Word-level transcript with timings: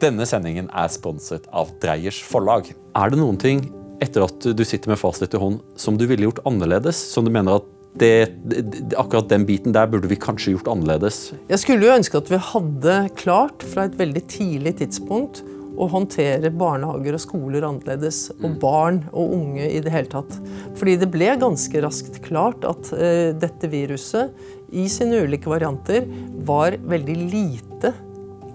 Denne 0.00 0.24
sendingen 0.24 0.70
er 0.72 0.88
sponset 0.88 1.44
av 1.52 1.74
Dreyers 1.82 2.22
forlag. 2.24 2.70
Er 2.96 3.12
det 3.12 3.18
noen 3.20 3.36
ting 3.40 3.66
etter 4.00 4.24
at 4.24 4.46
du 4.56 4.62
sitter 4.64 4.94
med 4.94 5.00
fasit 5.00 5.34
i 5.36 5.40
hånd 5.42 5.58
som 5.76 5.98
du 6.00 6.06
ville 6.08 6.24
gjort 6.24 6.40
annerledes? 6.48 6.96
Som 7.12 7.28
du 7.28 7.32
mener 7.34 7.60
at 7.60 7.68
det, 8.00 8.30
det, 8.48 8.94
akkurat 8.96 9.28
den 9.28 9.44
biten 9.44 9.74
der 9.76 9.90
burde 9.92 10.08
vi 10.08 10.16
kanskje 10.16 10.54
gjort 10.54 10.70
annerledes? 10.72 11.34
Jeg 11.50 11.60
skulle 11.60 11.84
jo 11.84 11.92
ønske 11.98 12.16
at 12.16 12.32
vi 12.32 12.40
hadde 12.48 12.96
klart 13.20 13.66
fra 13.74 13.90
et 13.90 14.00
veldig 14.00 14.24
tidlig 14.30 14.78
tidspunkt 14.80 15.42
å 15.80 15.88
håndtere 15.92 16.48
barnehager 16.48 17.16
og 17.16 17.22
skoler 17.22 17.64
annerledes, 17.68 18.26
og 18.40 18.56
barn 18.62 19.02
og 19.12 19.36
unge 19.36 19.68
i 19.68 19.80
det 19.84 19.92
hele 19.92 20.08
tatt. 20.12 20.32
Fordi 20.80 20.96
det 21.00 21.12
ble 21.12 21.34
ganske 21.40 21.84
raskt 21.84 22.22
klart 22.24 22.64
at 22.68 22.92
uh, 22.96 23.36
dette 23.36 23.68
viruset 23.68 24.32
i 24.72 24.88
sine 24.92 25.26
ulike 25.26 25.50
varianter 25.50 26.08
var 26.48 26.76
veldig 26.88 27.16
lite 27.20 27.92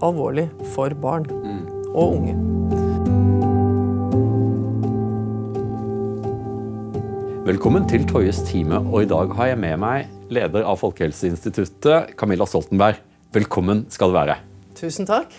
alvorlig 0.04 0.48
for 0.74 0.92
barn 1.00 1.26
og 1.94 2.18
unge. 2.18 2.34
Velkommen 7.46 7.84
til 7.86 8.02
Toyes 8.10 8.40
time, 8.48 8.80
og 8.90 9.04
i 9.04 9.10
dag 9.10 9.30
har 9.38 9.52
jeg 9.52 9.60
med 9.62 9.78
meg 9.78 10.08
leder 10.34 10.66
av 10.66 10.80
Folkehelseinstituttet, 10.80 12.16
Camilla 12.18 12.46
Stoltenberg. 12.48 12.98
Velkommen 13.36 13.84
skal 13.92 14.10
du 14.10 14.16
være. 14.18 14.40
Tusen 14.74 15.06
takk. 15.06 15.30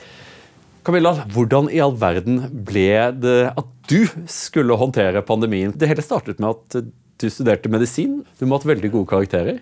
Camilla, 0.88 1.12
hvordan 1.36 1.68
i 1.68 1.82
all 1.84 1.98
verden 2.00 2.46
ble 2.64 2.88
det 3.20 3.40
at 3.52 3.74
du 3.92 4.08
skulle 4.32 4.78
håndtere 4.80 5.20
pandemien? 5.28 5.74
Det 5.76 5.90
hele 5.92 6.06
startet 6.06 6.40
med 6.40 6.56
at 6.56 6.88
du 7.20 7.28
studerte 7.28 7.68
medisin. 7.72 8.22
Du 8.40 8.46
må 8.46 8.56
ha 8.56 8.62
hatt 8.62 8.70
veldig 8.72 8.94
gode 8.94 9.12
karakterer. 9.12 9.60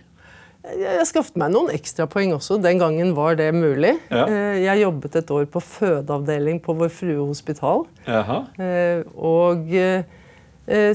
Jeg 0.73 1.05
skaffet 1.09 1.35
meg 1.39 1.51
noen 1.53 1.69
ekstrapoeng 1.75 2.33
også. 2.35 2.57
Den 2.63 2.79
gangen 2.81 3.13
var 3.17 3.37
det 3.37 3.51
mulig. 3.55 3.93
Ja. 4.09 4.25
Eh, 4.25 4.61
jeg 4.63 4.81
jobbet 4.81 5.17
et 5.19 5.33
år 5.35 5.45
på 5.51 5.61
fødeavdeling 5.61 6.61
på 6.63 6.73
Vår 6.79 6.89
Frue 6.93 7.19
hospital. 7.21 7.85
Jaha. 8.07 8.39
Eh, 8.57 9.03
og 9.13 9.69
eh, 9.75 10.01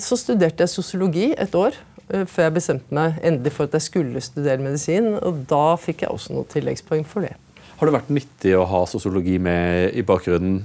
så 0.03 0.19
studerte 0.19 0.67
jeg 0.67 0.73
sosiologi 0.73 1.31
et 1.39 1.55
år 1.55 1.79
før 2.11 2.43
jeg 2.43 2.55
bestemte 2.57 2.91
meg 2.91 3.21
endelig 3.23 3.53
for 3.55 3.69
at 3.69 3.77
jeg 3.77 3.85
skulle 3.85 4.23
studere 4.25 4.59
medisin. 4.59 5.13
Og 5.23 5.45
da 5.51 5.77
fikk 5.79 6.03
jeg 6.03 6.11
også 6.11 6.35
noen 6.35 6.49
tilleggspoeng 6.51 7.07
for 7.07 7.23
det. 7.23 7.37
Har 7.79 7.87
det 7.87 7.95
vært 7.95 8.11
nyttig 8.13 8.57
å 8.59 8.65
ha 8.67 8.81
sosiologi 8.91 9.37
med 9.41 9.95
i 9.95 10.03
bakgrunnen? 10.05 10.65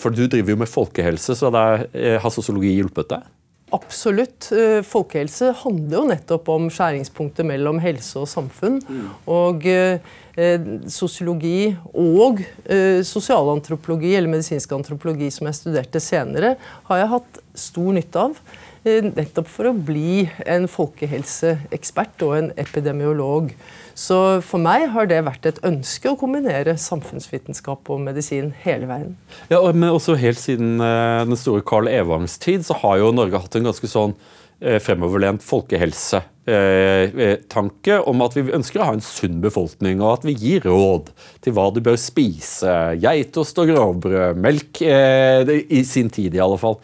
For 0.00 0.08
du 0.08 0.24
driver 0.24 0.54
jo 0.54 0.60
med 0.62 0.72
folkehelse, 0.72 1.36
så 1.36 1.52
der, 1.52 1.84
har 2.24 2.32
sosiologi 2.32 2.72
hjulpet 2.78 3.12
deg? 3.12 3.28
Absolutt. 3.74 4.52
Eh, 4.54 4.78
folkehelse 4.86 5.50
handler 5.64 5.98
jo 5.98 6.04
nettopp 6.12 6.50
om 6.54 6.68
skjæringspunktet 6.70 7.48
mellom 7.48 7.80
helse 7.82 8.20
og 8.20 8.28
samfunn. 8.30 8.78
Mm. 8.86 9.08
Og 9.32 9.66
eh, 9.66 10.68
sosiologi 10.92 11.72
og 11.90 12.44
eh, 12.70 13.02
sosialantropologi, 13.06 14.14
eller 14.14 14.30
medisinsk 14.30 14.76
antropologi, 14.76 15.32
som 15.34 15.50
jeg 15.50 15.58
studerte 15.58 16.02
senere, 16.02 16.54
har 16.86 17.02
jeg 17.02 17.12
hatt 17.16 17.42
stor 17.58 17.90
nytte 17.96 18.22
av. 18.28 18.38
Eh, 18.86 19.02
nettopp 19.10 19.50
for 19.50 19.72
å 19.72 19.74
bli 19.74 20.28
en 20.46 20.68
folkehelseekspert 20.70 22.22
og 22.28 22.36
en 22.38 22.52
epidemiolog. 22.62 23.50
Så 23.96 24.44
for 24.44 24.60
meg 24.60 24.90
har 24.92 25.06
det 25.08 25.22
vært 25.24 25.46
et 25.48 25.56
ønske 25.64 26.10
å 26.10 26.18
kombinere 26.20 26.74
samfunnsvitenskap 26.76 27.88
og 27.88 28.00
medisin 28.04 28.52
hele 28.66 28.84
veien. 28.90 29.16
Ja, 29.48 29.72
men 29.72 29.88
også 29.88 30.16
Helt 30.20 30.36
siden 30.40 30.80
eh, 30.84 31.24
den 31.24 31.36
store 31.40 31.62
Carl 31.64 31.88
Evangs 31.88 32.38
tid 32.42 32.66
så 32.66 32.74
har 32.82 32.98
jo 33.00 33.12
Norge 33.16 33.38
hatt 33.40 33.56
en 33.56 33.64
ganske 33.70 33.88
sånn 33.88 34.12
eh, 34.60 34.76
fremoverlent 34.84 35.42
folkehelsetanke 35.44 37.94
om 38.12 38.20
at 38.26 38.36
vi 38.36 38.56
ønsker 38.60 38.80
å 38.80 38.86
ha 38.90 38.94
en 38.98 39.04
sunn 39.04 39.38
befolkning, 39.44 39.96
og 40.04 40.10
at 40.18 40.24
vi 40.28 40.34
gir 40.44 40.60
råd 40.68 41.04
til 41.44 41.52
hva 41.56 41.66
du 41.72 41.80
bør 41.84 41.98
spise. 42.00 42.74
Geitost 43.00 43.60
og 43.62 43.66
grovbrød, 43.72 44.34
melk 44.44 44.72
i 44.84 45.80
sin 45.88 46.10
tid 46.12 46.30
i 46.36 46.44
alle 46.44 46.58
fall. 46.60 46.76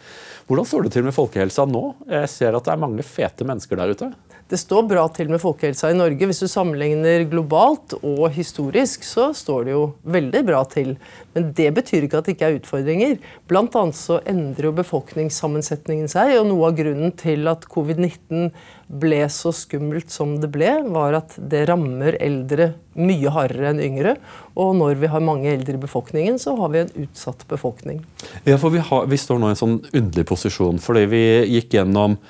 Hvordan 0.49 0.67
står 0.67 0.81
det 0.85 0.91
til 0.97 1.05
med 1.05 1.15
folkehelsa 1.15 1.63
nå? 1.69 1.83
Jeg 2.09 2.27
ser 2.33 2.51
at 2.57 2.65
det 2.65 2.73
er 2.73 2.81
mange 2.81 3.03
fete 3.05 3.43
mennesker 3.47 3.75
der 3.79 3.93
ute. 3.93 4.07
Det 4.53 4.59
står 4.61 4.83
bra 4.85 5.07
til 5.09 5.31
med 5.33 5.41
folkehelsa 5.41 5.89
i 5.89 5.95
Norge. 5.97 6.27
Hvis 6.29 6.43
du 6.43 6.45
sammenligner 6.45 7.23
globalt 7.25 7.95
og 8.05 8.27
historisk, 8.35 9.01
så 9.01 9.31
står 9.33 9.63
det 9.65 9.71
jo 9.73 9.87
veldig 10.05 10.43
bra 10.45 10.59
til. 10.69 10.91
Men 11.33 11.47
det 11.57 11.71
betyr 11.73 12.05
ikke 12.05 12.19
at 12.21 12.29
det 12.29 12.35
ikke 12.35 12.51
er 12.51 12.59
utfordringer. 12.59 13.15
Blant 13.49 13.73
annet 13.79 13.97
så 13.97 14.19
endrer 14.29 14.67
jo 14.69 14.75
befolkningssammensetningen 14.77 16.13
seg, 16.13 16.35
og 16.37 16.51
noe 16.51 16.69
av 16.69 16.77
grunnen 16.77 17.15
til 17.17 17.49
at 17.49 17.65
covid-19 17.65 18.53
ble 19.01 19.23
så 19.33 19.55
skummelt 19.57 20.13
som 20.13 20.37
det 20.37 20.51
ble, 20.53 20.69
var 20.93 21.17
at 21.23 21.33
det 21.41 21.65
rammer 21.71 22.19
eldre 22.21 22.75
mye 22.93 23.33
hardere 23.33 23.73
enn 23.73 23.81
yngre. 23.81 24.15
Og 24.53 24.77
når 24.77 25.01
vi 25.01 25.13
har 25.15 25.29
mange 25.33 25.49
eldre 25.49 25.79
i 25.81 25.85
befolkningen, 25.89 26.37
så 26.37 26.53
har 26.61 26.75
vi 26.77 26.83
en 26.85 26.95
utsatt 27.07 27.41
befolkning. 27.49 28.05
Ja, 28.45 28.61
for 28.61 28.69
vi, 28.69 28.85
har, 28.85 29.09
vi 29.09 29.17
står 29.17 29.41
nå 29.41 29.49
i 29.49 29.57
en 29.57 29.63
sånn 29.65 29.77
underlig 29.89 30.29
posisjon, 30.29 30.77
fordi 30.77 31.07
vi 31.09 31.27
gikk 31.57 31.79
gjennom 31.81 32.21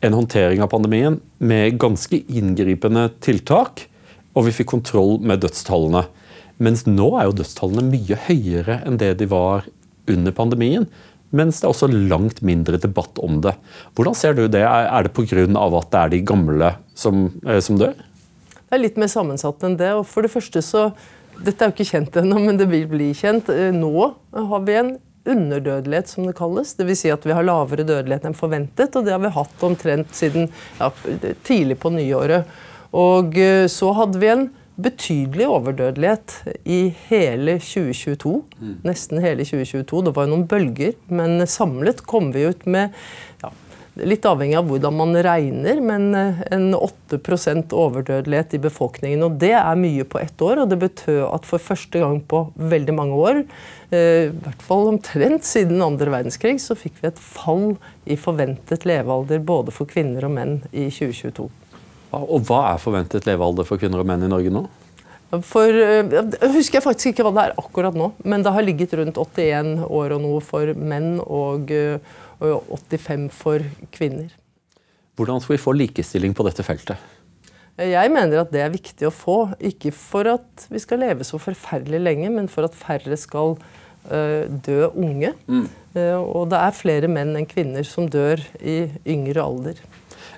en 0.00 0.14
håndtering 0.14 0.62
av 0.62 0.70
pandemien 0.72 1.20
med 1.38 1.78
ganske 1.80 2.20
inngripende 2.28 3.08
tiltak, 3.24 3.86
og 4.36 4.46
vi 4.46 4.54
fikk 4.54 4.70
kontroll 4.70 5.18
med 5.24 5.42
dødstallene. 5.42 6.04
Mens 6.62 6.84
nå 6.86 7.10
er 7.18 7.28
jo 7.28 7.38
dødstallene 7.40 7.86
mye 7.90 8.18
høyere 8.28 8.80
enn 8.86 8.98
det 9.00 9.16
de 9.20 9.28
var 9.30 9.66
under 10.10 10.34
pandemien. 10.34 10.86
Mens 11.34 11.60
det 11.60 11.66
er 11.66 11.74
også 11.74 11.90
langt 11.92 12.40
mindre 12.46 12.78
debatt 12.80 13.18
om 13.20 13.42
det. 13.44 13.52
Hvordan 13.98 14.16
ser 14.16 14.36
du 14.38 14.46
det? 14.48 14.62
Er 14.64 15.04
det 15.04 15.12
pga. 15.12 15.44
at 15.44 15.90
det 15.90 16.00
er 16.00 16.08
de 16.08 16.20
gamle 16.22 16.76
som, 16.94 17.40
eh, 17.46 17.60
som 17.60 17.78
dør? 17.78 17.94
Det 18.68 18.76
er 18.76 18.84
litt 18.84 18.96
mer 18.96 19.08
sammensatt 19.08 19.62
enn 19.62 19.76
det. 19.76 19.92
og 19.92 20.06
for 20.06 20.22
det 20.22 20.30
første 20.30 20.62
så, 20.62 20.92
Dette 21.38 21.62
er 21.62 21.70
jo 21.70 21.76
ikke 21.76 21.92
kjent 21.94 22.16
ennå, 22.18 22.34
men 22.42 22.56
det 22.56 22.66
vil 22.68 22.88
bli 22.88 23.12
kjent. 23.14 23.48
Eh, 23.48 23.70
nå 23.70 24.14
har 24.34 24.60
vi 24.66 24.72
en 24.74 24.98
underdødelighet, 25.28 26.12
som 26.12 26.28
det 26.28 26.36
kalles. 26.38 26.74
Dvs. 26.78 27.02
Si 27.04 27.12
at 27.12 27.26
vi 27.26 27.36
har 27.36 27.46
lavere 27.46 27.86
dødelighet 27.86 28.28
enn 28.28 28.38
forventet, 28.38 28.96
og 28.96 29.06
det 29.06 29.14
har 29.14 29.22
vi 29.22 29.34
hatt 29.34 29.66
omtrent 29.66 30.14
siden 30.16 30.48
ja, 30.80 30.90
tidlig 31.46 31.78
på 31.82 31.92
nyåret. 31.94 32.48
Og 32.96 33.36
eh, 33.38 33.66
så 33.70 33.92
hadde 33.96 34.22
vi 34.22 34.32
en 34.32 34.48
betydelig 34.78 35.48
overdødelighet 35.50 36.34
i 36.70 36.78
hele 37.08 37.56
2022. 37.58 38.34
Mm. 38.60 38.74
Nesten 38.86 39.22
hele 39.22 39.46
2022. 39.46 40.04
Det 40.06 40.12
var 40.14 40.26
jo 40.26 40.32
noen 40.34 40.46
bølger, 40.50 40.94
men 41.10 41.42
samlet 41.50 42.04
kom 42.06 42.30
vi 42.34 42.46
ut 42.46 42.62
med 42.70 42.94
Litt 44.06 44.26
avhengig 44.28 44.58
av 44.60 44.68
hvordan 44.68 44.94
man 44.94 45.16
regner, 45.24 45.80
men 45.82 46.12
eh, 46.14 46.44
en 46.54 46.70
8% 46.76 47.74
overdødelighet 47.74 48.54
i 48.54 48.62
befolkningen. 48.68 49.24
og 49.26 49.40
Det 49.42 49.54
er 49.58 49.80
mye 49.80 50.06
på 50.06 50.20
ett 50.22 50.44
år, 50.44 50.62
og 50.62 50.70
det 50.70 50.78
betød 50.84 51.24
at 51.32 51.48
for 51.48 51.62
første 51.62 52.04
gang 52.04 52.20
på 52.22 52.46
veldig 52.56 52.94
mange 52.94 53.18
år 53.18 53.42
Eh, 53.90 54.28
i 54.28 54.40
hvert 54.44 54.64
fall 54.64 54.90
omtrent 54.90 55.46
siden 55.48 55.80
andre 55.80 56.12
verdenskrig, 56.12 56.58
så 56.60 56.76
fikk 56.76 56.98
vi 57.00 57.08
et 57.08 57.20
fall 57.22 57.78
i 58.04 58.18
forventet 58.20 58.84
levealder 58.88 59.40
både 59.40 59.72
for 59.72 59.88
kvinner 59.88 60.26
og 60.28 60.34
menn 60.34 60.58
i 60.72 60.90
2022. 60.92 61.48
Og 62.18 62.44
Hva 62.48 62.60
er 62.74 62.82
forventet 62.82 63.28
levealder 63.28 63.64
for 63.68 63.80
kvinner 63.80 64.02
og 64.02 64.08
menn 64.08 64.26
i 64.26 64.28
Norge 64.28 64.52
nå? 64.52 64.66
For, 65.44 65.68
eh, 65.68 66.04
jeg 66.04 66.52
husker 66.52 66.84
faktisk 66.84 67.14
ikke 67.14 67.24
hva 67.24 67.32
det 67.36 67.46
er 67.48 67.56
akkurat 67.60 67.96
nå, 67.96 68.12
men 68.24 68.44
det 68.44 68.52
har 68.52 68.64
ligget 68.64 68.92
rundt 69.00 69.16
81 69.16 69.88
år 69.88 70.16
og 70.16 70.22
noe 70.24 70.44
for 70.44 70.72
menn 70.76 71.16
og 71.24 71.72
85 72.40 73.24
eh, 73.24 73.30
for 73.34 73.64
kvinner. 73.94 74.34
Hvordan 75.18 75.42
skal 75.42 75.56
vi 75.56 75.62
få 75.62 75.74
likestilling 75.74 76.34
på 76.36 76.46
dette 76.46 76.62
feltet? 76.66 76.98
Jeg 77.78 78.10
mener 78.10 78.42
at 78.42 78.50
det 78.50 78.62
er 78.64 78.74
viktig 78.74 79.06
å 79.06 79.14
få. 79.14 79.38
Ikke 79.62 79.92
for 79.94 80.26
at 80.30 80.66
vi 80.70 80.80
skal 80.82 81.02
leve 81.04 81.26
så 81.26 81.38
forferdelig 81.42 82.00
lenge, 82.02 82.30
men 82.34 82.50
for 82.50 82.66
at 82.66 82.74
færre 82.74 83.18
skal 83.18 83.54
uh, 83.54 84.44
dø 84.66 84.88
unge. 84.88 85.32
Mm. 85.46 85.68
Uh, 85.94 86.18
og 86.18 86.50
det 86.50 86.58
er 86.58 86.74
flere 86.74 87.10
menn 87.10 87.36
enn 87.38 87.46
kvinner 87.50 87.86
som 87.86 88.08
dør 88.10 88.42
i 88.58 88.80
yngre 89.06 89.44
alder. 89.44 89.82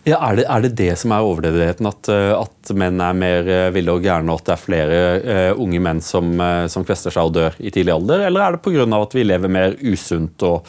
Ja, 0.04 0.16
er, 0.16 0.36
det, 0.38 0.44
er 0.48 0.64
det 0.64 0.72
det 0.80 0.92
som 1.00 1.12
er 1.12 1.24
overdødeligheten? 1.28 1.88
At, 1.88 2.08
eh, 2.08 2.30
at, 2.32 2.70
menn 2.72 3.02
er 3.04 3.16
mer 3.20 3.48
ville 3.74 3.92
og 3.92 4.04
gærne, 4.04 4.32
og 4.32 4.40
at 4.40 4.46
det 4.46 4.54
er 4.54 4.62
flere 4.62 5.00
uh, 5.20 5.60
unge 5.60 5.80
menn 5.84 6.00
som, 6.04 6.30
som 6.72 6.86
kvester 6.88 7.12
seg 7.12 7.28
og 7.28 7.34
dør 7.36 7.58
i 7.60 7.72
tidlig 7.72 7.92
alder? 7.92 8.24
Eller 8.30 8.46
er 8.46 8.56
det 8.56 8.62
pga. 8.64 8.86
at 8.96 9.16
vi 9.16 9.26
lever 9.28 9.52
mer 9.52 9.76
usunt 9.80 10.44
og, 10.48 10.64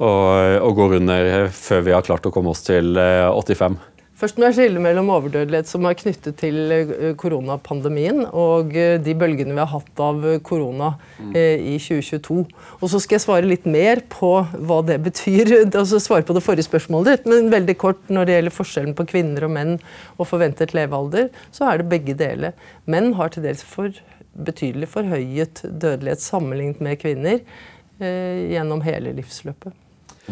og, 0.00 0.28
og, 0.64 0.74
går 0.78 0.98
under 1.00 1.30
før 1.52 1.86
vi 1.86 1.94
har 1.94 2.04
klart 2.06 2.26
å 2.26 2.32
komme 2.34 2.54
oss 2.54 2.64
til 2.66 2.96
85? 2.96 3.78
Først 4.20 4.36
må 4.36 4.50
jeg 4.50 4.56
skille 4.58 4.80
mellom 4.84 5.08
overdødelighet 5.14 5.68
som 5.70 5.86
er 5.88 5.96
knyttet 5.96 6.36
til 6.42 6.72
eh, 6.74 6.90
koronapandemien, 7.16 8.26
og 8.36 8.74
eh, 8.76 8.98
de 9.00 9.14
bølgene 9.16 9.54
vi 9.56 9.62
har 9.62 9.70
hatt 9.70 10.02
av 10.04 10.20
eh, 10.28 10.36
korona 10.44 10.90
i 11.32 11.78
2022. 11.80 12.42
Og 12.80 12.92
så 12.92 13.00
skal 13.00 13.16
jeg 13.16 13.24
svare 13.24 13.48
litt 13.48 13.64
mer 13.64 14.02
på 14.12 14.34
hva 14.68 14.82
det 14.84 14.98
betyr. 15.08 15.54
altså 15.70 16.02
svare 16.02 16.26
på 16.28 16.36
det 16.36 16.44
forrige 16.44 16.68
spørsmålet 16.68 17.14
ditt, 17.14 17.32
men 17.32 17.48
veldig 17.54 17.78
kort 17.80 18.12
når 18.12 18.28
det 18.28 18.36
gjelder 18.36 18.58
forskjellen 18.58 18.96
på 18.98 19.08
kvinner 19.14 19.48
og 19.48 19.54
menn 19.56 19.76
og 20.18 20.28
forventet 20.28 20.76
levealder, 20.76 21.30
så 21.48 21.70
er 21.70 21.80
det 21.80 21.90
begge 21.94 22.18
deler. 22.20 22.56
Menn 22.84 23.14
har 23.16 23.32
til 23.32 23.48
dels 23.48 23.64
for 23.64 23.94
betydelig 24.36 24.90
forhøyet 24.92 25.64
dødelighet 25.64 26.20
sammenlignet 26.20 26.84
med 26.84 27.00
kvinner 27.00 27.40
eh, 27.40 28.50
gjennom 28.52 28.84
hele 28.84 29.16
livsløpet. 29.16 29.72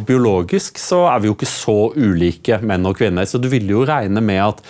Biologisk 0.07 0.79
så 0.83 1.05
er 1.11 1.23
vi 1.23 1.31
jo 1.31 1.37
ikke 1.37 1.51
så 1.51 1.77
ulike 1.97 2.61
menn 2.63 2.87
og 2.89 2.99
kvinner, 3.01 3.27
så 3.27 3.41
du 3.41 3.49
ville 3.51 3.75
jo 3.75 3.87
regne 3.89 4.23
med 4.25 4.43
at 4.45 4.65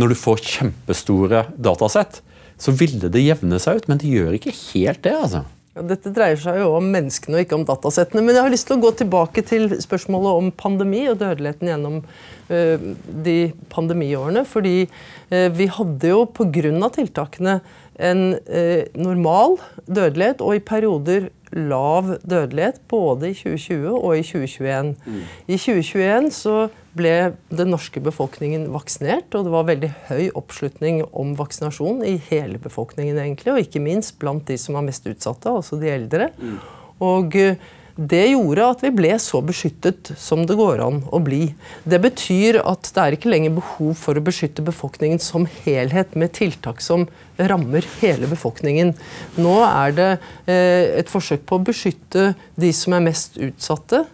når 0.00 0.12
du 0.12 0.18
får 0.18 0.44
kjempestore 0.56 1.46
datasett, 1.54 2.22
så 2.62 2.74
ville 2.74 3.10
det 3.12 3.24
jevne 3.24 3.58
seg 3.62 3.80
ut, 3.80 3.90
men 3.90 4.00
det 4.00 4.10
gjør 4.10 4.38
ikke 4.38 4.54
helt 4.54 5.02
det. 5.04 5.16
altså. 5.18 5.44
Ja, 5.72 5.80
dette 5.88 6.10
dreier 6.12 6.36
seg 6.36 6.58
jo 6.60 6.74
om 6.76 6.88
menneskene 6.92 7.38
og 7.38 7.46
ikke 7.46 7.56
om 7.56 7.64
datasettene. 7.64 8.20
Men 8.20 8.36
jeg 8.36 8.44
har 8.44 8.52
lyst 8.52 8.66
til 8.68 8.76
å 8.76 8.82
gå 8.82 8.90
tilbake 8.98 9.44
til 9.48 9.70
spørsmålet 9.80 10.40
om 10.42 10.50
pandemi 10.52 11.06
og 11.08 11.16
dødeligheten 11.22 11.70
gjennom 11.70 11.96
uh, 12.02 12.88
de 13.24 13.36
pandemiårene. 13.72 14.44
Fordi 14.48 14.74
uh, 14.84 15.48
vi 15.56 15.70
hadde 15.72 16.10
jo 16.12 16.26
pga. 16.28 16.90
tiltakene 16.92 17.60
en 17.96 18.22
uh, 18.36 18.82
normal 19.00 19.56
dødelighet, 19.88 20.44
og 20.44 20.60
i 20.60 20.66
perioder 20.74 21.30
lav 21.56 22.14
dødelighet 22.22 22.80
både 22.90 23.30
i 23.30 23.34
2020 23.36 23.90
og 23.92 24.14
i 24.16 24.22
2021. 24.24 24.94
Mm. 25.04 25.18
I 25.46 25.58
2021 25.58 26.30
så 26.36 26.56
ble 26.96 27.14
den 27.52 27.72
norske 27.72 28.02
befolkningen 28.04 28.66
vaksinert, 28.74 29.32
og 29.32 29.46
det 29.46 29.52
var 29.54 29.68
veldig 29.68 29.90
høy 30.10 30.24
oppslutning 30.38 31.02
om 31.16 31.36
vaksinasjon 31.38 32.02
i 32.08 32.18
hele 32.28 32.60
befolkningen, 32.60 33.20
egentlig, 33.20 33.52
og 33.54 33.62
ikke 33.64 33.84
minst 33.84 34.18
blant 34.20 34.44
de 34.48 34.58
som 34.60 34.76
var 34.76 34.86
mest 34.88 35.08
utsatte, 35.08 35.52
altså 35.52 35.80
de 35.80 35.92
eldre. 35.92 36.28
Mm. 36.36 36.58
Og 37.02 37.38
eh, 37.40 37.70
det 37.96 38.24
gjorde 38.30 38.68
at 38.72 38.82
vi 38.84 38.90
ble 38.94 39.10
så 39.20 39.42
beskyttet 39.44 40.12
som 40.20 40.46
det 40.48 40.56
går 40.56 40.80
an 40.84 41.02
å 41.12 41.20
bli. 41.24 41.42
Det 41.84 42.00
betyr 42.02 42.60
at 42.64 42.88
det 42.94 43.02
er 43.02 43.16
ikke 43.16 43.32
lenger 43.32 43.56
behov 43.58 43.92
for 44.00 44.16
å 44.16 44.24
beskytte 44.24 44.64
befolkningen 44.64 45.20
som 45.22 45.44
helhet 45.64 46.16
med 46.18 46.32
tiltak 46.36 46.80
som 46.84 47.06
rammer 47.36 47.86
hele 48.00 48.30
befolkningen. 48.30 48.94
Nå 49.40 49.54
er 49.66 49.94
det 49.96 50.10
eh, 50.46 50.98
et 51.02 51.12
forsøk 51.12 51.44
på 51.48 51.58
å 51.58 51.64
beskytte 51.68 52.32
de 52.56 52.72
som 52.76 52.96
er 52.96 53.06
mest 53.10 53.36
utsatte. 53.40 54.04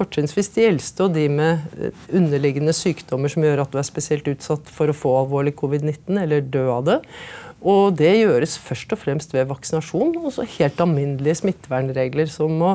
Fortrinnsvis 0.00 0.50
de 0.54 0.64
eldste 0.68 1.06
og 1.06 1.14
de 1.14 1.26
med 1.30 1.66
eh, 1.78 1.94
underliggende 2.16 2.74
sykdommer 2.76 3.30
som 3.30 3.46
gjør 3.46 3.62
at 3.64 3.70
du 3.70 3.78
er 3.78 3.86
spesielt 3.86 4.30
utsatt 4.32 4.70
for 4.70 4.90
å 4.90 4.96
få 4.96 5.14
alvorlig 5.22 5.54
covid-19 5.60 6.18
eller 6.24 6.42
dø 6.42 6.66
av 6.72 6.86
det. 6.88 6.98
Og 7.60 7.92
det 7.98 8.12
gjøres 8.16 8.54
først 8.60 8.94
og 8.94 9.00
fremst 9.02 9.34
ved 9.34 9.48
vaksinasjon 9.50 10.14
og 10.22 10.30
så 10.32 10.46
helt 10.56 10.80
alminnelige 10.80 11.42
smittevernregler 11.42 12.30
som 12.32 12.54
å, 12.64 12.70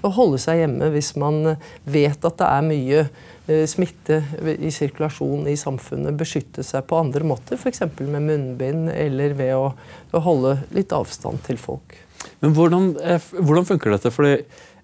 holde 0.00 0.40
seg 0.40 0.62
hjemme 0.62 0.88
hvis 0.94 1.12
man 1.20 1.56
vet 1.84 2.24
at 2.24 2.38
det 2.40 2.48
er 2.48 2.64
mye 2.64 3.02
eh, 3.04 3.66
smitte 3.68 4.22
i 4.56 4.72
sirkulasjon 4.72 5.44
i 5.50 5.58
samfunnet. 5.60 6.16
Beskytte 6.20 6.64
seg 6.64 6.86
på 6.88 7.02
andre 7.02 7.26
måter, 7.28 7.60
f.eks. 7.60 7.84
med 8.00 8.24
munnbind 8.30 8.88
eller 8.94 9.36
ved 9.36 9.52
å, 9.58 9.74
å, 9.76 10.24
holde 10.24 10.56
litt 10.76 10.96
avstand 10.96 11.44
til 11.44 11.60
folk. 11.60 11.98
Men 12.40 12.56
hvordan, 12.56 12.94
eh, 13.04 13.30
hvordan 13.36 13.68
funker 13.68 13.92
dette? 13.92 14.12
Fordi 14.14 14.38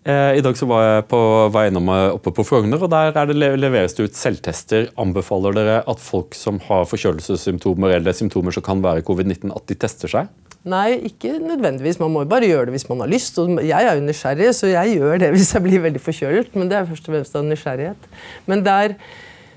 I 0.06 0.42
dag 0.44 0.54
så 0.54 0.68
var 0.70 0.84
jeg 0.84 1.06
på 1.10 1.18
vei 1.50 1.64
innom 1.66 1.88
eh, 1.90 2.12
oppe 2.14 2.30
på 2.30 2.44
Frogner, 2.46 2.78
og 2.78 2.92
der 2.92 3.10
det, 3.26 3.48
leveres 3.58 3.96
det 3.98 4.04
ut 4.06 4.14
selvtester. 4.18 4.86
Anbefaler 5.02 5.56
dere 5.56 5.80
at 5.82 6.02
folk 6.02 6.36
som 6.38 6.60
har 6.68 6.86
forkjølelsessymptomer 6.86 7.96
eller 7.96 8.14
symptomer 8.14 8.54
som 8.54 8.62
kan 8.62 8.84
være 8.84 9.02
covid-19, 9.06 9.50
at 9.50 9.66
de 9.66 9.78
tester 9.82 10.12
seg? 10.12 10.30
Nei, 10.66 10.92
ikke 11.10 11.40
nødvendigvis. 11.42 11.98
Man 11.98 12.14
må 12.14 12.22
jo 12.22 12.30
bare 12.30 12.46
gjøre 12.46 12.68
det 12.68 12.76
hvis 12.76 12.86
man 12.90 13.02
har 13.02 13.10
lyst. 13.10 13.38
Og 13.42 13.58
jeg 13.58 13.74
er 13.90 13.98
jo 13.98 14.06
nysgjerrig, 14.06 14.52
så 14.54 14.70
jeg 14.70 14.94
gjør 15.00 15.24
det 15.24 15.32
hvis 15.34 15.52
jeg 15.56 15.66
blir 15.66 15.82
veldig 15.88 16.04
forkjølet. 16.04 16.54
Men 16.54 16.70
det 16.70 16.78
er 16.78 16.88
først 16.92 17.10
og 17.10 17.16
fremst 17.16 17.40
av 17.40 17.48
nysgjerrighet. 17.50 18.08
Men 18.46 18.62
der, 18.66 18.96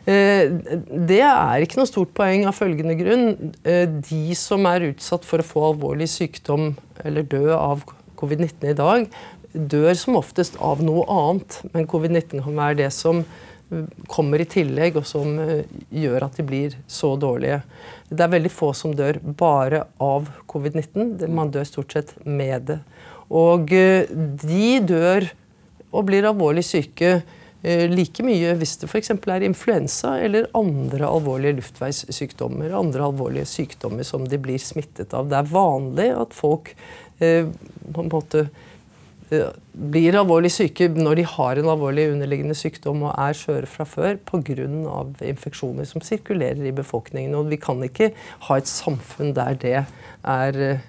eh, 0.09 0.49
det 1.13 1.21
er 1.29 1.61
ikke 1.61 1.83
noe 1.83 1.93
stort 1.93 2.17
poeng 2.17 2.49
av 2.49 2.57
følgende 2.57 2.97
grunn. 2.97 3.53
De 4.09 4.25
som 4.33 4.65
er 4.73 4.89
utsatt 4.95 5.29
for 5.29 5.45
å 5.45 5.49
få 5.53 5.69
alvorlig 5.75 6.09
sykdom 6.09 6.71
eller 7.05 7.29
dø 7.37 7.45
av 7.53 7.85
covid-19 8.19 8.71
i 8.73 8.77
dag, 8.77 9.05
dør 9.53 9.93
som 9.97 10.17
oftest 10.19 10.57
av 10.61 10.83
noe 10.85 11.05
annet, 11.09 11.59
men 11.73 11.87
covid-19 11.89 12.43
kan 12.45 12.59
være 12.59 12.77
det 12.83 12.89
som 12.93 13.23
eh, 13.23 13.87
kommer 14.11 14.41
i 14.41 14.47
tillegg, 14.49 14.99
og 14.99 15.07
som 15.09 15.39
eh, 15.41 15.65
gjør 15.89 16.27
at 16.27 16.37
de 16.37 16.45
blir 16.45 16.77
så 16.89 17.15
dårlige. 17.19 17.61
Det 18.09 18.25
er 18.25 18.35
veldig 18.35 18.53
få 18.53 18.71
som 18.77 18.93
dør 18.95 19.21
bare 19.23 19.85
av 20.03 20.29
covid-19. 20.49 21.25
Man 21.33 21.53
dør 21.53 21.67
stort 21.67 21.97
sett 21.97 22.13
med 22.25 22.69
det. 22.69 22.79
Og 23.29 23.73
eh, 23.73 24.09
de 24.09 24.79
dør 24.85 25.29
og 25.89 26.05
blir 26.05 26.27
alvorlig 26.29 26.65
syke 26.67 27.19
like 27.59 28.23
mye 28.23 28.53
hvis 28.55 28.77
det 28.79 28.87
f.eks. 28.87 29.09
er 29.11 29.43
influensa 29.43 30.13
eller 30.23 30.45
andre 30.55 31.09
alvorlige 31.09 31.57
luftveissykdommer. 31.57 32.71
Andre 32.77 33.03
alvorlige 33.09 33.49
sykdommer 33.49 34.07
som 34.07 34.23
de 34.23 34.39
blir 34.39 34.61
smittet 34.63 35.11
av. 35.17 35.27
Det 35.27 35.35
er 35.41 35.49
vanlig 35.49 36.05
at 36.15 36.37
folk 36.37 36.71
på 37.19 38.05
en 38.05 38.13
måte 38.13 38.45
blir 39.29 40.17
alvorlig 40.17 40.51
syke 40.53 40.89
når 40.95 41.19
de 41.19 41.25
har 41.33 41.59
en 41.59 41.71
alvorlig 41.71 42.09
underliggende 42.13 42.57
sykdom 42.57 43.05
og 43.07 43.13
er 43.13 43.37
skjøre 43.37 43.69
fra 43.69 43.85
før 43.87 44.17
pga. 44.25 44.67
infeksjoner 45.29 45.85
som 45.85 46.01
sirkulerer 46.01 46.65
i 46.65 46.75
befolkningen. 46.75 47.35
Og 47.35 47.49
vi 47.51 47.57
kan 47.61 47.81
ikke 47.85 48.11
ha 48.47 48.57
et 48.57 48.67
samfunn 48.67 49.35
der 49.37 49.59
det 49.61 49.75
er 50.23 50.61
eh, 50.65 50.87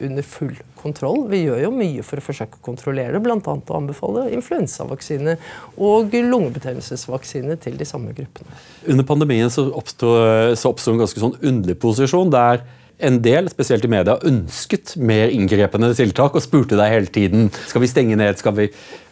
under 0.00 0.22
full 0.22 0.56
kontroll. 0.80 1.26
Vi 1.30 1.42
gjør 1.44 1.64
jo 1.66 1.70
mye 1.74 2.04
for 2.06 2.20
å 2.20 2.24
forsøke 2.24 2.58
å 2.58 2.64
kontrollere 2.64 3.12
det, 3.16 3.22
bl.a. 3.24 3.36
å 3.36 3.76
anbefale 3.76 4.28
influensavaksine 4.34 5.36
og 5.76 6.14
lungebetennelsesvaksine 6.14 7.58
til 7.60 7.76
de 7.80 7.88
samme 7.88 8.14
gruppene. 8.16 8.60
Under 8.88 9.06
pandemien 9.06 9.52
så 9.52 9.68
oppsto 9.76 10.14
en 10.16 11.02
ganske 11.02 11.22
sånn 11.22 11.36
underlig 11.42 11.78
posisjon 11.82 12.32
der 12.32 12.64
en 13.06 13.18
del, 13.24 13.48
spesielt 13.52 13.84
i 13.86 13.90
media, 13.90 14.16
ønsket 14.26 14.94
mer 15.00 15.32
inngrepende 15.34 15.92
tiltak 15.96 16.36
og 16.36 16.44
spurte 16.44 16.78
deg 16.78 16.92
hele 16.94 17.12
tiden 17.12 17.48
skal 17.68 17.84
vi 17.84 17.90
stenge 17.90 18.18
ned. 18.20 18.38
skal 18.40 18.56
vi... 18.56 18.68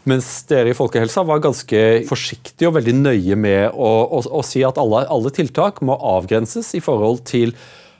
Mens 0.08 0.28
dere 0.48 0.72
i 0.72 0.76
Folkehelsa 0.76 1.24
var 1.28 1.42
ganske 1.44 1.80
forsiktige 2.08 2.70
og 2.70 2.78
veldig 2.78 2.94
nøye 2.96 3.36
med 3.36 3.74
å, 3.74 3.90
å, 4.16 4.22
å 4.38 4.44
si 4.46 4.62
at 4.64 4.78
alle, 4.80 5.02
alle, 5.10 5.32
tiltak 5.34 5.82
må 5.84 5.98
avgrenses 6.14 6.70
i 6.78 6.80
forhold 6.80 7.20
til, 7.28 7.52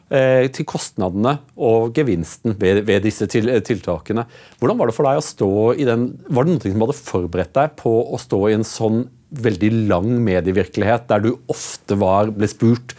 eh, 0.09 0.47
til 0.55 0.65
kostnadene 0.69 1.35
og 1.69 1.93
gevinsten 1.99 2.57
ved, 2.61 2.81
ved 2.89 3.05
disse 3.05 3.29
til, 3.29 3.51
tiltakene. 3.67 4.25
Hvordan 4.57 4.81
var 4.81 4.89
det 4.89 4.97
for 4.97 5.11
deg 5.11 5.21
å 5.21 5.27
stå 5.27 5.53
i 5.77 5.89
den 5.89 6.09
Var 6.31 6.49
det 6.49 6.55
noe 6.55 6.73
som 6.73 6.87
hadde 6.87 6.99
forberedt 7.03 7.55
deg 7.61 7.77
på 7.83 7.93
å 8.09 8.23
stå 8.23 8.43
i 8.49 8.57
en 8.57 8.67
sånn 8.67 9.05
veldig 9.29 9.73
lang 9.91 10.09
medievirkelighet, 10.25 11.11
der 11.11 11.27
du 11.27 11.35
ofte 11.53 11.99
var, 12.01 12.33
ble 12.33 12.49
spurt 12.49 12.97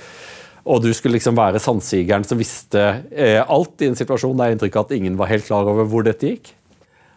og 0.66 0.84
du 0.84 0.92
skulle 0.94 1.18
liksom 1.18 1.38
være 1.40 1.62
sannsigeren 1.64 2.26
som 2.28 2.40
visste 2.40 2.86
eh, 3.12 3.40
alt 3.42 3.84
i 3.84 3.90
en 3.90 4.00
situasjon 4.00 4.40
der 4.40 4.56
inntrykk 4.56 4.82
at 4.84 4.96
ingen 4.98 5.20
var 5.20 5.32
helt 5.32 5.48
klar 5.48 5.68
over 5.70 5.88
hvor 5.88 6.08
dette 6.08 6.34
gikk? 6.34 6.56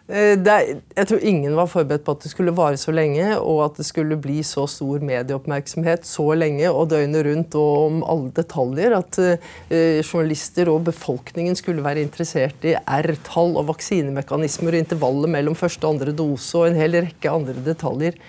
Det, 0.03 0.51
er, 0.51 0.79
jeg 0.97 1.07
tror 1.07 1.21
ingen 1.23 1.53
var 1.55 1.69
forberedt 1.71 2.03
på 2.03 2.11
at 2.11 2.25
det 2.25 2.29
skulle 2.33 2.51
vare 2.53 2.75
så 2.75 2.91
lenge, 2.91 3.23
og 3.39 3.61
at 3.63 3.77
det 3.79 3.85
skulle 3.87 4.17
bli 4.19 4.41
så 4.43 4.65
stor 4.67 4.99
medieoppmerksomhet 5.07 6.03
så 6.03 6.25
lenge 6.35 6.67
og 6.67 6.89
døgnet 6.91 7.23
rundt 7.23 7.55
og 7.55 7.85
om 7.85 8.01
alle 8.11 8.33
detaljer. 8.35 8.97
At 8.97 9.19
eh, 9.23 10.01
journalister 10.03 10.67
og 10.73 10.83
befolkningen 10.89 11.55
skulle 11.55 11.85
være 11.85 12.03
interessert 12.03 12.67
i 12.67 12.75
R-tall 12.75 13.55
og 13.55 13.69
vaksinemekanismer 13.71 14.75
og 14.75 14.83
intervallet 14.83 15.33
mellom 15.37 15.55
første 15.55 15.87
og 15.87 15.95
andre 15.95 16.15
dose 16.19 16.59
og 16.59 16.67
en 16.67 16.81
hel 16.83 16.99
rekke 16.99 17.31
andre 17.39 17.63
detaljer. 17.63 18.19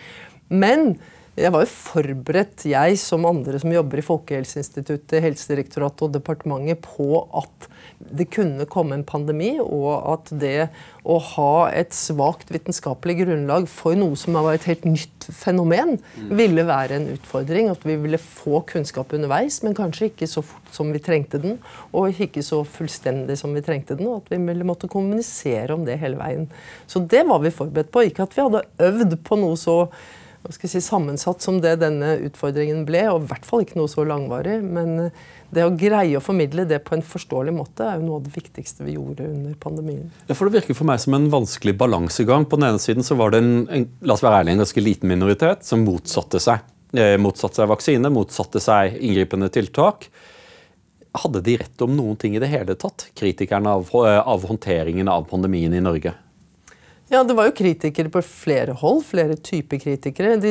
Men 0.54 0.94
jeg 1.34 1.50
var 1.50 1.64
jo 1.64 1.70
forberedt, 1.70 2.62
jeg 2.70 2.98
som 3.02 3.24
andre 3.26 3.58
som 3.58 3.72
jobber 3.74 3.98
i 3.98 4.06
Folkehelseinstituttet, 4.06 5.18
Helsedirektoratet 5.24 6.06
og 6.06 6.12
departementet, 6.14 6.84
på 6.84 7.24
at 7.34 7.68
det 7.98 8.28
kunne 8.34 8.66
komme 8.70 8.94
en 8.94 9.06
pandemi, 9.06 9.56
og 9.58 9.90
at 10.12 10.30
det 10.38 10.68
å 11.02 11.16
ha 11.34 11.66
et 11.74 11.92
svakt 11.96 12.52
vitenskapelig 12.54 13.16
grunnlag 13.24 13.66
for 13.70 13.98
noe 13.98 14.16
som 14.18 14.38
var 14.38 14.54
et 14.54 14.68
helt 14.70 14.86
nytt 14.86 15.26
fenomen, 15.34 15.96
mm. 15.98 16.32
ville 16.38 16.64
være 16.68 17.00
en 17.00 17.10
utfordring. 17.16 17.70
At 17.72 17.84
vi 17.86 17.98
ville 18.00 18.20
få 18.20 18.62
kunnskap 18.70 19.12
underveis, 19.16 19.60
men 19.66 19.76
kanskje 19.76 20.12
ikke 20.12 20.30
så 20.30 20.44
fort 20.46 20.70
som 20.74 20.94
vi 20.94 21.02
trengte 21.02 21.42
den. 21.42 21.58
Og 21.92 22.14
ikke 22.14 22.44
så 22.46 22.62
fullstendig 22.62 23.40
som 23.40 23.54
vi 23.56 23.64
trengte 23.64 23.98
den, 23.98 24.08
og 24.10 24.22
at 24.22 24.34
vi 24.36 24.40
ville 24.46 24.66
måtte 24.66 24.90
kommunisere 24.92 25.74
om 25.74 25.82
det 25.88 25.98
hele 26.02 26.20
veien. 26.20 26.46
Så 26.86 27.02
det 27.02 27.26
var 27.28 27.42
vi 27.42 27.54
forberedt 27.54 27.90
på. 27.94 28.06
Ikke 28.06 28.28
at 28.28 28.36
vi 28.36 28.46
hadde 28.46 28.68
øvd 28.86 29.18
på 29.26 29.42
noe 29.42 29.58
så 29.60 29.80
si, 30.52 30.80
sammensatt 30.80 31.42
som 31.42 31.60
det 31.60 31.78
denne 31.80 32.16
utfordringen 32.26 32.84
ble, 32.84 33.06
og 33.12 33.22
i 33.22 33.28
hvert 33.30 33.46
fall 33.48 33.64
ikke 33.64 33.78
noe 33.78 33.88
så 33.88 34.04
langvarig. 34.04 34.58
Men 34.62 35.06
eh, 35.06 35.22
det 35.54 35.64
å 35.64 35.72
greie 35.72 36.18
å 36.18 36.22
formidle 36.24 36.66
det 36.68 36.82
på 36.84 36.96
en 36.96 37.04
forståelig 37.04 37.54
måte 37.54 37.86
er 37.86 37.98
jo 38.00 38.08
noe 38.08 38.20
av 38.20 38.26
det 38.26 38.34
viktigste 38.34 38.84
vi 38.84 38.96
gjorde 38.98 39.26
under 39.30 39.54
pandemien. 39.60 40.10
Ja, 40.28 40.36
for 40.36 40.50
Det 40.50 40.60
virker 40.60 40.76
for 40.76 40.88
meg 40.88 41.00
som 41.00 41.16
en 41.16 41.30
vanskelig 41.32 41.76
balansegang. 41.80 42.44
På 42.50 42.60
den 42.60 42.68
ene 42.68 42.82
siden 42.82 43.06
så 43.06 43.16
var 43.20 43.32
det 43.32 43.40
en, 43.44 43.56
en 43.72 43.88
la 44.04 44.16
oss 44.16 44.24
være 44.24 44.42
ærlig, 44.42 44.54
en 44.54 44.64
ganske 44.64 44.84
liten 44.84 45.12
minoritet 45.12 45.64
som 45.66 45.84
motsatte 45.86 46.42
seg. 46.42 46.64
Eh, 46.94 47.16
motsatte 47.18 47.62
seg 47.62 47.70
vaksine, 47.70 48.12
motsatte 48.12 48.62
seg 48.62 48.98
inngripende 49.00 49.50
tiltak. 49.54 50.10
Hadde 51.14 51.44
de 51.46 51.56
rett 51.60 51.82
om 51.86 51.94
noen 51.94 52.18
ting 52.18 52.34
i 52.34 52.42
det 52.42 52.50
hele 52.50 52.74
tatt, 52.78 53.08
kritikerne 53.14 53.70
av, 53.78 53.90
eh, 54.02 54.20
av 54.20 54.44
håndteringen 54.46 55.08
av 55.08 55.28
pandemien 55.30 55.74
i 55.74 55.82
Norge? 55.82 56.14
Ja, 57.14 57.20
Det 57.22 57.34
var 57.38 57.46
jo 57.46 57.54
kritikere 57.54 58.10
på 58.10 58.18
flere 58.26 58.72
hold, 58.74 59.04
flere 59.06 59.36
typer 59.38 59.78
kritikere. 59.78 60.32
De, 60.42 60.50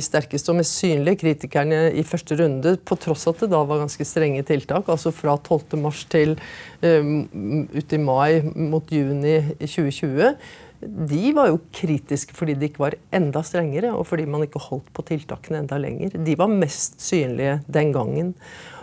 sterkeste 0.00 0.48
og 0.48 0.56
mest 0.56 0.78
synlige 0.78 1.18
kritikerne 1.20 1.90
i 1.92 2.04
første 2.08 2.38
runde, 2.40 2.72
på 2.88 2.96
tross 2.96 3.26
at 3.28 3.42
det 3.42 3.50
da 3.52 3.60
var 3.68 3.82
ganske 3.82 4.06
strenge 4.08 4.40
tiltak, 4.48 4.88
altså 4.88 5.12
fra 5.12 5.34
12.3 5.36 5.92
til 6.14 6.32
um, 6.80 7.68
ut 7.76 7.92
i 7.92 8.00
mai 8.00 8.40
mot 8.48 8.88
juni 8.88 9.36
2020, 9.60 10.32
de 10.80 11.34
var 11.36 11.50
jo 11.50 11.60
kritiske 11.76 12.32
fordi 12.32 12.56
de 12.56 12.70
ikke 12.70 12.86
var 12.86 12.96
enda 13.12 13.44
strengere, 13.44 13.92
og 13.92 14.08
fordi 14.08 14.24
man 14.24 14.46
ikke 14.46 14.62
holdt 14.70 14.88
på 14.96 15.04
tiltakene 15.10 15.60
enda 15.66 15.76
lenger. 15.84 16.16
De 16.16 16.38
var 16.40 16.48
mest 16.48 16.96
synlige 17.04 17.60
den 17.68 17.92
gangen. 17.92 18.32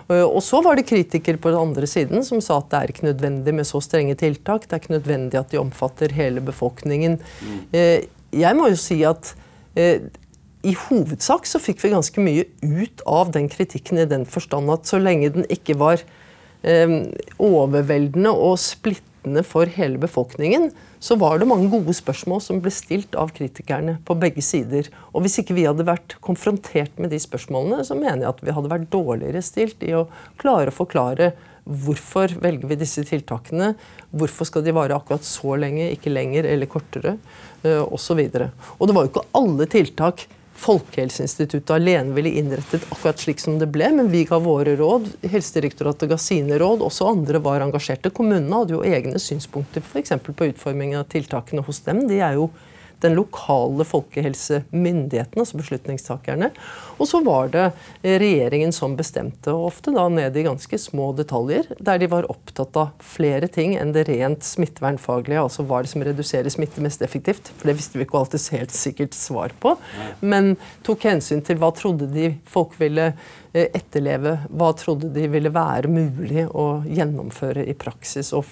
Og 0.08 0.40
så 0.46 0.62
var 0.64 0.78
det 0.80 0.88
kritikere 0.88 1.40
på 1.42 1.52
den 1.52 1.60
andre 1.60 1.88
siden 1.90 2.24
som 2.24 2.40
sa 2.44 2.62
at 2.62 2.70
det 2.72 2.80
er 2.80 2.94
ikke 2.94 3.08
nødvendig 3.10 3.54
med 3.58 3.68
så 3.68 3.82
strenge 3.84 4.16
tiltak. 4.16 4.64
Det 4.64 4.76
er 4.78 4.84
ikke 4.84 4.96
nødvendig 4.96 5.40
at 5.40 5.52
de 5.52 5.60
omfatter 5.60 6.14
hele 6.16 6.40
befolkningen. 6.42 7.18
Mm. 7.44 7.58
Jeg 8.32 8.56
må 8.56 8.70
jo 8.72 8.78
si 8.80 9.02
at 9.08 9.34
i 10.64 10.74
hovedsak 10.88 11.46
så 11.48 11.60
fikk 11.60 11.84
vi 11.84 11.92
ganske 11.92 12.24
mye 12.24 12.48
ut 12.64 13.04
av 13.04 13.34
den 13.36 13.52
kritikken 13.52 14.00
i 14.00 14.08
den 14.08 14.24
forstand 14.28 14.72
at 14.72 14.88
så 14.88 15.00
lenge 15.02 15.34
den 15.36 15.46
ikke 15.52 15.76
var 15.80 16.00
overveldende 16.64 18.32
og 18.32 18.56
splittende 18.64 19.07
for 19.48 19.70
hele 19.78 20.00
befolkningen, 20.02 20.70
så 21.00 21.18
var 21.20 21.40
det 21.40 21.50
mange 21.50 21.70
gode 21.72 21.94
spørsmål 21.96 22.42
som 22.44 22.62
ble 22.64 22.72
stilt 22.74 23.18
av 23.20 23.34
kritikerne 23.36 23.98
på 24.08 24.16
begge 24.20 24.44
sider. 24.46 24.90
Og 25.14 25.26
hvis 25.26 25.40
ikke 25.42 25.58
vi 25.58 25.68
hadde 25.68 25.86
vært 25.88 26.18
konfrontert 26.26 26.96
med 27.02 27.14
de 27.14 27.20
spørsmålene, 27.22 27.84
så 27.86 27.98
mener 27.98 28.26
jeg 28.26 28.32
at 28.32 28.42
vi 28.46 28.56
hadde 28.56 28.72
vært 28.72 28.90
dårligere 28.94 29.44
stilt 29.46 29.84
i 29.86 29.94
å 29.98 30.08
klare 30.42 30.74
å 30.74 30.78
forklare 30.78 31.34
hvorfor 31.68 32.32
velger 32.40 32.72
vi 32.72 32.80
disse 32.80 33.04
tiltakene, 33.08 33.74
hvorfor 34.16 34.48
skal 34.48 34.64
de 34.64 34.76
vare 34.76 34.96
akkurat 34.96 35.26
så 35.28 35.58
lenge, 35.60 35.90
ikke 35.98 36.14
lenger 36.14 36.48
eller 36.48 36.70
kortere, 36.72 37.18
eh, 37.64 37.84
osv. 37.84 38.22
Og, 38.24 38.40
så 38.40 38.76
og 38.80 38.88
det 38.88 38.96
var 38.96 39.06
jo 39.06 39.12
ikke 39.12 39.28
alle 39.42 39.68
tiltak 39.72 40.28
Folkehelseinstituttet 40.58 41.70
alene 41.70 42.16
ville 42.18 42.30
innrettet 42.40 42.86
akkurat 42.90 43.20
slik 43.22 43.40
som 43.40 43.60
det 43.62 43.68
ble, 43.70 43.92
men 43.94 44.10
vi 44.10 44.24
ga 44.26 44.40
våre 44.42 44.74
råd. 44.80 45.06
Helsedirektoratet 45.22 46.10
ga 46.10 46.18
sine 46.18 46.58
råd. 46.58 46.82
Også 46.86 47.06
andre 47.12 47.42
var 47.46 47.62
engasjerte. 47.62 48.10
Kommunene 48.10 48.64
hadde 48.64 48.74
jo 48.74 48.82
egne 48.86 49.22
synspunkter 49.22 49.86
f.eks. 49.86 50.16
på 50.26 50.50
utformingen 50.50 51.04
av 51.04 51.12
tiltakene 51.14 51.62
hos 51.68 51.84
dem. 51.86 52.08
De 52.10 52.18
er 52.26 52.40
jo 52.40 52.50
den 53.04 53.16
lokale 53.18 53.86
folkehelsemyndigheten, 53.86 55.42
altså 55.42 55.58
beslutningstakerne. 55.60 56.50
Og 56.98 57.10
så 57.10 57.22
var 57.26 57.52
det 57.54 57.66
regjeringen 58.02 58.74
som 58.74 58.96
bestemte, 58.98 59.54
ofte 59.54 59.94
da 59.94 60.08
ned 60.10 60.38
i 60.38 60.46
ganske 60.48 60.80
små 60.82 61.12
detaljer, 61.18 61.70
der 61.78 62.02
de 62.02 62.10
var 62.12 62.30
opptatt 62.32 62.78
av 62.80 62.96
flere 63.04 63.50
ting 63.52 63.76
enn 63.78 63.94
det 63.94 64.08
rent 64.10 64.46
smittevernfaglige. 64.48 65.44
Altså 65.44 65.66
hva 65.68 65.84
det 65.86 65.92
som 65.94 66.06
reduserer 66.06 66.54
smitte 66.54 66.84
mest 66.84 67.04
effektivt? 67.06 67.52
For 67.58 67.70
det 67.70 67.78
visste 67.78 68.00
vi 68.00 68.08
ikke 68.08 68.22
alltid 68.22 68.48
helt 68.58 68.74
sikkert 68.74 69.18
svar 69.18 69.54
på. 69.62 69.76
Men 70.20 70.56
tok 70.88 71.06
hensyn 71.10 71.44
til 71.46 71.62
hva 71.62 71.70
trodde 71.78 72.10
de 72.14 72.32
folk 72.50 72.74
ville 72.82 73.12
eh, 73.12 73.68
etterleve, 73.68 74.40
hva 74.50 74.72
trodde 74.78 75.12
de 75.14 75.30
ville 75.30 75.54
være 75.54 75.92
mulig 75.92 76.48
å 76.50 76.82
gjennomføre 76.88 77.68
i 77.68 77.78
praksis. 77.78 78.34
og 78.34 78.48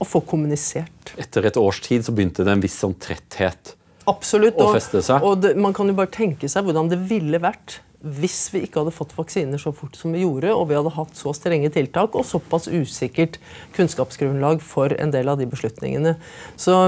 å 0.00 0.06
få 0.08 0.22
kommunisert. 0.24 1.12
Etter 1.20 1.44
et 1.50 1.58
års 1.60 1.82
tid 1.84 2.06
så 2.06 2.14
begynte 2.16 2.40
det 2.46 2.54
en 2.54 2.62
viss 2.62 2.78
sånn 2.80 2.94
tretthet 2.96 3.74
Absolutt. 4.08 4.58
Og, 4.60 4.74
feste 4.78 5.02
seg. 5.04 5.22
Og 5.26 5.42
det, 5.44 5.54
man 5.60 5.76
kan 5.76 5.90
jo 5.90 5.96
bare 5.98 6.12
tenke 6.14 6.48
seg 6.50 6.66
hvordan 6.66 6.90
det 6.92 7.00
ville 7.10 7.40
vært 7.42 7.80
hvis 8.00 8.46
vi 8.54 8.62
ikke 8.64 8.80
hadde 8.80 8.96
fått 8.96 9.12
vaksiner 9.12 9.60
så 9.60 9.74
fort 9.76 9.96
som 9.98 10.14
vi 10.16 10.22
gjorde, 10.22 10.54
og 10.56 10.70
vi 10.70 10.76
hadde 10.78 10.92
hatt 10.94 11.18
så 11.18 11.34
strenge 11.36 11.68
tiltak 11.74 12.14
og 12.16 12.24
såpass 12.24 12.70
usikkert 12.72 13.36
kunnskapsgrunnlag 13.76 14.62
for 14.64 14.94
en 14.96 15.12
del 15.12 15.28
av 15.28 15.36
de 15.40 15.48
beslutningene. 15.50 16.14
Så 16.56 16.78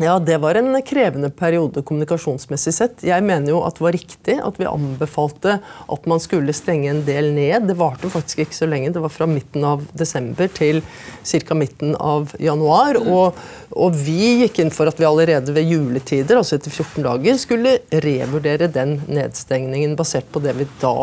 ja, 0.00 0.18
Det 0.18 0.36
var 0.38 0.54
en 0.54 0.82
krevende 0.82 1.30
periode 1.30 1.82
kommunikasjonsmessig 1.82 2.74
sett. 2.74 3.02
Jeg 3.02 3.24
mener 3.26 3.50
jo 3.50 3.62
at 3.66 3.78
det 3.78 3.82
var 3.82 3.96
riktig 3.96 4.36
at 4.38 4.58
vi 4.60 4.68
anbefalte 4.70 5.56
at 5.90 6.06
man 6.10 6.22
skulle 6.22 6.54
stenge 6.54 6.90
en 6.92 7.02
del 7.06 7.32
ned. 7.34 7.66
Det 7.66 7.74
varte 7.78 8.10
faktisk 8.12 8.44
ikke 8.44 8.58
så 8.60 8.68
lenge. 8.70 8.92
Det 8.94 9.02
var 9.02 9.12
fra 9.12 9.26
midten 9.26 9.66
av 9.66 9.82
desember 9.98 10.50
til 10.54 10.82
ca. 11.26 11.58
midten 11.58 11.96
av 11.98 12.34
januar. 12.38 13.00
Og, 13.02 13.40
og, 13.74 13.98
vi 13.98 14.44
gikk 14.44 14.62
inn 14.62 14.70
for 14.74 14.90
at 14.90 15.00
vi 15.00 15.08
allerede 15.08 15.54
ved 15.56 15.66
juletider, 15.66 16.38
altså 16.38 16.60
etter 16.60 16.70
14 16.70 17.02
dager, 17.08 17.40
skulle 17.42 17.78
revurdere 17.90 18.70
den 18.70 19.00
nedstengningen 19.10 19.98
basert 19.98 20.30
på 20.30 20.42
det 20.44 20.54
vi 20.60 20.68
da 20.78 20.94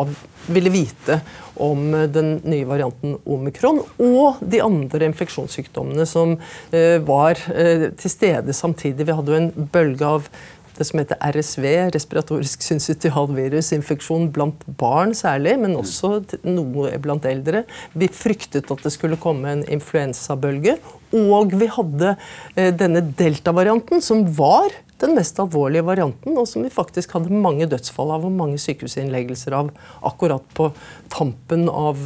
ville 0.46 0.70
vite 0.70 1.20
om 1.62 1.88
den 2.12 2.36
nye 2.46 2.66
varianten 2.68 3.16
omikron 3.24 3.82
og 4.02 4.42
de 4.42 4.60
andre 4.64 5.08
infeksjonssykdommene 5.10 6.06
som 6.08 6.36
eh, 6.72 6.98
var 7.06 7.40
eh, 7.54 7.88
til 7.96 8.12
stede 8.12 8.56
samtidig. 8.56 9.06
Vi 9.08 9.16
hadde 9.16 9.34
jo 9.34 9.40
en 9.40 9.70
bølge 9.72 10.14
av 10.16 10.30
det 10.76 10.84
som 10.84 11.00
heter 11.00 11.20
RSV, 11.32 11.66
respiratorisk 11.94 12.64
syncytialvirusinfeksjon 12.66 14.28
blant 14.34 14.64
barn 14.80 15.14
særlig, 15.16 15.56
men 15.62 15.76
også 15.78 16.18
noe 16.44 16.92
blant 17.02 17.24
eldre. 17.28 17.64
Vi 17.96 18.10
fryktet 18.12 18.68
at 18.72 18.84
det 18.84 18.92
skulle 18.92 19.20
komme 19.20 19.54
en 19.54 19.64
influensabølge. 19.72 20.76
Og 21.16 21.54
vi 21.56 21.70
hadde 21.70 22.16
eh, 22.58 22.72
denne 22.76 23.04
delta-varianten, 23.16 24.02
som 24.04 24.26
var 24.36 24.74
den 25.02 25.16
mest 25.16 25.38
alvorlige 25.42 25.84
varianten, 25.86 26.36
og 26.38 26.48
som 26.48 26.64
vi 26.64 26.72
faktisk 26.72 27.16
hadde 27.16 27.34
mange 27.34 27.68
dødsfall 27.68 28.14
av 28.14 28.26
og 28.28 28.34
mange 28.34 28.60
sykehusinnleggelser 28.62 29.56
av 29.56 29.72
akkurat 30.06 30.44
på 30.56 30.70
tampen 31.12 31.66
av 31.68 32.00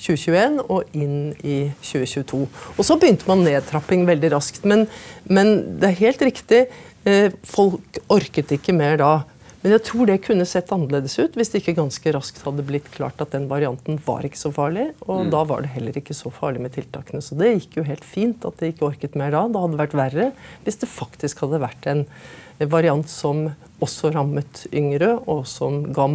2021 0.00 0.38
eh, 0.38 0.62
og 0.72 0.96
inn 0.96 1.34
i 1.44 1.58
2022. 1.84 2.40
Og 2.76 2.86
Så 2.88 2.96
begynte 3.00 3.28
man 3.28 3.44
nedtrapping 3.44 4.06
veldig 4.08 4.32
raskt. 4.36 4.64
Men, 4.68 4.86
men 5.28 5.78
det 5.82 5.90
er 5.90 6.00
helt 6.00 6.24
riktig, 6.30 6.64
eh, 7.04 7.28
folk 7.44 8.00
orket 8.12 8.56
ikke 8.56 8.76
mer 8.76 8.98
da. 9.02 9.12
Men 9.62 9.76
jeg 9.76 9.84
tror 9.86 10.08
det 10.10 10.18
kunne 10.24 10.46
sett 10.48 10.72
annerledes 10.74 11.14
ut 11.20 11.36
hvis 11.38 11.52
det 11.52 11.62
ikke 11.62 11.76
ganske 11.78 12.12
raskt 12.16 12.42
hadde 12.42 12.64
blitt 12.66 12.88
klart 12.94 13.22
at 13.22 13.34
den 13.34 13.46
varianten 13.50 14.00
var 14.04 14.26
ikke 14.26 14.40
så 14.40 14.50
farlig. 14.54 14.88
Og 15.06 15.28
mm. 15.28 15.32
da 15.34 15.42
var 15.46 15.62
det 15.62 15.72
heller 15.76 15.98
ikke 15.98 16.16
så 16.18 16.32
farlig 16.34 16.64
med 16.64 16.74
tiltakene. 16.74 17.22
Så 17.22 17.38
det 17.38 17.54
gikk 17.54 17.78
jo 17.78 17.86
helt 17.86 18.06
fint 18.06 18.46
at 18.48 18.58
de 18.58 18.72
ikke 18.72 18.88
orket 18.90 19.18
mer 19.18 19.34
da. 19.34 19.46
Det 19.46 19.62
hadde 19.62 19.82
vært 19.84 19.98
verre 19.98 20.30
hvis 20.66 20.82
det 20.82 20.90
faktisk 20.90 21.44
hadde 21.46 21.62
vært 21.62 21.90
en 21.90 22.06
variant 22.70 23.08
som 23.10 23.48
også 23.82 24.12
rammet 24.14 24.66
yngre, 24.74 25.16
og 25.30 25.46
som 25.50 25.82
ga 25.94 26.06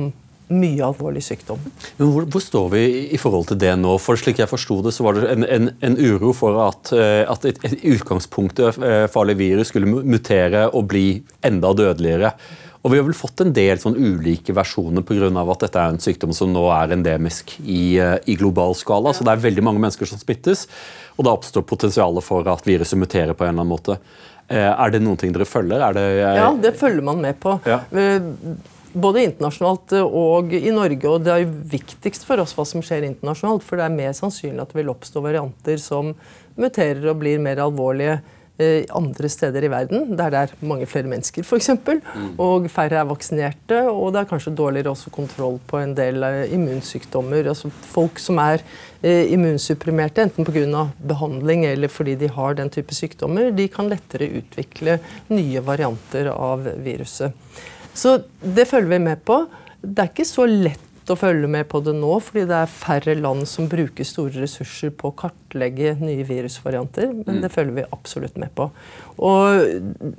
mye 0.47 0.83
alvorlig 0.85 1.23
sykdom. 1.25 1.59
Men 1.97 2.11
hvor, 2.13 2.27
hvor, 2.31 2.43
står 2.43 2.69
vi 2.71 2.83
i 3.11 3.19
forhold 3.19 3.49
til 3.49 3.59
det 3.59 3.73
nå? 3.79 3.97
For 3.99 4.19
slik 4.19 4.39
jeg 4.39 4.47
forsto 4.47 4.79
det, 4.85 4.93
så 4.95 5.03
var 5.03 5.17
det 5.17 5.31
en, 5.33 5.43
en, 5.43 5.71
en 5.83 5.97
uro 5.99 6.31
for 6.35 6.59
at, 6.63 6.93
eh, 6.95 7.23
at 7.27 7.47
et, 7.49 7.59
et 7.67 7.83
utgangspunktet 7.91 8.79
eh, 8.79 9.03
farlig 9.11 9.35
virus 9.41 9.73
skulle 9.73 9.91
mutere 10.07 10.69
og 10.71 10.87
bli 10.93 11.07
enda 11.47 11.73
dødeligere. 11.75 12.31
Og 12.87 12.93
Vi 12.93 13.01
har 13.01 13.03
vel 13.03 13.17
fått 13.19 13.41
en 13.43 13.51
del 13.51 13.81
sånn 13.81 13.97
ulike 13.99 14.53
versjoner 14.55 15.03
pga. 15.03 15.27
at 15.27 15.59
dette 15.65 15.75
er 15.75 15.89
en 15.91 15.99
sykdom 15.99 16.33
som 16.33 16.53
nå 16.53 16.63
er 16.71 16.93
endemisk 16.95 17.59
i, 17.59 17.99
eh, 17.99 18.17
i 18.25 18.35
global 18.35 18.73
skala. 18.75 19.11
så 19.11 19.25
Det 19.25 19.33
er 19.33 19.49
veldig 19.49 19.61
mange 19.61 19.79
mennesker 19.79 20.07
som 20.07 20.17
smittes, 20.17 20.67
og 21.17 21.25
da 21.25 21.31
oppstår 21.35 21.65
potensialet 21.67 22.23
for 22.23 22.47
at 22.47 22.63
viruset 22.63 22.97
muterer 22.97 23.33
på 23.33 23.43
en 23.43 23.49
eller 23.49 23.65
annen 23.65 23.75
måte. 23.75 23.99
Eh, 24.49 24.55
er 24.71 24.89
det 24.89 25.01
noen 25.01 25.17
ting 25.17 25.33
dere 25.33 25.43
følger? 25.43 25.93
Det, 25.93 26.37
ja, 26.37 26.53
det 26.53 26.79
følger 26.79 27.03
man 27.03 27.19
med 27.19 27.37
på. 27.37 27.59
Ja. 27.65 27.81
Eh, 27.91 28.21
både 28.95 29.25
internasjonalt 29.25 29.91
og 30.07 30.53
i 30.53 30.71
Norge. 30.71 31.03
Og 31.09 31.25
det 31.25 31.33
er 31.33 31.43
jo 31.43 31.51
viktigst 31.51 32.23
for 32.23 32.39
oss 32.39 32.53
hva 32.53 32.65
som 32.65 32.81
skjer 32.81 33.03
internasjonalt. 33.03 33.63
For 33.63 33.75
det 33.75 33.83
er 33.83 33.89
mer 33.89 34.13
sannsynlig 34.13 34.61
at 34.61 34.71
det 34.71 34.79
vil 34.79 34.95
oppstå 34.95 35.21
varianter 35.21 35.77
som 35.77 36.15
muterer 36.55 37.09
og 37.09 37.19
blir 37.19 37.37
mer 37.37 37.57
alvorlige 37.57 38.21
Eh, 38.21 38.36
andre 38.57 39.29
steder 39.29 39.65
i 39.67 39.69
verden, 39.69 40.15
der 40.17 40.31
det 40.33 40.39
er 40.39 40.53
mange 40.65 40.87
flere 40.89 41.09
mennesker 41.09 41.45
f.eks., 41.45 41.69
mm. 41.77 42.39
og 42.41 42.65
færre 42.73 43.01
er 43.01 43.09
vaksinerte, 43.09 43.83
og 43.91 44.13
det 44.13 44.23
er 44.23 44.29
kanskje 44.31 44.55
dårligere 44.57 44.93
også 44.95 45.13
kontroll 45.13 45.59
på 45.69 45.77
en 45.81 45.93
del 45.97 46.23
eh, 46.25 46.53
immunsykdommer. 46.55 47.51
Altså 47.53 47.69
folk 47.93 48.17
som 48.21 48.41
er 48.41 48.63
eh, 49.03 49.29
immunsupprimerte, 49.33 50.25
enten 50.25 50.47
pga. 50.47 50.87
behandling 50.97 51.65
eller 51.65 51.91
fordi 51.91 52.15
de 52.15 52.31
har 52.33 52.57
den 52.57 52.69
type 52.73 52.95
sykdommer, 52.95 53.51
de 53.51 53.67
kan 53.67 53.89
lettere 53.89 54.31
utvikle 54.41 54.99
nye 55.29 55.61
varianter 55.61 56.31
av 56.33 56.65
viruset. 56.83 57.33
Så 57.93 58.19
det 58.41 58.67
følger 58.69 58.89
vi 58.89 58.99
med 58.99 59.23
på. 59.25 59.43
Det 59.81 60.01
er 60.01 60.09
ikke 60.11 60.25
så 60.25 60.45
lett 60.49 60.86
å 61.13 61.19
følge 61.19 61.49
med 61.51 61.67
på 61.71 61.81
det 61.85 61.93
nå, 61.97 62.13
fordi 62.23 62.45
det 62.49 62.61
er 62.61 62.71
færre 62.71 63.15
land 63.19 63.47
som 63.49 63.69
bruker 63.71 64.07
store 64.07 64.43
ressurser 64.43 64.93
på 64.95 65.11
å 65.11 65.17
kartlegge 65.17 65.95
nye 66.01 66.25
virusvarianter. 66.27 67.13
Men 67.21 67.39
mm. 67.39 67.43
det 67.45 67.53
følger 67.53 67.77
vi 67.79 67.85
absolutt 67.95 68.39
med 68.41 68.53
på. 68.57 68.69
Og 69.17 70.17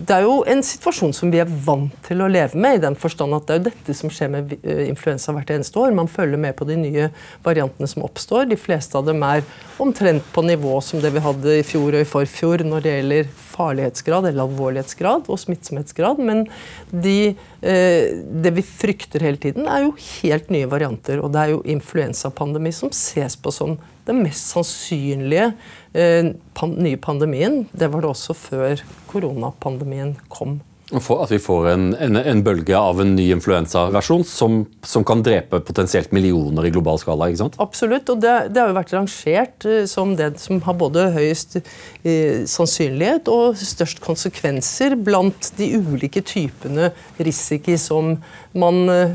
det 0.00 0.14
er 0.16 0.24
jo 0.24 0.38
en 0.48 0.62
situasjon 0.64 1.12
som 1.12 1.32
vi 1.32 1.40
er 1.42 1.50
vant 1.64 1.92
til 2.06 2.22
å 2.22 2.28
leve 2.30 2.56
med, 2.56 2.78
i 2.78 2.82
den 2.84 2.96
forstand 2.98 3.34
at 3.36 3.48
det 3.48 3.52
er 3.52 3.58
jo 3.58 3.66
dette 3.66 3.96
som 3.98 4.12
skjer 4.12 4.30
med 4.32 4.54
eh, 4.62 4.86
influensa 4.86 5.34
hvert 5.36 5.50
eneste 5.52 5.76
år. 5.82 5.92
Man 5.96 6.08
følger 6.08 6.40
med 6.40 6.56
på 6.56 6.64
de 6.68 6.78
nye 6.80 7.08
variantene 7.44 7.88
som 7.90 8.06
oppstår. 8.06 8.46
De 8.48 8.58
fleste 8.60 8.96
av 8.96 9.08
dem 9.08 9.20
er 9.26 9.44
omtrent 9.82 10.24
på 10.32 10.44
nivå 10.46 10.78
som 10.84 11.02
det 11.02 11.12
vi 11.12 11.24
hadde 11.24 11.58
i 11.58 11.66
fjor 11.66 11.92
og 11.92 12.04
i 12.04 12.08
forfjor 12.08 12.64
når 12.64 12.86
det 12.86 12.96
gjelder 12.96 13.30
farlighetsgrad 13.50 14.30
eller 14.30 14.46
alvorlighetsgrad 14.46 15.28
og 15.28 15.42
smittsomhetsgrad. 15.42 16.22
Men 16.24 16.46
de, 16.90 17.34
eh, 17.60 18.24
det 18.46 18.54
vi 18.56 18.64
frykter 18.64 19.26
hele 19.26 19.42
tiden, 19.42 19.68
er 19.68 19.84
jo 19.84 19.96
helt 20.22 20.48
nye 20.54 20.70
varianter. 20.70 21.20
Og 21.20 21.34
det 21.34 21.44
er 21.44 21.56
jo 21.56 21.64
influensapandemi 21.76 22.72
som 22.72 22.94
ses 22.94 23.36
på 23.36 23.52
som 23.52 23.76
den 24.08 24.22
mest 24.24 24.48
sannsynlige 24.54 25.52
nye 25.94 26.96
pandemien. 27.02 27.64
Det 27.72 27.90
var 27.90 28.04
det 28.04 28.12
også 28.12 28.36
før 28.38 28.82
koronapandemien 29.10 30.16
kom. 30.28 30.60
At 30.90 31.30
vi 31.30 31.38
får 31.38 31.68
en, 31.70 31.84
en, 32.02 32.16
en 32.18 32.40
bølge 32.42 32.74
av 32.74 32.98
en 33.00 33.12
ny 33.14 33.28
influensaversjon 33.30 34.24
som, 34.26 34.64
som, 34.82 35.04
kan 35.06 35.22
drepe 35.22 35.60
potensielt 35.62 36.10
millioner 36.10 36.66
i 36.66 36.72
global 36.74 36.98
skala? 36.98 37.28
ikke 37.30 37.44
sant? 37.44 37.58
Absolutt, 37.62 38.10
og 38.10 38.18
det, 38.24 38.32
det 38.50 38.62
har 38.62 38.72
jo 38.72 38.78
vært 38.80 38.94
rangert 38.96 39.68
eh, 39.70 39.84
som 39.90 40.16
det 40.18 40.32
som 40.42 40.58
har 40.66 40.74
både 40.80 41.06
høyest 41.14 41.60
eh, 41.60 42.42
sannsynlighet 42.50 43.30
og 43.30 43.60
størst 43.60 44.02
konsekvenser 44.02 44.98
blant 44.98 45.52
de 45.60 45.70
ulike 45.78 46.24
typene 46.26 46.90
risiko 47.22 47.78
som 47.78 48.16
man 48.58 48.82
eh, 48.90 49.14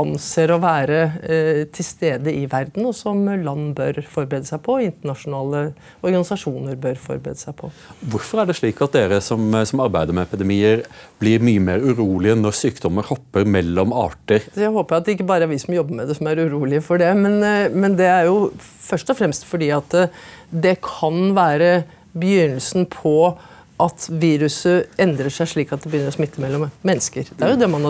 anser 0.00 0.52
å 0.54 0.58
være 0.62 1.00
eh, 1.22 1.60
til 1.74 1.86
stede 1.86 2.32
i 2.32 2.46
verden, 2.50 2.86
og 2.88 2.94
som 2.96 3.20
land 3.26 3.72
bør 3.78 4.00
forberede 4.08 4.48
seg 4.48 4.62
på, 4.64 4.78
og 4.78 4.86
internasjonale 4.86 5.62
organisasjoner 6.00 6.78
bør 6.80 7.00
forberede 7.00 7.40
seg 7.42 7.56
på. 7.58 7.70
Hvorfor 8.12 8.42
er 8.42 8.50
det 8.50 8.58
slik 8.58 8.80
at 8.84 8.96
dere 8.96 9.20
som, 9.24 9.52
som 9.68 9.84
arbeider 9.84 10.16
med 10.16 10.28
epidemier, 10.28 10.84
blir 11.22 11.44
mye 11.44 11.62
mer 11.62 11.84
urolige 11.84 12.38
når 12.40 12.58
sykdommer 12.58 13.06
hopper 13.10 13.48
mellom 13.48 13.94
arter? 13.96 14.48
Jeg 14.58 14.72
håper 14.74 14.98
at 14.98 15.08
det 15.08 15.18
ikke 15.18 15.28
bare 15.28 15.46
er 15.46 15.52
vi 15.52 15.60
som 15.62 15.76
jobber 15.76 16.00
med 16.00 16.10
det 16.10 16.18
som 16.18 16.30
er 16.30 16.42
urolige 16.42 16.84
for 16.84 17.02
det, 17.02 17.12
men, 17.18 17.40
eh, 17.46 17.68
men 17.72 17.98
det 18.00 18.08
er 18.08 18.30
jo 18.30 18.52
først 18.58 19.12
og 19.12 19.20
fremst 19.20 19.48
fordi 19.48 19.72
at 19.74 19.90
det, 19.92 20.08
eh, 20.08 20.30
det 20.62 20.74
kan 20.84 21.32
være 21.32 21.82
begynnelsen 22.12 22.84
på 22.92 23.32
at 23.80 24.06
viruset 24.22 25.00
endrer 25.00 25.32
seg 25.32 25.48
slik 25.50 25.72
at 25.74 25.84
det 25.84 25.92
begynner 25.92 26.12
å 26.12 26.16
smitte 26.16 26.42
mellom 26.42 26.68
mennesker. 26.86 27.32
Det 27.32 27.46
er 27.46 27.54
jo 27.54 27.60
det 27.62 27.70
man 27.72 27.88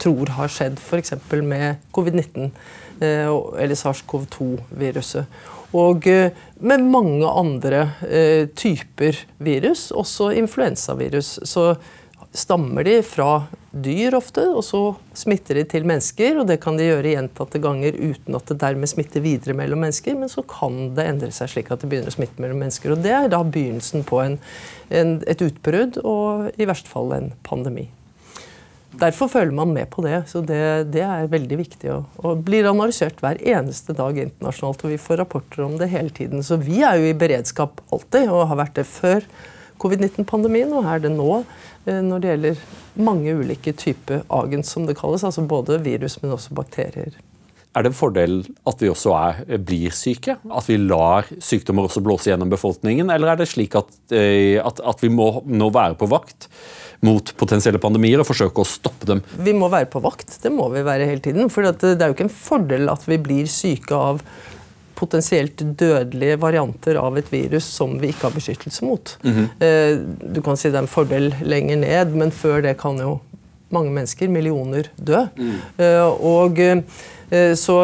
tror 0.00 0.32
har 0.38 0.52
skjedd 0.52 0.80
f.eks. 0.80 1.14
med 1.44 1.82
covid-19 1.94 2.50
eh, 3.04 3.28
eller 3.28 3.78
SARS-CoV-2-viruset. 3.78 5.40
Og 5.76 6.06
eh, 6.10 6.32
med 6.66 6.86
mange 6.90 7.28
andre 7.28 7.82
eh, 8.08 8.48
typer 8.58 9.18
virus, 9.38 9.90
også 9.94 10.32
influensavirus. 10.40 11.38
Så 11.46 11.74
stammer 12.32 12.84
de 12.86 13.00
fra 13.02 13.46
dyr 13.70 14.14
ofte, 14.14 14.42
og 14.54 14.62
så 14.66 14.80
smitter 15.18 15.60
de 15.60 15.64
til 15.70 15.86
mennesker. 15.86 16.38
og 16.40 16.46
Det 16.46 16.60
kan 16.62 16.78
de 16.78 16.86
gjøre 16.86 17.14
gjentatte 17.14 17.60
ganger 17.62 17.96
uten 17.98 18.38
at 18.38 18.50
det 18.50 18.58
dermed 18.62 18.90
smitter 18.90 19.24
videre 19.24 19.56
mellom 19.58 19.82
mennesker. 19.82 20.16
Men 20.18 20.30
så 20.30 20.44
kan 20.46 20.92
det 20.94 21.06
endre 21.10 21.30
seg 21.34 21.50
slik 21.50 21.70
at 21.74 21.82
det 21.82 21.90
begynner 21.90 22.12
å 22.12 22.18
smitte 22.18 22.42
mellom 22.42 22.62
mennesker. 22.62 22.94
og 22.94 23.02
Det 23.02 23.14
er 23.16 23.30
da 23.32 23.42
begynnelsen 23.42 24.06
på 24.06 24.22
en, 24.22 24.38
en, 24.90 25.16
et 25.26 25.42
utbrudd 25.46 26.02
og 26.04 26.50
i 26.54 26.68
verste 26.70 26.90
fall 26.90 27.14
en 27.18 27.32
pandemi. 27.46 27.88
Derfor 29.00 29.30
følger 29.30 29.54
man 29.54 29.70
med 29.74 29.86
på 29.90 30.02
det. 30.02 30.24
så 30.30 30.42
Det, 30.42 30.90
det 30.94 31.02
er 31.06 31.30
veldig 31.30 31.58
viktig. 31.62 31.94
Og, 31.94 32.18
og 32.22 32.42
blir 32.46 32.70
analysert 32.70 33.22
hver 33.22 33.42
eneste 33.42 33.94
dag 33.94 34.18
internasjonalt. 34.18 34.84
og 34.84 34.94
Vi 34.94 35.02
får 35.02 35.24
rapporter 35.24 35.66
om 35.66 35.78
det 35.78 35.90
hele 35.90 36.10
tiden. 36.14 36.46
Så 36.46 36.58
vi 36.62 36.82
er 36.86 36.98
jo 36.98 37.10
i 37.10 37.16
beredskap 37.16 37.82
alltid, 37.90 38.30
og 38.30 38.46
har 38.50 38.62
vært 38.66 38.78
det 38.78 38.86
før 38.90 39.26
covid-19-pandemien, 39.80 40.72
og 40.76 40.88
er 40.90 41.02
det 41.04 41.14
nå 41.14 41.30
eh, 41.40 42.00
når 42.04 42.22
det 42.22 42.30
gjelder 42.34 42.62
mange 43.00 43.34
ulike 43.40 43.74
typer 43.76 44.24
agens, 44.28 44.70
som 44.74 44.86
det 44.88 44.98
kalles. 45.00 45.24
Altså 45.26 45.46
både 45.48 45.80
virus, 45.84 46.20
men 46.22 46.36
også 46.36 46.56
bakterier. 46.56 47.16
Er 47.70 47.84
det 47.86 47.92
en 47.92 47.94
fordel 47.94 48.40
at 48.66 48.80
vi 48.82 48.88
også 48.90 49.12
er, 49.14 49.42
blir 49.62 49.94
syke? 49.94 50.34
At 50.50 50.66
vi 50.66 50.78
lar 50.80 51.28
sykdommer 51.38 51.86
også 51.86 52.02
blåse 52.02 52.32
gjennom 52.32 52.50
befolkningen? 52.50 53.12
Eller 53.14 53.30
er 53.30 53.38
det 53.38 53.46
slik 53.52 53.76
at, 53.78 53.92
eh, 54.10 54.58
at, 54.58 54.82
at 54.82 55.04
vi 55.04 55.12
må 55.14 55.36
nå 55.46 55.70
være 55.74 55.94
på 56.00 56.08
vakt 56.10 56.48
mot 57.06 57.30
potensielle 57.40 57.80
pandemier 57.80 58.20
og 58.20 58.26
forsøke 58.28 58.64
å 58.64 58.68
stoppe 58.68 59.06
dem? 59.08 59.22
Vi 59.38 59.54
må 59.56 59.70
være 59.70 59.88
på 59.92 60.02
vakt. 60.02 60.34
Det 60.42 60.50
må 60.52 60.66
vi 60.74 60.82
være 60.86 61.06
hele 61.08 61.22
tiden. 61.22 61.52
For 61.52 61.70
det 61.70 61.94
er 61.94 62.10
jo 62.10 62.18
ikke 62.18 62.26
en 62.26 62.40
fordel 62.40 62.90
at 62.90 63.06
vi 63.06 63.20
blir 63.22 63.46
syke 63.50 63.94
av 63.94 64.24
potensielt 65.00 65.64
dødelige 65.80 66.36
varianter 66.42 67.00
av 67.00 67.16
et 67.18 67.32
virus 67.32 67.64
som 67.64 67.96
vi 68.00 68.12
ikke 68.12 68.28
har 68.28 68.36
beskyttelse 68.36 68.84
mot. 68.84 69.16
Mm 69.22 69.34
-hmm. 69.34 70.34
Du 70.34 70.42
kan 70.42 70.56
si 70.56 70.70
det 70.70 70.76
er 70.76 70.82
en 70.82 70.96
fordel 70.98 71.34
lenger 71.42 71.76
ned, 71.76 72.14
men 72.14 72.30
før 72.30 72.62
det 72.62 72.78
kan 72.78 72.98
jo 72.98 73.20
mange 73.70 73.92
mennesker, 73.94 74.30
millioner, 74.32 74.90
dø. 74.96 75.24
Mm. 75.38 75.58
Og 76.26 76.60
eh, 76.60 77.54
så, 77.58 77.76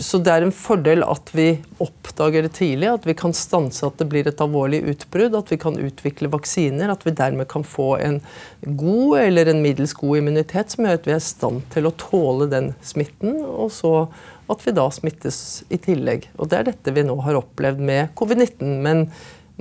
så, 0.00 0.20
det 0.24 0.32
er 0.32 0.46
en 0.46 0.54
fordel 0.54 1.04
at 1.04 1.32
vi 1.36 1.48
oppdager 1.82 2.46
det 2.46 2.54
tidlig, 2.56 2.88
at 2.88 3.08
vi 3.08 3.14
kan 3.18 3.34
stanse 3.36 3.84
at 3.86 3.98
det 4.00 4.08
blir 4.12 4.28
et 4.28 4.40
alvorlig 4.40 4.80
utbrudd, 4.94 5.36
at 5.36 5.52
vi 5.52 5.58
kan 5.60 5.76
utvikle 5.76 6.32
vaksiner, 6.32 6.92
at 6.92 7.04
vi 7.06 7.14
dermed 7.16 7.48
kan 7.52 7.66
få 7.66 7.96
en 8.00 8.22
god 8.64 9.18
eller 9.26 9.52
en 9.52 9.60
middels 9.64 9.92
god 9.98 10.22
immunitet 10.22 10.72
som 10.72 10.86
gjør 10.86 11.02
at 11.02 11.10
vi 11.10 11.16
er 11.16 11.20
i 11.20 11.28
stand 11.28 11.66
til 11.74 11.90
å 11.90 11.96
tåle 12.00 12.48
den 12.52 12.72
smitten. 12.84 13.42
og 13.44 13.70
så 13.76 13.92
at 14.52 14.62
vi 14.62 14.74
da 14.76 14.86
smittes 14.94 15.38
i 15.72 15.78
tillegg. 15.82 16.28
Og 16.38 16.50
Det 16.50 16.60
er 16.60 16.70
dette 16.70 16.94
vi 16.94 17.04
nå 17.06 17.16
har 17.24 17.38
opplevd 17.40 17.82
med 17.82 18.14
covid-19. 18.18 18.78
Men 18.84 19.06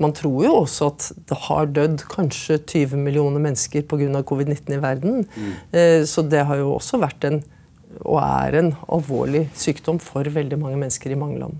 man 0.01 0.13
tror 0.15 0.46
jo 0.46 0.54
også 0.62 0.89
at 0.92 1.08
det 1.30 1.38
har 1.48 1.70
dødd 1.72 2.04
kanskje 2.12 2.60
20 2.60 3.00
millioner 3.00 3.42
mennesker 3.44 3.86
pga. 3.88 4.22
covid-19 4.22 4.75
i 4.75 4.82
verden. 4.84 5.25
Mm. 5.36 5.54
Eh, 5.72 6.01
så 6.06 6.22
det 6.27 6.46
har 6.46 6.60
jo 6.60 6.75
også 6.75 7.00
vært 7.01 7.30
en, 7.30 7.42
og 8.03 8.20
er 8.22 8.60
en, 8.60 8.74
alvorlig 8.92 9.48
sykdom 9.55 10.01
for 10.03 10.27
veldig 10.27 10.60
mange 10.60 10.81
mennesker 10.81 11.12
i 11.12 11.20
mange 11.20 11.40
land. 11.40 11.55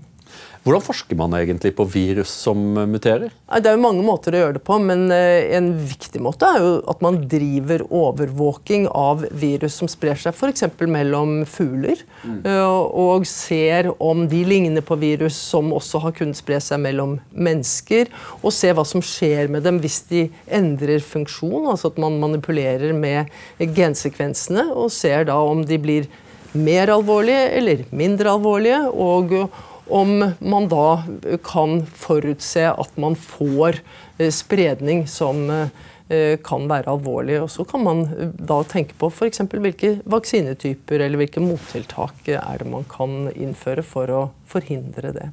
Hvordan 0.66 0.82
forsker 0.82 1.14
man 1.14 1.34
egentlig 1.38 1.70
på 1.78 1.84
virus 1.86 2.30
som 2.42 2.58
muterer? 2.90 3.30
Det 3.30 3.70
er 3.70 3.76
jo 3.76 3.82
mange 3.84 4.02
måter 4.02 4.34
å 4.34 4.40
gjøre 4.40 4.56
det 4.56 4.62
på, 4.66 4.80
men 4.82 5.04
eh, 5.14 5.44
en 5.54 5.68
viktig 5.78 6.18
måte 6.24 6.48
er 6.48 6.64
jo 6.64 6.72
at 6.90 7.04
man 7.06 7.20
driver 7.30 7.84
overvåking 7.86 8.88
av 8.90 9.22
virus 9.30 9.76
som 9.78 9.86
sprer 9.86 10.18
seg 10.18 10.34
f.eks. 10.34 10.66
mellom 10.90 11.36
fugler, 11.46 12.02
mm. 12.24 12.40
Eh, 12.50 12.64
og 12.66 13.28
ser 13.30 13.92
om 14.02 14.24
de 14.26 14.40
ligner 14.48 14.82
på 14.82 14.98
virus 14.98 15.38
som 15.38 15.70
også 15.76 16.02
har 16.02 16.16
kunnet 16.18 16.40
spre 16.40 16.58
seg 16.58 16.82
mellom 16.82 17.14
mennesker, 17.30 18.10
og 18.42 18.50
se 18.56 18.74
hva 18.74 18.82
som 18.82 19.04
skjer 19.04 19.46
med 19.52 19.62
dem 19.68 19.78
hvis 19.84 20.00
de 20.10 20.24
endrer 20.50 20.98
funksjon, 20.98 21.70
altså 21.70 21.92
at 21.94 22.02
man 22.02 22.18
manipulerer 22.26 22.90
med 22.90 23.30
gensekvensene, 23.62 24.66
og 24.74 24.90
ser 24.90 25.30
da 25.30 25.38
om 25.46 25.62
de 25.62 25.78
blir 25.78 26.10
mer 26.58 26.90
alvorlige 26.90 27.46
eller 27.54 27.86
mindre 27.94 28.34
alvorlige. 28.34 28.82
og 28.90 29.38
om 29.86 30.32
man 30.38 30.68
da 30.68 31.02
kan 31.46 31.82
forutse 31.94 32.64
at 32.70 32.96
man 33.00 33.16
får 33.18 33.80
eh, 34.18 34.30
spredning 34.34 35.04
som 35.08 35.44
eh, 35.50 36.38
kan 36.42 36.66
være 36.70 36.90
alvorlig. 36.90 37.38
Og 37.44 37.50
så 37.52 37.66
kan 37.68 37.84
man 37.86 38.02
eh, 38.16 38.32
da 38.34 38.58
tenke 38.66 38.96
på 38.98 39.10
f.eks. 39.12 39.44
hvilke 39.52 39.92
vaksinetyper 40.08 41.04
eller 41.06 41.22
hvilke 41.22 41.42
mottiltak 41.44 42.26
er 42.34 42.62
det 42.62 42.70
man 42.70 42.86
kan 42.90 43.30
innføre 43.34 43.84
for 43.86 44.10
å 44.10 44.24
forhindre 44.50 45.14
det. 45.14 45.30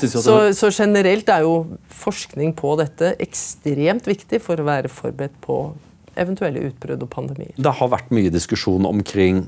Så, 0.00 0.38
så, 0.56 0.72
generelt 0.72 1.28
er 1.28 1.44
jo 1.44 1.76
forskning 2.00 2.54
på 2.56 2.74
dette 2.80 3.14
ekstremt 3.20 4.08
viktig 4.08 4.40
for 4.44 4.60
å 4.60 4.68
være 4.68 4.92
forberedt 4.92 5.36
på 5.44 5.62
eventuelle 6.20 6.64
utbrudd 6.66 7.04
og 7.04 7.12
pandemier. 7.12 7.52
Det 7.56 7.72
har 7.78 7.92
vært 7.92 8.10
mye 8.12 8.32
diskusjon 8.32 8.88
omkring, 8.88 9.44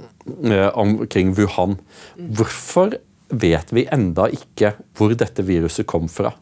omkring 0.78 1.32
Wuhan. 1.36 1.74
Hvorfor 2.16 2.94
vet 3.32 3.72
vi 3.72 3.86
enda 3.92 4.28
ikke 4.32 4.74
hvor 4.96 5.14
dette 5.16 5.44
viruset 5.46 5.88
kom 5.88 6.08
fra. 6.12 6.32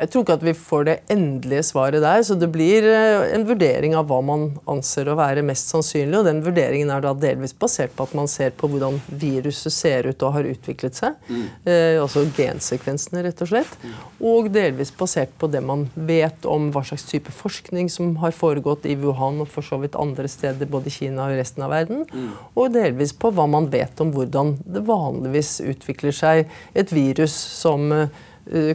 Jeg 0.00 0.10
tror 0.10 0.24
ikke 0.24 0.36
at 0.38 0.44
vi 0.44 0.54
får 0.56 0.86
det 0.88 0.94
endelige 1.12 1.64
svaret 1.68 2.02
der. 2.02 2.22
så 2.24 2.34
Det 2.34 2.48
blir 2.52 2.86
eh, 2.88 3.34
en 3.34 3.44
vurdering 3.48 3.94
av 3.98 4.08
hva 4.08 4.20
man 4.24 4.46
anser 4.70 5.10
å 5.10 5.16
være 5.18 5.44
mest 5.44 5.68
sannsynlig. 5.72 6.16
og 6.18 6.24
Den 6.28 6.40
vurderingen 6.44 6.90
er 6.94 7.04
da 7.04 7.12
delvis 7.12 7.52
basert 7.52 7.92
på 7.96 8.06
at 8.08 8.14
man 8.16 8.30
ser 8.30 8.54
på 8.56 8.70
hvordan 8.70 9.00
viruset 9.08 9.74
ser 9.74 10.08
ut 10.08 10.22
og 10.22 10.38
har 10.38 10.48
utviklet 10.48 10.96
seg. 10.96 11.18
Mm. 11.28 11.44
Eh, 11.64 11.98
altså 12.00 12.24
gensekvensene, 12.36 13.24
rett 13.26 13.44
og 13.44 13.52
slett. 13.52 13.76
Mm. 13.84 13.98
Og 14.32 14.50
delvis 14.54 14.94
basert 14.96 15.34
på 15.40 15.50
det 15.52 15.62
man 15.64 15.88
vet 15.94 16.48
om 16.48 16.70
hva 16.72 16.84
slags 16.86 17.04
type 17.10 17.34
forskning 17.34 17.92
som 17.92 18.16
har 18.24 18.32
foregått 18.36 18.88
i 18.88 18.96
Wuhan 19.00 19.42
og 19.44 19.50
for 19.52 19.66
så 19.66 19.80
vidt 19.82 19.98
andre 20.00 20.28
steder, 20.30 20.70
både 20.70 20.88
i 20.88 20.96
Kina 20.96 21.28
og 21.28 21.36
resten 21.40 21.66
av 21.66 21.74
verden. 21.74 22.06
Mm. 22.08 22.32
Og 22.56 22.72
delvis 22.72 23.12
på 23.12 23.34
hva 23.36 23.48
man 23.50 23.68
vet 23.72 24.00
om 24.00 24.14
hvordan 24.16 24.56
det 24.64 24.86
vanligvis 24.88 25.58
utvikler 25.60 26.16
seg 26.16 26.48
et 26.78 26.92
virus 26.94 27.36
som 27.60 27.90
eh, 27.92 28.08
Eh, 28.08 28.28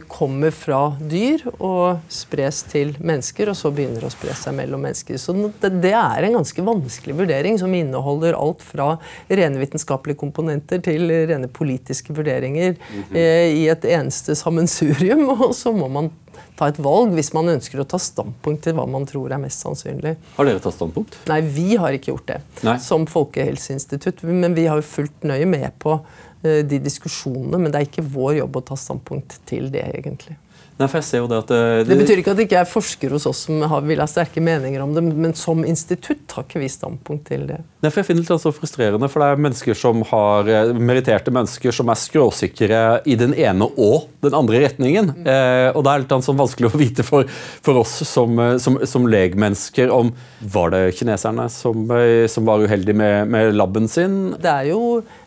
kommer 0.08 0.50
fra 0.54 0.80
dyr 1.00 1.42
og 1.58 1.98
spres 2.12 2.62
til 2.70 2.94
mennesker, 2.96 3.50
og 3.50 3.58
så 3.58 3.72
begynner 3.74 4.06
å 4.06 4.12
spre 4.12 4.32
seg 4.38 4.54
mellom 4.56 4.84
mennesker. 4.86 5.18
Så 5.20 5.34
det 5.60 5.92
er 5.92 6.26
en 6.26 6.38
ganske 6.38 6.64
vanskelig 6.64 7.16
vurdering 7.18 7.58
som 7.60 7.74
inneholder 7.76 8.38
alt 8.38 8.64
fra 8.64 8.94
rene 9.28 9.60
vitenskapelige 9.60 10.20
komponenter 10.22 10.80
til 10.84 11.10
rene 11.10 11.50
politiske 11.52 12.14
vurderinger 12.16 12.76
mm 12.76 13.02
-hmm. 13.10 13.16
i 13.52 13.68
et 13.68 13.84
eneste 13.84 14.34
sammensurium. 14.34 15.28
Og 15.46 15.54
så 15.54 15.72
må 15.72 15.88
man 15.88 16.10
ta 16.56 16.68
et 16.68 16.78
valg 16.78 17.12
hvis 17.12 17.32
man 17.34 17.48
ønsker 17.48 17.80
å 17.80 17.84
ta 17.84 17.98
standpunkt 17.98 18.62
til 18.62 18.74
hva 18.74 18.86
man 18.88 19.06
tror 19.06 19.32
er 19.32 19.38
mest 19.38 19.60
sannsynlig. 19.60 20.16
Har 20.36 20.44
dere 20.44 20.58
tatt 20.58 20.74
standpunkt? 20.74 21.18
Nei, 21.26 21.40
vi 21.40 21.76
har 21.76 21.92
ikke 21.92 22.12
gjort 22.14 22.26
det 22.26 22.40
Nei. 22.62 22.78
som 22.78 23.06
Folkehelseinstitutt. 23.06 24.22
Men 24.22 24.54
vi 24.54 24.66
har 24.66 24.76
jo 24.76 24.82
fulgt 24.82 25.24
nøye 25.24 25.46
med 25.46 25.70
på 25.78 26.00
Eh, 26.00 26.25
de 26.68 26.80
diskusjonene, 26.82 27.60
men 27.60 27.72
det 27.72 27.80
er 27.80 27.88
ikke 27.88 28.04
vår 28.04 28.40
jobb 28.40 28.60
å 28.60 28.66
ta 28.72 28.78
standpunkt 28.80 29.40
til 29.48 29.70
det, 29.74 29.84
egentlig. 29.98 30.36
Nei, 30.76 30.90
Det 30.90 31.38
at 31.40 31.48
det, 31.48 31.58
det, 31.58 31.84
det 31.88 31.96
betyr 32.02 32.20
ikke 32.20 32.32
at 32.34 32.40
det 32.40 32.44
ikke 32.50 32.58
er 32.60 32.68
forskere 32.68 33.16
hos 33.16 33.24
oss 33.30 33.46
som 33.46 33.62
har, 33.64 33.84
vil 33.88 34.02
ha 34.02 34.06
sterke 34.10 34.42
meninger 34.44 34.82
om 34.84 34.92
det, 34.92 35.04
men 35.06 35.32
som 35.36 35.64
institutt 35.64 36.34
har 36.36 36.44
ikke 36.44 36.60
vi 36.60 36.68
standpunkt 36.68 37.30
til 37.30 37.46
det. 37.48 37.62
Nei, 37.86 37.92
for 37.94 38.02
jeg 38.02 38.08
finner 38.08 38.24
det 38.26 38.34
litt 38.34 38.56
frustrerende, 38.56 39.06
for 39.06 39.22
det 39.22 39.26
er 39.30 39.42
mennesker 39.44 39.76
som 39.78 40.00
har 40.08 40.48
eh, 40.50 40.70
meritterte 40.74 41.30
mennesker 41.30 41.74
som 41.74 41.90
er 41.92 41.98
skråsikre 42.00 42.78
i 43.06 43.14
den 43.14 43.30
ene 43.38 43.68
og 43.78 44.08
den 44.24 44.34
andre 44.34 44.64
retningen. 44.64 45.12
Mm. 45.14 45.28
Eh, 45.30 45.68
og 45.70 45.84
det 45.86 45.92
er 45.92 46.02
litt 46.02 46.14
sånn 46.26 46.40
vanskelig 46.40 46.70
å 46.72 46.80
vite 46.80 47.04
for, 47.06 47.28
for 47.62 47.78
oss 47.84 47.92
som, 48.08 48.34
eh, 48.42 48.56
som, 48.62 48.80
som, 48.90 49.06
legmennesker 49.06 49.92
om 49.94 50.10
Var 50.40 50.72
det 50.74 50.80
kineserne 50.98 51.44
som, 51.52 51.84
eh, 51.94 52.26
som 52.30 52.48
var 52.48 52.64
uheldige 52.66 52.98
med, 52.98 53.30
med 53.30 53.54
laben 53.54 53.86
sin? 53.92 54.16
Det 54.42 54.50
er 54.50 54.72
jo 54.72 54.80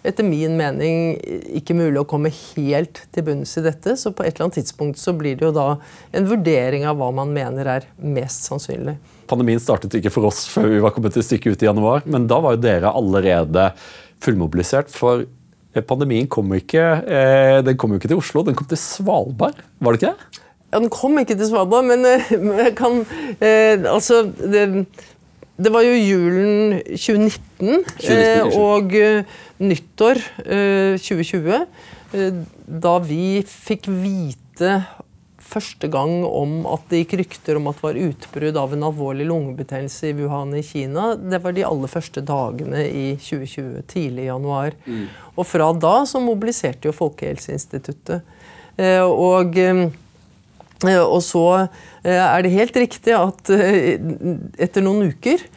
etter 0.03 0.27
min 0.27 0.57
mening 0.59 1.13
ikke 1.61 1.77
mulig 1.79 2.01
å 2.01 2.09
komme 2.09 2.33
helt 2.33 3.05
til 3.15 3.23
bunns 3.29 3.55
i 3.55 3.63
dette. 3.69 3.95
Så 3.95 4.11
på 4.11 4.25
et 4.25 4.33
eller 4.33 4.49
annet 4.49 4.59
tidspunkt 4.59 4.99
så 4.99 5.15
blir 5.15 5.39
det 5.39 5.47
jo 5.47 5.55
da 5.55 5.69
en 6.11 6.27
vurdering 6.27 6.83
av 6.91 6.99
hva 6.99 7.13
man 7.15 7.31
mener 7.31 7.71
er 7.77 7.87
mest 8.03 8.51
sannsynlig. 8.51 8.97
Pandemien 9.29 9.61
startet 9.61 9.93
ikke 9.99 10.11
for 10.13 10.29
oss 10.29 10.45
før 10.49 10.71
vi 10.71 10.83
var 10.83 10.93
kommet 10.95 11.17
et 11.17 11.25
stykke 11.25 11.53
ut 11.53 11.61
i 11.61 11.67
januar, 11.69 12.05
men 12.09 12.25
da 12.29 12.39
var 12.41 12.55
jo 12.55 12.63
dere 12.63 12.93
allerede 12.97 13.69
fullmobilisert. 14.23 14.89
For 14.89 15.27
pandemien 15.87 16.27
kom 16.27 16.49
ikke, 16.57 16.85
eh, 17.05 17.59
den 17.65 17.77
kom 17.77 17.93
jo 17.93 17.99
ikke 17.99 18.09
til 18.09 18.21
Oslo, 18.21 18.43
den 18.43 18.57
kom 18.57 18.67
til 18.67 18.79
Svalbard. 18.81 19.61
Var 19.79 19.93
det 19.93 20.01
ikke 20.01 20.13
det? 20.13 20.43
Ja, 20.71 20.79
Den 20.79 20.89
kom 20.89 21.17
ikke 21.17 21.37
til 21.37 21.47
Svalbard, 21.49 21.85
men 21.85 22.05
jeg 22.05 22.75
kan 22.77 23.05
eh, 23.41 23.77
Altså 23.89 24.23
det, 24.37 24.85
det, 25.57 25.71
var 25.73 25.81
jo 25.81 25.93
julen 25.93 26.81
2019, 26.89 27.85
2019 27.99 28.17
eh, 28.17 28.57
og 28.57 28.93
nyttår 29.59 30.21
uh, 30.45 30.95
2020. 30.97 31.65
Uh, 32.13 32.43
da 32.65 32.97
vi 33.03 33.41
fikk 33.45 33.89
vite 33.89 34.79
første 35.49 35.89
gang 35.91 36.21
om 36.27 36.61
at 36.69 36.85
det 36.91 37.03
gikk 37.03 37.15
rykter 37.23 37.57
om 37.59 37.69
at 37.69 37.79
det 37.79 37.85
var 37.87 38.01
utbrudd 38.07 38.59
av 38.61 38.73
en 38.75 38.85
alvorlig 38.89 39.25
lungebetennelse 39.29 40.11
i 40.11 40.15
Wuhan 40.19 40.53
i 40.57 40.63
Kina. 40.65 41.13
Det 41.17 41.41
var 41.43 41.55
de 41.57 41.65
aller 41.67 41.91
første 41.91 42.23
dagene 42.25 42.83
i 42.85 43.05
2020, 43.17 43.81
tidlig 43.89 44.27
i 44.27 44.29
januar. 44.29 44.77
Mm. 44.85 45.07
Og 45.35 45.47
fra 45.47 45.71
da 45.73 45.95
så 46.09 46.21
mobiliserte 46.23 46.89
jo 46.89 46.95
Folkehelseinstituttet. 46.95 48.27
Eh, 48.79 49.03
og, 49.03 49.57
eh, 49.59 49.87
og 50.99 51.21
så 51.25 51.45
eh, 52.03 52.19
er 52.19 52.45
det 52.45 52.53
helt 52.55 52.77
riktig 52.79 53.15
at 53.17 53.49
etter 53.49 54.85
noen 54.85 55.11
uker 55.11 55.49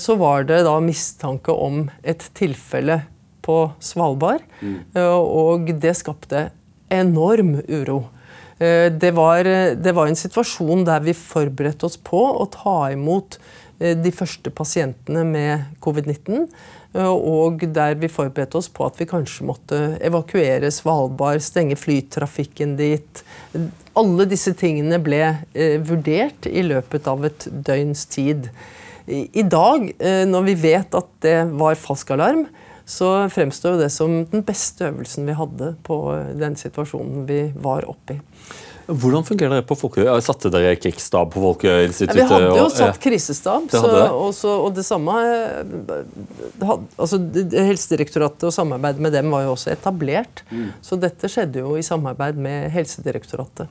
så 0.00 0.14
var 0.16 0.46
det 0.48 0.62
da 0.64 0.78
mistanke 0.80 1.52
om 1.52 1.82
et 2.00 2.22
tilfelle 2.32 3.02
på 3.44 3.56
Svalbard. 3.84 4.40
Mm. 4.64 4.78
Og 4.96 5.68
det 5.76 5.92
skapte 5.98 6.46
enorm 6.88 7.58
uro. 7.68 7.98
Eh, 8.58 8.92
det 8.92 9.10
var, 9.14 9.44
det 9.74 9.94
var, 9.94 10.08
en 10.08 10.18
situasjon 10.18 10.82
der 10.88 11.04
vi 11.06 11.14
forberedte 11.14 11.86
oss 11.86 11.98
på 12.02 12.18
å 12.18 12.46
ta 12.50 12.90
imot 12.90 13.38
eh, 13.78 13.94
de 13.94 14.12
første 14.14 14.50
pasientene 14.50 15.22
med 15.28 15.68
covid-19. 15.84 16.48
Eh, 16.96 17.12
og 17.12 17.62
der 17.74 17.94
vi 18.00 18.10
forberedte 18.10 18.58
oss 18.58 18.70
på 18.72 18.88
at 18.88 18.98
vi 18.98 19.06
kanskje 19.10 19.46
måtte 19.46 19.82
evakuere 20.04 20.72
Svalbard, 20.74 21.44
stenge 21.44 21.78
flytrafikken 21.78 22.74
dit. 22.80 23.22
Alle 23.98 24.26
disse 24.30 24.54
tingene 24.58 24.98
ble 25.02 25.22
vurdert 25.86 26.46
i 26.50 26.62
løpet 26.66 27.06
av 27.10 27.24
et 27.26 27.48
døgns 27.50 28.04
tid. 28.10 28.50
I 29.08 29.42
dag, 29.42 29.86
når 30.28 30.44
vi 30.44 30.54
vet 30.60 30.94
at 30.94 31.08
det 31.24 31.38
var 31.56 31.78
falsk 31.80 32.10
alarm, 32.14 32.44
så 32.88 33.28
fremstår 33.28 33.76
det 33.82 33.90
som 33.92 34.22
den 34.30 34.42
beste 34.48 34.88
øvelsen 34.88 35.28
vi 35.28 35.36
hadde 35.36 35.74
på 35.84 35.98
den 36.40 36.56
situasjonen 36.56 37.26
vi 37.28 37.42
var 37.60 37.84
oppe 37.90 38.16
i. 38.16 38.20
Hvordan 38.88 39.24
fungerer 39.28 39.58
det 39.58 39.66
på 39.68 39.76
Folkehøy? 39.76 40.08
Satte 40.24 40.48
dere 40.48 40.72
krigsstab 40.80 41.34
på 41.34 41.42
Folkehøyinstituttet? 41.42 42.22
Ja, 42.22 42.28
vi 42.30 42.46
hadde 42.46 42.62
jo 42.62 42.70
satt 42.72 42.96
krisestab. 43.04 43.66
Det 43.68 43.82
så, 44.38 44.54
og 44.54 44.70
det 44.78 44.84
samme 44.88 45.16
eh, 45.20 46.70
altså, 46.96 47.18
Helsedirektoratet 47.52 48.48
og 48.48 48.54
samarbeidet 48.56 49.04
med 49.04 49.12
dem 49.12 49.28
var 49.36 49.44
jo 49.44 49.52
også 49.58 49.74
etablert. 49.74 50.40
Mm. 50.48 50.70
Så 50.80 50.96
dette 50.96 51.28
skjedde 51.28 51.60
jo 51.60 51.76
i 51.76 51.84
samarbeid 51.84 52.40
med 52.40 52.70
Helsedirektoratet. 52.72 53.68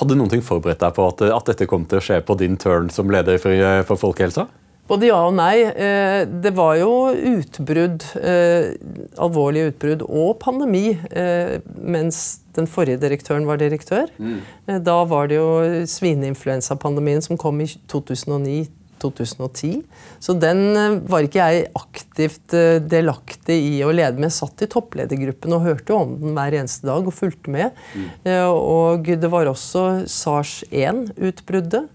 Hadde 0.00 0.16
noen 0.16 0.32
ting 0.32 0.40
forberedt 0.40 0.80
deg 0.80 0.96
på 0.96 1.10
at, 1.12 1.20
at, 1.28 1.52
dette 1.52 1.68
kom 1.68 1.84
til 1.84 2.00
å 2.00 2.06
skje 2.08 2.22
på 2.24 2.40
din 2.40 2.56
turn 2.56 2.88
som 2.88 3.12
leder 3.12 3.36
for, 3.42 3.68
for 3.92 4.00
folkehelsa? 4.06 4.48
Både 4.90 5.08
ja 5.08 5.20
og 5.28 5.36
nei. 5.38 5.62
Eh, 5.62 6.24
det 6.42 6.52
var 6.58 6.74
jo 6.80 6.90
utbrudd, 7.14 8.04
eh, 8.18 8.74
alvorlige 9.22 9.70
utbrudd 9.70 10.02
og 10.08 10.36
pandemi 10.42 10.88
eh, 11.10 11.60
mens 11.78 12.42
den 12.56 12.66
forrige 12.68 13.00
direktøren 13.04 13.46
var 13.48 13.62
direktør. 13.62 14.10
Mm. 14.18 14.40
Da 14.84 14.98
var 15.08 15.30
det 15.30 15.38
jo 15.38 15.50
svineinfluensapandemien 15.88 17.22
som 17.24 17.38
kom 17.40 17.62
i 17.64 17.68
2009-2010. 17.88 19.86
Så 20.20 20.34
den 20.36 20.60
var 21.08 21.24
ikke 21.24 21.46
jeg 21.46 21.70
aktivt 21.78 22.52
delaktig 22.92 23.56
i 23.70 23.80
å 23.86 23.94
lede 23.94 24.18
med. 24.18 24.28
Jeg 24.28 24.36
satt 24.42 24.66
i 24.66 24.70
toppledergruppen 24.74 25.56
og 25.56 25.64
hørte 25.64 25.96
om 25.96 26.18
den 26.20 26.36
hver 26.36 26.58
eneste 26.60 26.90
dag 26.90 27.08
og 27.08 27.16
fulgte 27.16 27.54
med. 27.54 27.72
Mm. 27.96 28.12
Og 28.52 29.08
det 29.08 29.32
var 29.32 29.48
også 29.48 30.04
SARS-1-utbruddet. 30.10 31.88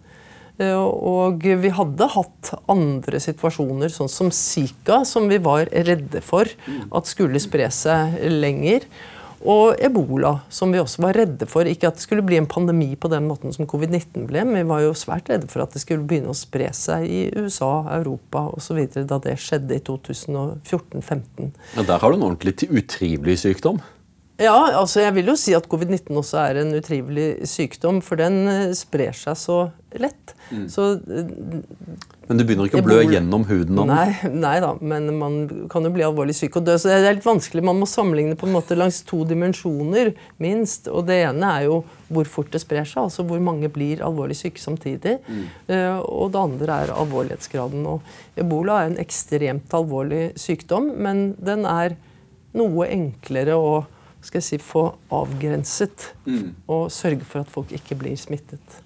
Eh, 0.58 0.74
og 0.74 1.44
vi 1.46 1.74
hadde 1.74 2.10
hatt 2.14 2.54
andre 2.72 3.22
situasjoner, 3.22 3.94
sånn 3.94 4.10
som 4.12 4.32
Zika, 4.34 5.04
som 5.06 5.30
vi 5.30 5.38
var 5.44 5.70
redde 5.72 6.24
for 6.26 6.50
at 6.50 7.10
skulle 7.10 7.42
spre 7.44 7.70
seg 7.74 8.18
lenger. 8.34 8.88
Og 9.48 9.78
ebola, 9.86 10.40
som 10.50 10.72
vi 10.74 10.80
også 10.82 11.04
var 11.04 11.14
redde 11.14 11.46
for. 11.48 11.68
Ikke 11.70 11.92
at 11.92 12.00
det 12.00 12.04
skulle 12.08 12.26
bli 12.26 12.40
en 12.40 12.50
pandemi 12.50 12.90
på 12.98 13.10
den 13.12 13.28
måten 13.30 13.54
som 13.54 13.68
covid-19 13.70 14.26
ble, 14.26 14.42
men 14.48 14.64
vi 14.64 14.72
var 14.72 14.82
jo 14.82 14.96
svært 14.98 15.30
redde 15.30 15.50
for 15.52 15.62
at 15.62 15.76
det 15.76 15.84
skulle 15.84 16.08
begynne 16.10 16.34
å 16.34 16.38
spre 16.38 16.72
seg 16.74 17.06
i 17.06 17.20
USA, 17.38 17.86
Europa 18.00 18.48
osv. 18.58 18.82
da 18.98 19.22
det 19.24 19.38
skjedde 19.44 19.78
i 19.78 19.84
2014-2015. 19.86 21.54
Ja, 21.78 21.86
der 21.86 22.02
har 22.02 22.10
du 22.10 22.18
en 22.18 22.26
ordentlig 22.32 22.58
utrivelig 22.66 23.38
sykdom? 23.46 23.78
Ja, 24.38 24.58
altså 24.78 25.02
jeg 25.02 25.16
vil 25.16 25.32
jo 25.32 25.34
si 25.40 25.56
at 25.58 25.66
covid-19 25.70 26.14
også 26.20 26.38
er 26.44 26.62
en 26.62 26.76
utrivelig 26.78 27.48
sykdom, 27.50 28.04
for 28.06 28.20
den 28.22 28.44
eh, 28.52 28.76
sprer 28.78 29.16
seg 29.18 29.34
så 29.40 29.58
lett. 29.98 30.36
Mm. 30.52 30.68
Så, 30.70 30.92
eh, 31.10 31.32
men 32.28 32.38
du 32.38 32.44
begynner 32.46 32.70
ikke 32.70 32.84
å 32.84 32.86
blø 32.86 33.00
gjennom 33.08 33.48
huden? 33.50 33.80
Om. 33.82 33.90
Nei, 33.90 34.12
nei 34.46 34.54
da, 34.62 34.76
men 34.78 35.10
man 35.18 35.40
kan 35.74 35.90
jo 35.90 35.94
bli 35.96 36.06
alvorlig 36.06 36.38
syk 36.38 36.60
og 36.60 36.68
dø. 36.70 36.78
Så 36.78 36.92
det 36.92 37.00
er 37.00 37.18
litt 37.18 37.26
vanskelig. 37.26 37.66
Man 37.66 37.82
må 37.82 37.90
sammenligne 37.90 38.38
på 38.38 38.46
en 38.46 38.54
måte 38.60 38.78
langs 38.78 39.02
to 39.10 39.24
dimensjoner, 39.26 40.14
minst. 40.44 40.86
Og 40.92 41.08
det 41.10 41.22
ene 41.32 41.52
er 41.56 41.68
jo 41.72 41.82
hvor 42.14 42.30
fort 42.30 42.54
det 42.54 42.62
sprer 42.62 42.86
seg, 42.86 43.08
altså 43.08 43.26
hvor 43.26 43.42
mange 43.44 43.74
blir 43.74 44.06
alvorlig 44.06 44.38
syke 44.38 44.62
samtidig. 44.62 45.18
Mm. 45.26 45.44
Uh, 45.66 45.98
og 46.06 46.30
det 46.36 46.44
andre 46.46 46.82
er 46.84 46.94
alvorlighetsgraden. 46.94 47.90
Og 47.90 48.40
ebola 48.40 48.84
er 48.84 48.92
en 48.92 49.02
ekstremt 49.02 49.74
alvorlig 49.76 50.30
sykdom, 50.40 50.94
men 51.02 51.32
den 51.42 51.66
er 51.68 51.98
noe 52.58 52.88
enklere 52.94 53.58
å 53.58 53.72
skal 54.28 54.42
jeg 54.42 54.48
si, 54.48 54.60
få 54.62 54.90
avgrenset 55.14 56.12
mm. 56.28 56.68
og 56.74 56.92
sørge 56.94 57.26
for 57.28 57.46
at 57.46 57.52
folk 57.52 57.72
ikke 57.76 57.98
blir 58.00 58.20
smittet. 58.20 58.82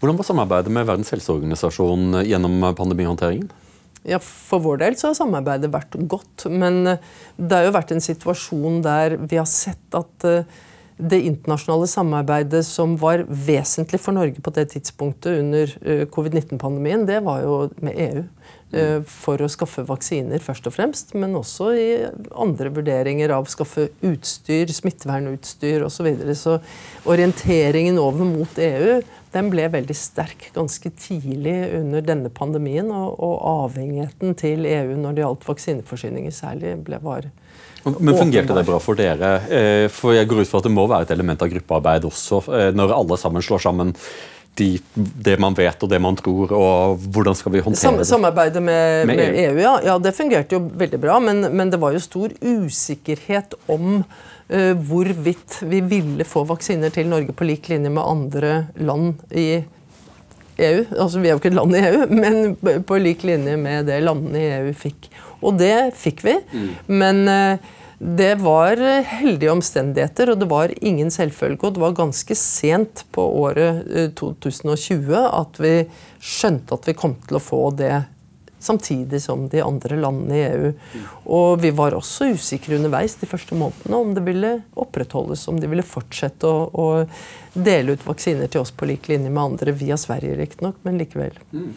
Hvordan 0.00 0.16
var 0.18 0.26
samarbeidet 0.28 0.72
med 0.72 0.88
Verdens 0.88 1.12
helseorganisasjon 1.12 2.22
gjennom 2.24 2.70
pandemihåndteringen? 2.78 3.50
Ja, 4.06 4.20
For 4.22 4.62
vår 4.62 4.80
del 4.84 4.96
så 4.98 5.10
har 5.10 5.18
samarbeidet 5.18 5.72
vært 5.74 5.96
godt. 6.06 6.46
Men 6.50 6.84
eh, 6.86 7.02
det 7.36 7.58
har 7.58 7.66
jo 7.66 7.74
vært 7.74 7.92
en 7.94 8.04
situasjon 8.04 8.80
der 8.84 9.18
vi 9.26 9.40
har 9.40 9.48
sett 9.50 9.98
at 9.98 10.26
eh, 10.28 10.46
det 10.96 11.18
internasjonale 11.28 11.88
samarbeidet 11.90 12.62
som 12.64 12.94
var 13.00 13.26
vesentlig 13.28 14.00
for 14.00 14.16
Norge 14.16 14.40
på 14.40 14.52
det 14.56 14.70
tidspunktet 14.72 15.42
under 15.42 15.74
eh, 15.82 16.04
covid-19-pandemien, 16.12 17.04
det 17.08 17.18
var 17.26 17.42
jo 17.44 17.58
med 17.84 17.98
EU. 18.06 18.22
Eh, 18.74 18.98
for 19.06 19.38
å 19.38 19.46
skaffe 19.50 19.84
vaksiner, 19.86 20.42
først 20.42 20.66
og 20.66 20.74
fremst, 20.74 21.12
men 21.14 21.36
også 21.38 21.68
i 21.78 21.86
andre 22.34 22.72
vurderinger 22.74 23.30
av 23.36 23.46
å 23.46 23.52
skaffe 23.52 23.92
utstyr, 24.02 24.72
smittevernutstyr 24.74 25.84
osv. 25.86 25.94
Så, 25.96 26.06
videre. 26.08 26.34
så 26.34 26.56
orienteringen 27.06 28.00
over 28.02 28.26
mot 28.26 28.58
EU 28.58 28.98
den 29.36 29.50
ble 29.52 29.68
veldig 29.70 29.94
sterk 29.96 30.48
ganske 30.54 30.90
tidlig 30.98 31.54
under 31.78 32.02
denne 32.02 32.30
pandemien. 32.32 32.90
Og, 32.90 33.14
og 33.22 33.36
avhengigheten 33.68 34.34
til 34.38 34.66
EU 34.66 34.96
når 34.98 35.14
det 35.14 35.26
gjaldt 35.26 35.50
vaksineforsyninger 35.50 36.34
særlig, 36.34 36.76
ble 36.86 37.00
var 37.04 37.30
men 37.86 38.16
Fungerte 38.18 38.54
det 38.56 38.64
bra 38.66 38.80
for 38.82 38.98
dere? 38.98 39.28
Eh, 39.46 39.84
for 39.94 40.10
jeg 40.16 40.26
går 40.26 40.40
ut 40.42 40.48
fra 40.50 40.58
at 40.58 40.66
Det 40.66 40.72
må 40.74 40.88
være 40.90 41.06
et 41.06 41.12
element 41.14 41.44
av 41.44 41.52
gruppearbeid 41.52 42.08
også, 42.08 42.40
eh, 42.50 42.70
når 42.74 42.94
alle 42.96 43.18
sammen 43.20 43.44
slår 43.44 43.62
sammen 43.62 43.92
de, 44.56 44.68
det 44.94 45.36
man 45.42 45.54
vet 45.56 45.82
og 45.84 45.90
det 45.90 45.98
man 46.02 46.16
tror, 46.18 46.52
og 46.56 47.02
hvordan 47.12 47.36
skal 47.36 47.52
vi 47.54 47.62
håndtere 47.64 48.00
det? 48.00 48.08
Samarbeidet 48.08 48.62
med, 48.62 49.06
med, 49.08 49.20
med 49.20 49.38
EU, 49.42 49.58
e 49.58 49.62
ja. 49.64 49.74
ja. 49.84 49.96
Det 50.02 50.14
fungerte 50.16 50.56
jo 50.56 50.62
veldig 50.80 51.00
bra, 51.02 51.18
men, 51.20 51.44
men 51.52 51.72
det 51.72 51.80
var 51.82 51.96
jo 51.96 52.02
stor 52.02 52.32
usikkerhet 52.40 53.56
om 53.72 54.00
uh, 54.00 54.72
hvorvidt 54.88 55.60
vi 55.68 55.82
ville 55.84 56.26
få 56.28 56.46
vaksiner 56.48 56.94
til 56.94 57.10
Norge 57.12 57.36
på 57.36 57.48
lik 57.48 57.70
linje 57.72 57.92
med 57.92 58.02
andre 58.02 58.52
land 58.80 59.26
i 59.30 59.48
EU. 60.56 60.84
Altså, 60.96 61.20
vi 61.20 61.28
er 61.28 61.34
jo 61.34 61.40
ikke 61.42 61.52
et 61.52 61.58
land 61.60 61.76
i 61.76 61.86
EU, 61.90 62.04
men 62.22 62.84
på 62.88 63.00
lik 63.02 63.26
linje 63.28 63.56
med 63.60 63.90
det 63.90 64.00
landene 64.04 64.40
i 64.40 64.52
EU 64.62 64.76
fikk. 64.76 65.10
Og 65.44 65.58
det 65.60 65.92
fikk 66.00 66.24
vi. 66.24 66.38
Mm. 66.52 66.70
Men 67.02 67.26
uh, 67.28 67.74
det 67.98 68.34
var 68.42 68.76
heldige 69.08 69.52
omstendigheter, 69.54 70.32
og 70.32 70.40
det 70.42 70.48
var 70.50 70.72
ingen 70.84 71.10
selvfølge. 71.10 71.62
Og 71.64 71.76
det 71.76 71.80
var 71.80 71.96
ganske 71.96 72.36
sent 72.36 73.06
på 73.16 73.24
året 73.44 73.86
2020 74.20 75.14
eh, 75.16 75.30
at 75.40 75.60
vi 75.62 75.72
skjønte 76.20 76.76
at 76.76 76.90
vi 76.90 76.96
kom 76.98 77.16
til 77.24 77.38
å 77.38 77.42
få 77.42 77.62
det 77.78 77.94
samtidig 78.58 79.22
som 79.22 79.46
de 79.48 79.62
andre 79.62 79.98
landene 80.00 80.36
i 80.36 80.44
EU. 80.46 80.70
Og 81.36 81.60
vi 81.62 81.70
var 81.76 81.96
også 81.96 82.30
usikre 82.34 82.78
underveis 82.78 83.16
de 83.20 83.28
første 83.28 83.56
månedene 83.58 84.00
om 84.00 84.14
det 84.16 84.24
ville 84.26 84.52
opprettholdes, 84.78 85.46
om 85.50 85.60
de 85.60 85.70
ville 85.70 85.86
fortsette 85.86 86.48
å, 86.48 86.66
å 86.72 87.56
dele 87.56 87.96
ut 87.96 88.04
vaksiner 88.06 88.50
til 88.52 88.62
oss 88.62 88.72
på 88.74 88.88
lik 88.88 89.08
linje 89.10 89.30
med 89.30 89.42
andre, 89.42 89.74
via 89.76 89.96
Sverige 90.00 90.36
riktignok, 90.38 90.78
men 90.86 91.00
likevel. 91.00 91.36
Mm. 91.52 91.72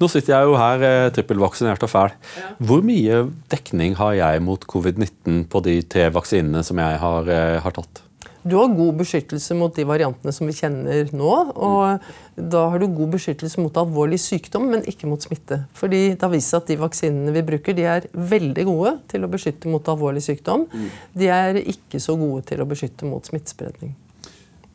Nå 0.00 0.10
sitter 0.10 0.36
jeg 0.36 0.50
jo 0.50 0.56
her 0.60 0.86
eh, 0.86 1.10
trippelvaksinert 1.14 1.86
og 1.86 1.90
fæl. 1.90 2.14
Ja. 2.38 2.54
Hvor 2.70 2.84
mye 2.86 3.24
dekning 3.52 3.98
har 3.98 4.14
jeg 4.18 4.44
mot 4.46 4.66
covid-19 4.70 5.44
på 5.50 5.64
de 5.66 5.80
tre 5.90 6.08
vaksinene 6.14 6.64
som 6.66 6.80
jeg 6.82 7.02
har, 7.02 7.30
eh, 7.30 7.60
har 7.64 7.78
tatt? 7.78 8.03
Du 8.44 8.56
har 8.58 8.72
god 8.76 8.98
beskyttelse 9.00 9.56
mot 9.56 9.72
de 9.74 9.86
variantene 9.88 10.32
som 10.36 10.48
vi 10.48 10.56
kjenner 10.56 11.08
nå. 11.16 11.32
Og 11.54 12.44
da 12.52 12.64
har 12.72 12.82
du 12.82 12.86
god 12.92 13.16
beskyttelse 13.16 13.62
mot 13.62 13.80
alvorlig 13.80 14.20
sykdom, 14.20 14.68
men 14.74 14.84
ikke 14.90 15.08
mot 15.08 15.24
smitte. 15.24 15.62
Fordi 15.76 16.02
det 16.12 16.22
har 16.22 16.32
vist 16.34 16.52
seg 16.52 16.62
at 16.62 16.72
de 16.72 16.78
vaksinene 16.82 17.34
vi 17.34 17.44
bruker, 17.48 17.76
de 17.76 17.88
er 17.88 18.08
veldig 18.12 18.68
gode 18.68 18.96
til 19.10 19.24
å 19.24 19.32
beskytte 19.32 19.72
mot 19.72 19.92
alvorlig 19.92 20.24
sykdom. 20.26 20.68
De 21.16 21.32
er 21.32 21.62
ikke 21.64 22.02
så 22.02 22.18
gode 22.20 22.44
til 22.50 22.60
å 22.60 22.68
beskytte 22.68 23.08
mot 23.08 23.24
smittespredning. 23.24 23.96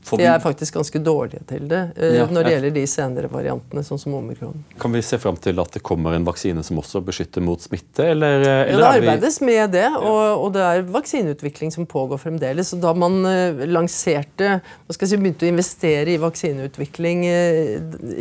De 0.09 0.23
er 0.23 0.39
faktisk 0.39 0.77
ganske 0.77 0.99
dårlige 1.03 1.43
til 1.49 1.65
det 1.69 1.79
uh, 1.97 2.13
ja, 2.15 2.25
når 2.31 2.45
det 2.45 2.53
gjelder 2.53 2.73
de 2.77 2.83
senere 2.89 3.29
variantene, 3.31 3.83
sånn 3.85 3.99
som 3.99 4.15
omikron. 4.17 4.61
Kan 4.79 4.93
vi 4.95 5.01
se 5.05 5.19
fram 5.21 5.37
til 5.41 5.59
at 5.61 5.75
det 5.75 5.81
kommer 5.85 6.15
en 6.15 6.27
vaksine 6.27 6.63
som 6.65 6.79
også 6.81 7.01
beskytter 7.05 7.43
mot 7.45 7.61
smitte? 7.61 8.07
Eller, 8.13 8.39
eller 8.39 8.71
ja, 8.73 8.79
det 8.79 9.01
arbeides 9.03 9.39
med 9.45 9.75
det, 9.75 9.85
og, 9.99 10.21
og, 10.45 10.47
det 10.55 10.63
er 10.65 10.85
vaksineutvikling 10.95 11.73
som 11.75 11.87
pågår 11.89 12.21
fremdeles. 12.23 12.71
Og 12.77 12.83
da 12.85 12.93
man 12.97 13.19
uh, 13.27 13.65
lanserte, 13.67 14.59
si, 14.87 15.11
begynte 15.17 15.49
å 15.49 15.51
investere 15.51 16.15
i 16.15 16.21
vaksineutvikling 16.21 17.25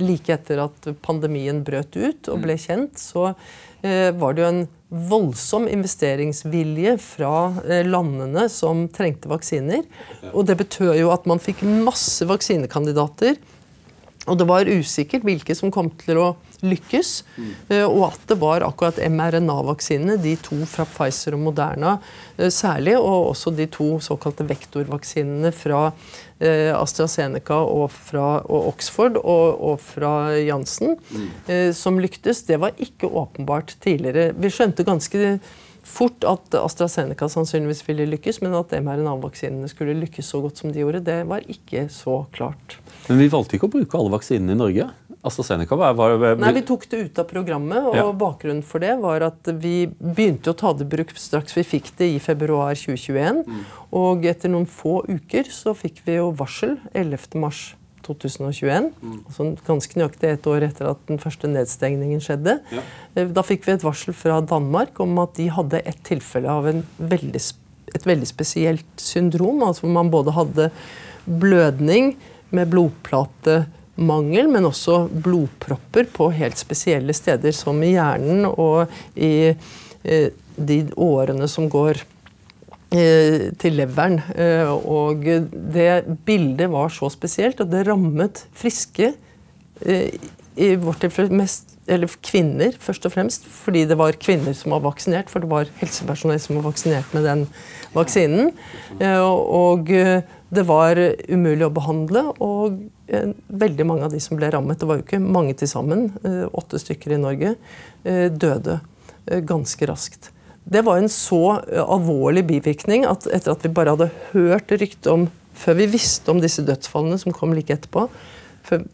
like 0.02 0.34
etter 0.34 0.64
at 0.66 0.90
pandemien 1.04 1.62
brøt 1.64 1.96
ut 1.96 2.32
og 2.32 2.42
ble 2.42 2.58
kjent, 2.60 2.98
så 2.98 3.30
var 3.78 4.34
det 4.34 4.42
jo 4.42 4.46
en 4.48 4.64
voldsom 4.88 5.66
investeringsvilje 5.68 6.94
fra 7.02 7.32
eh, 7.68 7.84
landene 7.86 8.46
som 8.52 8.86
trengte 8.92 9.30
vaksiner. 9.30 9.84
Og 10.32 10.46
det 10.48 10.58
betød 10.62 10.94
jo 10.96 11.12
at 11.12 11.28
man 11.28 11.42
fikk 11.42 11.64
masse 11.66 12.24
vaksinekandidater. 12.28 13.36
Og 14.28 14.38
det 14.40 14.48
var 14.48 14.68
usikkert 14.68 15.26
hvilke 15.28 15.56
som 15.56 15.72
kom 15.72 15.90
til 16.00 16.20
å 16.20 16.28
lykkes. 16.64 17.12
Mm. 17.36 17.52
Og 17.88 18.02
at 18.08 18.24
det 18.30 18.38
var 18.40 18.64
akkurat 18.66 18.98
mRNA-vaksinene, 18.98 20.18
de 20.22 20.34
to 20.42 20.58
fra 20.68 20.86
Pfizer 20.88 21.36
og 21.36 21.44
Moderna 21.46 21.98
eh, 22.36 22.50
særlig, 22.54 22.96
og 22.98 23.32
også 23.32 23.52
de 23.56 23.68
to 23.72 23.90
såkalte 24.04 24.46
vektorvaksinene 24.48 25.52
fra 25.54 25.84
eh, 26.40 26.72
AstraZeneca 26.74 27.60
og, 27.62 27.88
fra, 27.92 28.26
og 28.46 28.72
Oxford 28.72 29.20
og, 29.22 29.62
og, 29.70 29.78
fra 29.82 30.12
Janssen, 30.38 30.96
mm. 30.98 31.72
som 31.76 32.00
lyktes. 32.02 32.44
Det 32.48 32.60
var 32.60 32.76
ikke 32.78 33.10
åpenbart 33.10 33.76
tidligere. 33.84 34.32
Vi 34.38 34.52
skjønte 34.52 34.86
ganske 34.86 35.38
fort 35.88 36.24
at 36.28 36.54
AstraZeneca 36.58 37.28
sannsynligvis 37.32 37.82
ville 37.88 38.06
lykkes, 38.12 38.42
men 38.44 38.56
at 38.58 38.74
mRNA-vaksinene 38.76 39.70
skulle 39.70 39.96
lykkes 40.02 40.32
så 40.34 40.42
godt 40.44 40.60
som 40.60 40.72
de 40.72 40.82
gjorde, 40.82 41.04
det 41.06 41.22
var 41.28 41.46
ikke 41.48 41.86
så 41.92 42.20
klart. 42.34 42.78
Men 43.08 43.22
vi 43.22 43.30
valgte 43.32 43.56
ikke 43.56 43.70
å 43.70 43.76
bruke 43.78 44.00
alle 44.00 44.14
vaksinene 44.18 44.54
i 44.54 44.60
Norge? 44.60 44.88
AstraZeneca 45.26 45.76
var, 45.76 45.94
var, 45.98 46.36
Nei, 46.38 46.52
Vi 46.54 46.62
tok 46.66 46.84
det 46.90 47.00
ut 47.08 47.18
av 47.18 47.26
programmet, 47.30 47.88
og 47.90 47.96
ja. 47.96 48.04
bakgrunnen 48.14 48.62
for 48.66 48.82
det 48.82 48.94
var 49.02 49.24
at 49.26 49.50
vi 49.58 49.88
begynte 49.98 50.52
å 50.52 50.58
ta 50.58 50.70
det 50.76 50.86
i 50.86 50.92
bruk 50.92 51.10
straks 51.18 51.56
vi 51.56 51.64
fikk 51.66 51.90
det 51.98 52.12
i 52.14 52.20
februar 52.22 52.78
2021. 52.78 53.42
Mm. 53.42 53.64
Og 53.98 54.28
etter 54.30 54.52
noen 54.52 54.68
få 54.70 55.00
uker 55.08 55.50
så 55.52 55.74
fikk 55.74 56.04
vi 56.06 56.20
jo 56.20 56.30
varsel 56.38 56.76
11. 56.94 57.34
mars 57.42 57.64
2021. 58.06 58.92
Mm. 59.02 59.18
Altså 59.26 59.48
ganske 59.66 59.98
nøyaktig 59.98 60.30
et 60.30 60.48
år 60.48 60.68
etter 60.68 60.92
at 60.92 61.02
den 61.10 61.20
første 61.22 61.50
nedstengningen 61.50 62.22
skjedde. 62.24 62.58
Ja. 62.72 62.84
Eh, 63.14 63.28
da 63.34 63.44
fikk 63.46 63.66
vi 63.66 63.74
et 63.74 63.86
varsel 63.86 64.16
fra 64.16 64.40
Danmark 64.40 65.00
om 65.04 65.18
at 65.24 65.34
de 65.38 65.50
hadde 65.52 65.82
et 65.82 66.00
tilfelle 66.06 66.52
av 66.52 66.70
veldig, 66.98 67.42
et 67.98 68.08
veldig 68.08 68.30
spesielt 68.30 69.02
syndrom. 69.02 69.62
altså 69.66 69.86
hvor 69.86 69.96
Man 69.98 70.14
både 70.14 70.36
hadde 70.38 70.70
blødning 71.26 72.14
med 72.54 72.70
blodplatemangel, 73.98 74.48
men 74.48 74.66
også 74.66 75.08
blodpropper 75.10 76.06
på 76.12 76.30
helt 76.30 76.58
spesielle 76.58 77.12
steder, 77.12 77.52
som 77.52 77.82
i 77.82 77.94
hjernen 77.94 78.46
og 78.46 78.88
i 79.16 79.54
eh, 80.04 80.30
de 80.56 80.90
årene 80.96 81.48
som 81.48 81.68
går 81.68 81.98
eh, 82.92 83.52
til 83.58 83.76
leveren. 83.76 84.20
Eh, 84.36 84.70
og 84.70 85.24
det 85.24 86.04
bildet 86.24 86.70
var 86.70 86.88
så 86.88 87.10
spesielt, 87.10 87.60
og 87.60 87.70
det 87.70 87.86
rammet 87.86 88.46
friske 88.54 89.14
i 90.58 90.74
vårt 90.74 91.04
mest 91.30 91.76
eller 91.88 92.10
kvinner, 92.20 92.72
først 92.82 93.06
og 93.06 93.12
fremst, 93.14 93.46
fordi 93.46 93.84
det 93.86 93.96
var 93.96 94.16
kvinner 94.18 94.52
som 94.52 94.72
var 94.74 94.82
vaksinert. 94.82 95.30
For 95.30 95.40
det 95.40 95.48
var 95.48 95.70
helsepersonell 95.78 96.40
som 96.42 96.58
var 96.58 96.66
vaksinert 96.66 97.14
med 97.14 97.24
den 97.24 97.44
vaksinen. 97.94 98.50
Og 98.98 99.88
det 100.48 100.64
var 100.68 100.96
umulig 101.28 101.66
å 101.66 101.74
behandle, 101.74 102.22
og 102.40 102.78
eh, 103.12 103.32
veldig 103.48 103.86
mange 103.88 104.06
av 104.06 104.14
de 104.14 104.20
som 104.22 104.38
ble 104.38 104.48
rammet, 104.52 104.80
det 104.80 104.88
var 104.88 105.00
jo 105.00 105.04
ikke 105.04 105.20
mange 105.20 105.52
til 105.60 105.68
sammen, 105.68 106.08
eh, 106.24 106.46
åtte 106.56 106.80
stykker 106.80 107.14
i 107.14 107.20
Norge, 107.20 107.54
eh, 108.08 108.26
døde 108.32 108.80
ganske 109.44 109.88
raskt. 109.90 110.30
Det 110.68 110.80
var 110.84 111.00
en 111.00 111.10
så 111.12 111.58
alvorlig 111.84 112.46
bivirkning 112.48 113.04
at 113.08 113.26
etter 113.32 113.52
at 113.52 113.64
vi 113.64 113.72
bare 113.76 113.92
hadde 113.92 114.10
hørt 114.32 114.72
rykte 114.72 115.12
om 115.12 115.28
Før 115.58 115.74
vi 115.74 115.88
visste 115.90 116.30
om 116.30 116.38
disse 116.38 116.62
dødsfallene 116.62 117.16
som 117.18 117.34
kom 117.34 117.50
like 117.50 117.74
etterpå, 117.74 118.04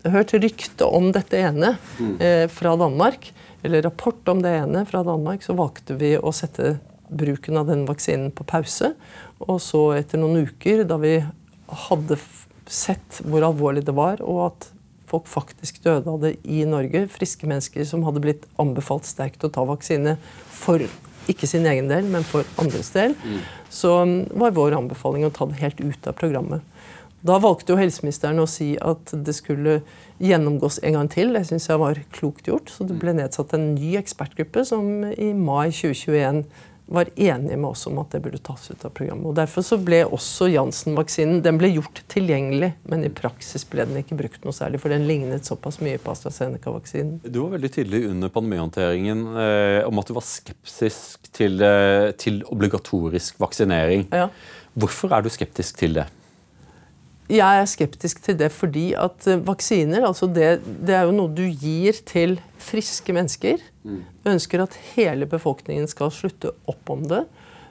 hørt 0.08 0.30
rykte 0.32 0.86
om 0.88 1.10
dette 1.12 1.36
ene 1.36 1.74
mm. 1.98 2.48
fra 2.48 2.72
Danmark, 2.80 3.26
eller 3.60 3.84
rapport 3.84 4.30
om 4.32 4.40
det 4.40 4.54
ene 4.62 4.86
fra 4.88 5.02
Danmark, 5.04 5.44
så 5.44 5.52
valgte 5.58 5.92
vi 6.00 6.14
å 6.16 6.32
sette 6.32 6.78
bruken 7.12 7.60
av 7.60 7.68
den 7.68 7.84
vaksinen 7.84 8.32
på 8.32 8.46
pause. 8.48 8.94
Og 9.44 9.60
så 9.60 9.82
etter 9.98 10.22
noen 10.22 10.46
uker, 10.48 10.86
da 10.88 10.96
vi 11.02 11.18
hadde 11.68 12.18
sett 12.70 13.20
hvor 13.24 13.44
alvorlig 13.46 13.85
det 13.87 13.94
var, 13.96 14.22
og 14.24 14.46
at 14.48 14.68
folk 15.11 15.29
faktisk 15.31 15.83
døde 15.85 16.11
av 16.11 16.20
det 16.24 16.35
i 16.42 16.64
Norge. 16.68 17.07
Friske 17.12 17.48
mennesker 17.48 17.87
som 17.88 18.05
hadde 18.07 18.22
blitt 18.24 18.46
anbefalt 18.61 19.07
sterkt 19.09 19.44
å 19.44 19.53
ta 19.53 19.66
vaksine 19.68 20.16
for 20.53 20.83
ikke 21.31 21.48
sin 21.48 21.66
egen 21.68 21.88
del, 21.88 22.09
men 22.11 22.27
for 22.27 22.46
andres 22.61 22.90
del. 22.94 23.14
Mm. 23.24 23.40
Så 23.72 23.94
um, 24.03 24.16
var 24.37 24.57
vår 24.57 24.77
anbefaling 24.77 25.24
å 25.27 25.33
ta 25.33 25.48
det 25.48 25.61
helt 25.62 25.81
ut 25.81 26.09
av 26.11 26.16
programmet. 26.18 26.64
Da 27.24 27.38
valgte 27.40 27.72
jo 27.72 27.81
helseministeren 27.81 28.42
å 28.42 28.48
si 28.50 28.74
at 28.85 29.14
det 29.24 29.33
skulle 29.33 29.79
gjennomgås 30.20 30.83
en 30.85 30.98
gang 30.98 31.09
til. 31.12 31.33
Det 31.33 31.46
syns 31.48 31.70
jeg 31.70 31.81
var 31.81 32.03
klokt 32.12 32.50
gjort. 32.50 32.68
Så 32.68 32.85
det 32.85 32.98
ble 33.00 33.14
nedsatt 33.16 33.55
en 33.57 33.70
ny 33.79 33.94
ekspertgruppe 33.96 34.66
som 34.68 35.07
i 35.09 35.31
mai 35.33 35.70
2021 35.72 36.44
var 36.87 37.09
enige 37.16 37.57
med 37.57 37.70
oss 37.70 37.87
om 37.87 37.99
at 38.03 38.12
det 38.12 38.20
burde 38.25 38.38
tas 38.44 38.66
ut 38.70 38.85
av 38.85 38.92
programmet. 38.92 39.27
Og 39.31 39.37
Derfor 39.38 39.64
så 39.64 39.79
ble 39.81 40.03
også 40.05 40.51
Janssen-vaksinen 40.53 41.40
den 41.44 41.59
ble 41.61 41.70
gjort 41.73 42.03
tilgjengelig, 42.12 42.75
men 42.90 43.07
i 43.07 43.12
praksis 43.12 43.64
ble 43.68 43.87
den 43.88 44.03
ikke 44.03 44.18
brukt 44.18 44.44
noe 44.44 44.57
særlig, 44.57 44.83
for 44.83 44.92
den 44.92 45.07
lignet 45.09 45.49
såpass 45.49 45.81
mye 45.85 46.01
på 46.03 46.12
AstraZeneca-vaksinen. 46.12 47.23
Du 47.25 47.40
var 47.40 47.55
veldig 47.57 47.73
tydelig 47.79 48.03
under 48.11 48.33
pandemihåndteringen 48.35 49.25
eh, 49.33 49.79
om 49.88 50.03
at 50.03 50.11
du 50.11 50.16
var 50.18 50.27
skeptisk 50.29 51.33
til, 51.33 51.57
eh, 51.64 52.11
til 52.20 52.42
obligatorisk 52.53 53.40
vaksinering. 53.40 54.07
Ja. 54.12 54.29
Hvorfor 54.77 55.16
er 55.16 55.25
du 55.25 55.33
skeptisk 55.33 55.81
til 55.81 55.97
det? 56.01 56.09
Jeg 57.33 57.61
er 57.61 57.68
skeptisk 57.70 58.20
til 58.20 58.37
det 58.37 58.51
fordi 58.53 58.90
at 59.01 59.25
eh, 59.31 59.40
vaksiner 59.40 60.05
altså 60.05 60.29
det, 60.29 60.59
det 60.85 60.99
er 60.99 61.09
jo 61.09 61.16
noe 61.16 61.33
du 61.33 61.47
gir 61.49 61.97
til 62.05 62.37
friske 62.61 63.16
mennesker. 63.16 63.62
Mm. 63.85 64.05
ønsker 64.33 64.62
at 64.64 64.77
hele 64.94 65.29
befolkningen 65.29 65.88
skal 65.90 66.12
slutte 66.14 66.55
opp 66.70 66.90
om 66.90 67.03
det. 67.09 67.25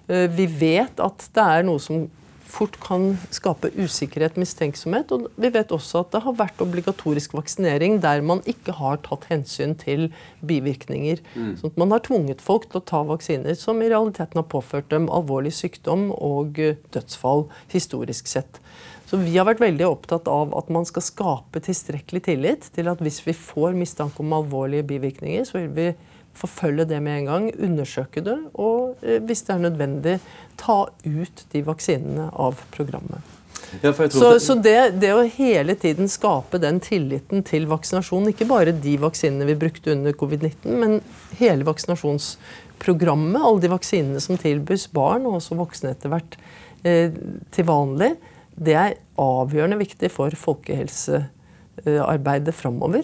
Eh, 0.08 0.28
vi 0.30 0.46
vet 0.46 1.00
at 1.02 1.30
det 1.34 1.48
er 1.58 1.66
noe 1.66 1.82
som 1.82 2.06
fort 2.54 2.76
kan 2.84 3.14
skape 3.34 3.72
usikkerhet, 3.80 4.38
mistenksomhet. 4.40 5.12
Og 5.16 5.28
vi 5.40 5.50
vet 5.54 5.74
også 5.74 6.04
at 6.04 6.14
det 6.14 6.24
har 6.26 6.38
vært 6.38 6.62
obligatorisk 6.64 7.36
vaksinering 7.38 8.00
der 8.04 8.24
man 8.26 8.44
ikke 8.50 8.76
har 8.78 9.02
tatt 9.06 9.28
hensyn 9.32 9.76
til 9.80 10.10
bivirkninger. 10.46 11.24
Mm. 11.34 11.54
Sånn 11.60 11.74
at 11.74 11.82
man 11.82 11.96
har 11.96 12.04
tvunget 12.06 12.44
folk 12.44 12.70
til 12.70 12.82
å 12.82 12.88
ta 12.94 13.04
vaksiner 13.10 13.58
som 13.60 13.82
i 13.82 13.90
realiteten 13.92 14.42
har 14.42 14.50
påført 14.52 14.92
dem 14.94 15.10
alvorlig 15.14 15.56
sykdom 15.58 16.12
og 16.14 16.62
eh, 16.62 16.78
dødsfall 16.96 17.48
historisk 17.74 18.30
sett. 18.32 18.62
Så 19.10 19.20
Vi 19.22 19.36
har 19.38 19.46
vært 19.46 19.62
veldig 19.62 19.86
opptatt 19.86 20.30
av 20.32 20.56
at 20.58 20.72
man 20.74 20.88
skal 20.90 21.06
skape 21.06 21.62
tilstrekkelig 21.62 22.24
tillit 22.26 22.70
til 22.74 22.90
at 22.90 23.02
hvis 23.04 23.20
vi 23.28 23.36
får 23.38 23.76
mistanke 23.78 24.24
om 24.24 24.34
alvorlige 24.34 24.88
bivirkninger, 24.90 25.46
så 25.46 25.60
vil 25.60 25.70
vi 25.76 25.88
forfølge 26.34 26.88
det 26.90 27.00
med 27.04 27.20
en 27.20 27.30
gang, 27.30 27.46
undersøke 27.62 28.24
det, 28.26 28.40
og 28.58 29.04
eh, 29.06 29.22
hvis 29.22 29.46
det 29.46 29.54
er 29.54 29.64
nødvendig, 29.68 30.18
ta 30.58 30.80
ut 31.06 31.46
de 31.54 31.62
vaksinene 31.68 32.32
av 32.34 32.64
programmet. 32.74 33.22
Ja, 33.82 33.94
så, 33.94 34.40
så 34.40 34.56
det, 34.62 35.00
det, 35.02 35.14
å 35.16 35.24
hele 35.34 35.74
tiden 35.80 36.10
skape 36.12 36.60
den 36.62 36.80
tilliten 36.84 37.42
til 37.48 37.66
vaksinasjon, 37.70 38.28
ikke 38.30 38.50
bare 38.50 38.74
de 38.76 38.98
vaksinene 39.02 39.48
vi 39.50 39.58
brukte 39.58 39.94
under 39.96 40.14
covid-19, 40.18 40.76
men 40.82 41.00
hele 41.40 41.66
vaksinasjonsprogrammet, 41.66 43.42
alle 43.42 43.64
de 43.64 43.72
vaksinene 43.74 44.22
som 44.22 44.38
tilbys 44.42 44.90
barn, 44.94 45.26
og 45.30 45.40
også 45.40 45.58
voksne 45.58 45.94
etter 45.96 46.14
hvert, 46.14 46.38
eh, 46.86 47.16
til 47.54 47.70
vanlig, 47.70 48.14
det 48.56 48.76
er 48.78 48.94
avgjørende 49.20 49.78
viktig 49.80 50.12
for 50.14 50.30
folkehelsearbeidet 50.38 52.56
framover. 52.56 53.04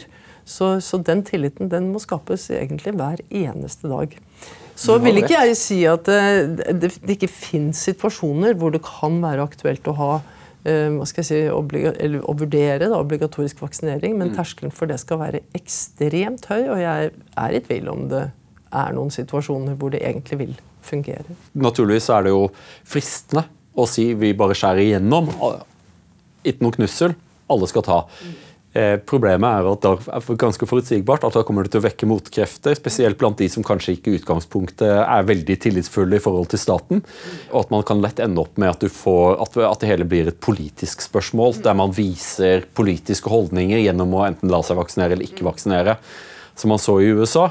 Så, 0.50 0.80
så, 0.82 0.98
den 1.06 1.22
tilliten 1.26 1.70
den 1.70 1.92
må 1.94 2.00
skapes 2.02 2.50
egentlig 2.54 2.94
hver 2.98 3.18
eneste 3.30 3.88
dag. 3.92 4.18
Så 4.80 4.98
vil 5.04 5.18
ikke 5.20 5.44
jeg 5.44 5.58
si 5.60 5.86
at 5.90 6.08
eh, 6.10 6.48
det, 6.48 6.66
det, 6.82 6.90
det 7.04 7.12
ikke 7.18 7.30
finnes 7.30 7.78
situasjoner 7.90 8.54
hvor 8.58 8.70
det 8.74 8.82
kan 8.86 9.22
være 9.22 9.44
aktuelt 9.46 9.88
å 9.92 9.98
ha 10.00 10.22
eh, 10.64 10.90
hva 10.96 11.06
skal 11.10 11.22
jeg 11.22 11.30
si, 11.30 11.42
obliga, 11.54 11.92
eller 12.00 12.20
å 12.24 12.34
vurdere 12.40 12.88
da, 12.88 12.98
obligatorisk 12.98 13.62
vaksinering, 13.62 14.18
men 14.18 14.28
mm. 14.32 14.36
terskelen 14.40 14.74
for 14.74 14.86
det 14.90 15.00
skal 15.04 15.18
være 15.22 15.40
ekstremt 15.60 16.44
høy. 16.50 16.64
Og 16.72 16.80
jeg 16.82 17.12
er 17.14 17.50
i 17.54 17.64
tvil 17.68 17.86
om 17.92 18.02
det 18.10 18.26
er 18.70 18.94
noen 18.96 19.12
situasjoner 19.14 19.74
hvor 19.78 19.90
det 19.94 20.02
egentlig 20.06 20.38
vil 20.46 20.56
fungere. 20.86 21.26
Naturligvis 21.60 22.10
er 22.16 22.22
det 22.26 22.32
jo 22.34 22.44
fristende 22.88 23.44
og 23.78 23.90
si 23.90 24.12
vi 24.18 24.36
bare 24.38 24.58
skjærer 24.58 24.86
igjennom. 24.86 25.30
Ikke 26.48 26.66
noe 26.66 26.78
knussel. 26.78 27.16
Alle 27.50 27.68
skal 27.70 27.86
ta. 27.86 28.04
Eh, 28.78 29.00
problemet 29.02 29.50
er 29.50 29.66
at 29.66 29.82
det 29.82 30.12
er 30.14 30.36
ganske 30.38 30.68
forutsigbart 30.70 31.24
at 31.26 31.34
da 31.34 31.42
kommer 31.46 31.66
det 31.66 31.72
til 31.74 31.82
å 31.82 31.86
vekke 31.88 32.06
motkrefter, 32.06 32.76
spesielt 32.78 33.18
blant 33.18 33.40
de 33.42 33.48
som 33.50 33.66
kanskje 33.66 33.96
ikke 33.96 34.12
i 34.12 34.20
utgangspunktet 34.20 34.92
er 35.02 35.26
veldig 35.26 35.56
tillitsfulle 35.64 36.20
i 36.20 36.22
forhold 36.22 36.52
til 36.52 36.62
staten. 36.62 37.02
Og 37.50 37.64
at 37.64 37.74
man 37.74 37.88
kan 37.88 38.04
lett 38.04 38.22
ende 38.22 38.44
opp 38.44 38.62
med 38.62 38.70
at, 38.70 38.86
får, 38.94 39.40
at, 39.42 39.58
at 39.72 39.82
det 39.82 39.90
hele 39.90 40.06
blir 40.10 40.30
et 40.30 40.38
politisk 40.46 41.02
spørsmål, 41.08 41.58
der 41.66 41.80
man 41.82 41.96
viser 41.98 42.68
politiske 42.78 43.34
holdninger 43.34 43.82
gjennom 43.82 44.14
å 44.14 44.28
enten 44.28 44.54
la 44.54 44.62
seg 44.66 44.78
vaksinere 44.78 45.18
eller 45.18 45.26
ikke 45.26 45.50
vaksinere, 45.50 45.98
som 46.54 46.70
man 46.70 46.84
så 46.84 47.00
i 47.02 47.10
USA. 47.10 47.50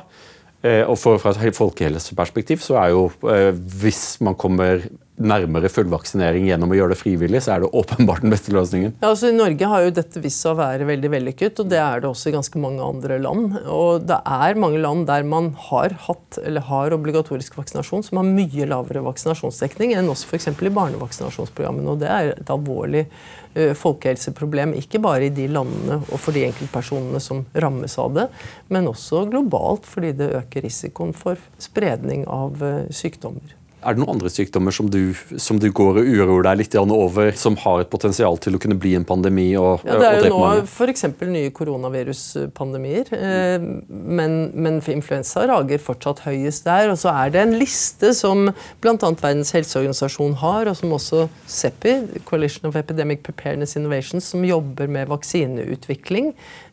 Eh, 0.63 0.85
og 0.87 1.01
for, 1.03 1.19
Fra 1.23 1.35
et 1.35 1.59
folkehelseperspektiv 1.59 2.63
så 2.63 2.79
er 2.79 2.95
jo 2.95 3.09
eh, 3.27 3.51
hvis 3.83 4.21
man 4.23 4.39
kommer 4.39 4.87
nærmere 5.19 5.71
fullvaksinering 5.73 6.47
gjennom 6.49 6.73
å 6.73 6.79
gjøre 6.79 6.95
det 6.95 7.01
frivillig, 7.01 7.43
så 7.45 7.55
er 7.55 7.65
det 7.65 7.71
åpenbart 7.77 8.25
den 8.25 8.33
beste 8.33 8.55
løsningen. 8.55 8.95
Ja, 9.01 9.11
altså 9.11 9.31
I 9.31 9.37
Norge 9.37 9.71
har 9.71 9.85
jo 9.85 9.95
dette 9.95 10.23
vist 10.23 10.45
seg 10.45 10.55
å 10.55 10.61
være 10.61 10.87
veldig 10.89 11.11
vellykket, 11.15 11.63
og 11.63 11.73
det 11.73 11.81
er 11.83 12.03
det 12.03 12.11
også 12.11 12.31
i 12.31 12.37
ganske 12.37 12.63
mange 12.63 12.85
andre 12.85 13.19
land. 13.23 13.59
Og 13.67 14.07
det 14.09 14.21
er 14.23 14.61
mange 14.63 14.81
land 14.83 15.09
der 15.11 15.27
man 15.29 15.51
har 15.69 15.97
hatt 16.07 16.39
eller 16.45 16.67
har 16.69 16.95
obligatorisk 16.97 17.59
vaksinasjon 17.59 18.07
som 18.07 18.21
har 18.21 18.31
mye 18.31 18.69
lavere 18.71 19.03
vaksinasjonsdekning 19.07 19.97
enn 19.99 20.11
også 20.13 20.31
f.eks. 20.31 20.51
i 20.55 20.75
barnevaksinasjonsprogrammene. 20.79 21.95
Og 21.95 22.03
det 22.03 22.11
er 22.15 22.33
et 22.37 22.55
alvorlig 22.55 23.05
uh, 23.09 23.75
folkehelseproblem, 23.79 24.77
ikke 24.79 25.03
bare 25.03 25.29
i 25.29 25.35
de 25.35 25.49
landene 25.51 26.01
og 26.07 26.17
for 26.23 26.37
de 26.37 26.47
enkeltpersonene 26.49 27.23
som 27.23 27.45
rammes 27.59 27.99
av 28.01 28.15
det, 28.17 28.29
men 28.73 28.91
også 28.91 29.27
globalt 29.33 29.89
fordi 29.89 30.15
det 30.21 30.33
øker 30.39 30.69
risikoen 30.69 31.15
for 31.17 31.41
spredning 31.63 32.27
av 32.31 32.63
uh, 32.63 32.85
sykdommer. 32.95 33.58
Er 33.79 33.95
det 33.95 34.03
noen 34.03 34.17
andre 34.17 34.31
sykdommer 34.33 34.75
som 34.75 34.89
du, 34.91 35.15
som 35.39 35.59
du 35.63 35.69
går 35.75 36.01
og 36.01 36.09
uroer 36.09 36.47
deg 36.49 36.59
litt 36.63 36.75
over, 36.79 37.31
som 37.39 37.55
har 37.63 37.85
et 37.85 37.91
potensial 37.91 38.39
til 38.43 38.57
å 38.57 38.61
kunne 38.63 38.79
bli 38.81 38.97
en 38.99 39.07
pandemi? 39.07 39.53
Og, 39.61 39.85
ja, 39.87 39.99
det 40.01 40.09
er 40.09 40.27
jo 40.27 40.33
nå 40.35 40.65
f.eks. 40.65 41.05
nye 41.23 41.53
koronaviruspandemier. 41.55 43.13
Eh, 43.15 43.69
men, 43.89 44.39
men 44.59 44.81
influensa 44.83 45.47
rager 45.47 45.83
fortsatt 45.83 46.25
høyest 46.27 46.67
der. 46.67 46.91
Og 46.91 46.99
så 46.99 47.15
er 47.15 47.35
det 47.35 47.45
en 47.45 47.55
liste 47.61 48.11
som 48.19 48.49
bl.a. 48.83 48.97
Verdens 48.99 49.55
helseorganisasjon 49.55 50.35
har, 50.43 50.71
og 50.71 50.79
som 50.81 50.97
også 50.99 51.29
CEPI, 51.47 52.25
Coalition 52.27 52.71
of 52.71 52.79
Epidemic 52.81 53.23
Preparedness 53.27 53.79
Innovations, 53.79 54.27
som 54.35 54.43
jobber 54.47 54.91
med 54.91 55.07
vaksineutvikling, 55.13 56.33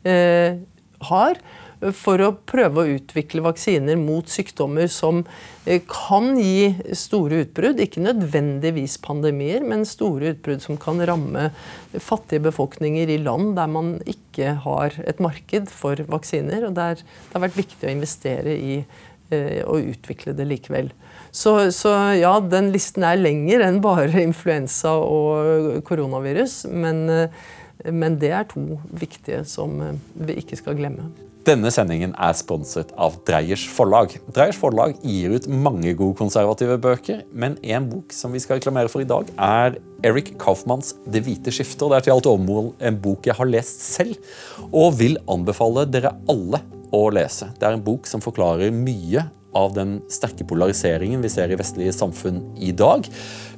eh, 0.09 0.57
har 1.05 1.37
for 1.95 2.21
å 2.23 2.31
prøve 2.47 2.81
å 2.81 2.93
utvikle 2.97 3.43
vaksiner 3.45 3.97
mot 3.99 4.29
sykdommer 4.31 4.87
som 4.91 5.23
eh, 5.65 5.81
kan 5.89 6.33
gi 6.39 6.71
store 6.95 7.43
utbrudd. 7.45 7.81
Ikke 7.83 8.03
nødvendigvis 8.03 8.97
pandemier, 9.05 9.65
men 9.65 9.85
store 9.87 10.33
utbrudd 10.33 10.63
som 10.63 10.79
kan 10.81 11.01
ramme 11.05 11.49
fattige 11.93 12.45
befolkninger 12.47 13.11
i 13.11 13.19
land 13.23 13.55
der 13.59 13.71
man 13.71 13.97
ikke 14.09 14.55
har 14.65 14.95
et 15.05 15.21
marked 15.23 15.69
for 15.73 15.99
vaksiner. 16.11 16.69
og 16.69 16.77
der 16.79 16.95
det 16.95 17.33
har 17.33 17.45
vært 17.47 17.59
viktig 17.59 17.87
å 17.87 17.93
investere 17.93 18.55
i 18.55 18.79
og 19.65 19.71
å 19.73 19.79
utvikle 19.81 20.35
det 20.37 20.45
likevel. 20.45 20.91
Så, 21.33 21.71
så, 21.73 21.91
ja, 22.13 22.37
den 22.39 22.69
listen 22.71 23.03
er 23.03 23.17
lenger 23.17 23.65
enn 23.65 23.81
bare 23.83 24.21
influensa 24.21 24.93
og 25.01 25.81
koronavirus. 25.89 26.61
Men, 26.69 27.03
eh, 27.09 27.89
men 27.89 28.19
det 28.21 28.31
er 28.37 28.45
to 28.53 28.77
viktige 28.93 29.41
som 29.49 29.81
vi 30.13 30.37
ikke 30.39 30.61
skal 30.61 30.77
glemme. 30.77 31.09
Denne 31.45 31.69
sendingen 31.69 32.15
er 32.17 32.33
sponset 32.33 32.89
av 32.97 33.19
Dreyers 33.27 33.67
forlag. 33.69 34.15
Dreyers 34.33 34.57
forlag 34.57 34.95
gir 35.05 35.35
ut 35.35 35.45
mange 35.45 35.91
gode 35.93 36.17
konservative 36.17 36.79
bøker, 36.81 37.19
men 37.37 37.59
en 37.61 37.85
bok 37.85 38.15
som 38.17 38.33
vi 38.33 38.41
skal 38.41 38.57
reklamere 38.57 38.89
for 38.89 39.03
i 39.03 39.05
dag, 39.05 39.29
er 39.37 39.77
Eric 40.01 40.39
Kaufmanns 40.41 40.95
'Det 41.05 41.21
hvite 41.21 41.53
skiftet'. 41.53 41.85
Det 41.89 41.97
er 41.97 42.01
til 42.01 42.13
alt 42.15 42.25
overmål 42.25 42.73
en 42.81 42.97
bok 42.97 43.27
jeg 43.29 43.35
har 43.35 43.45
lest 43.45 43.79
selv, 43.79 44.17
og 44.73 44.97
vil 44.97 45.19
anbefale 45.29 45.85
dere 45.85 46.15
alle 46.27 46.63
å 46.91 47.13
lese. 47.13 47.53
Det 47.59 47.63
er 47.67 47.73
en 47.73 47.85
bok 47.85 48.07
som 48.07 48.21
forklarer 48.21 48.73
mye 48.73 49.29
av 49.55 49.73
den 49.75 49.97
sterke 50.11 50.45
polariseringen 50.47 51.23
vi 51.23 51.31
ser 51.31 51.51
i 51.51 51.57
vestlige 51.59 51.95
samfunn 51.95 52.41
i 52.59 52.73
dag. 52.75 53.07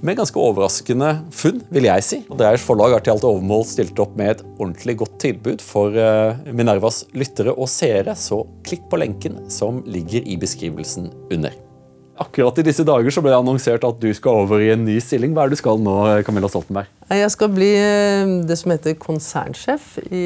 Med 0.06 0.20
ganske 0.20 0.40
overraskende 0.40 1.14
funn, 1.34 1.64
vil 1.74 1.90
jeg 1.90 2.06
si. 2.06 2.20
Dreiers 2.30 2.66
forlag 2.66 2.94
har 2.96 3.06
til 3.06 3.16
alt 3.16 3.28
overmål 3.28 3.66
stilt 3.68 3.98
opp 4.02 4.14
med 4.20 4.36
et 4.36 4.44
ordentlig 4.58 4.98
godt 5.02 5.16
tilbud 5.24 5.64
for 5.66 5.98
eh, 5.98 6.50
Minervas 6.54 7.04
lyttere 7.18 7.56
og 7.56 7.70
seere, 7.72 8.14
så 8.18 8.44
klikk 8.68 8.86
på 8.92 9.02
lenken 9.02 9.48
som 9.52 9.82
ligger 9.90 10.26
i 10.26 10.38
beskrivelsen 10.40 11.10
under. 11.34 11.56
Akkurat 12.18 12.58
i 12.58 12.66
disse 12.66 12.82
dager 12.86 13.14
så 13.14 13.22
ble 13.22 13.30
det 13.30 13.38
annonsert 13.38 13.84
at 13.86 13.98
du 14.02 14.10
skal 14.18 14.44
over 14.46 14.62
i 14.64 14.72
en 14.74 14.86
ny 14.88 14.98
stilling. 15.04 15.36
Hva 15.36 15.46
er 15.46 15.52
det 15.52 15.60
du 15.60 15.62
skal 15.62 15.82
nå, 15.82 15.98
Camilla 16.26 16.50
Stoltenberg? 16.50 16.90
Jeg 17.14 17.34
skal 17.34 17.52
bli 17.54 17.72
eh, 17.78 18.38
det 18.50 18.58
som 18.58 18.74
heter 18.74 18.98
konsernsjef 19.02 19.98
i 20.10 20.24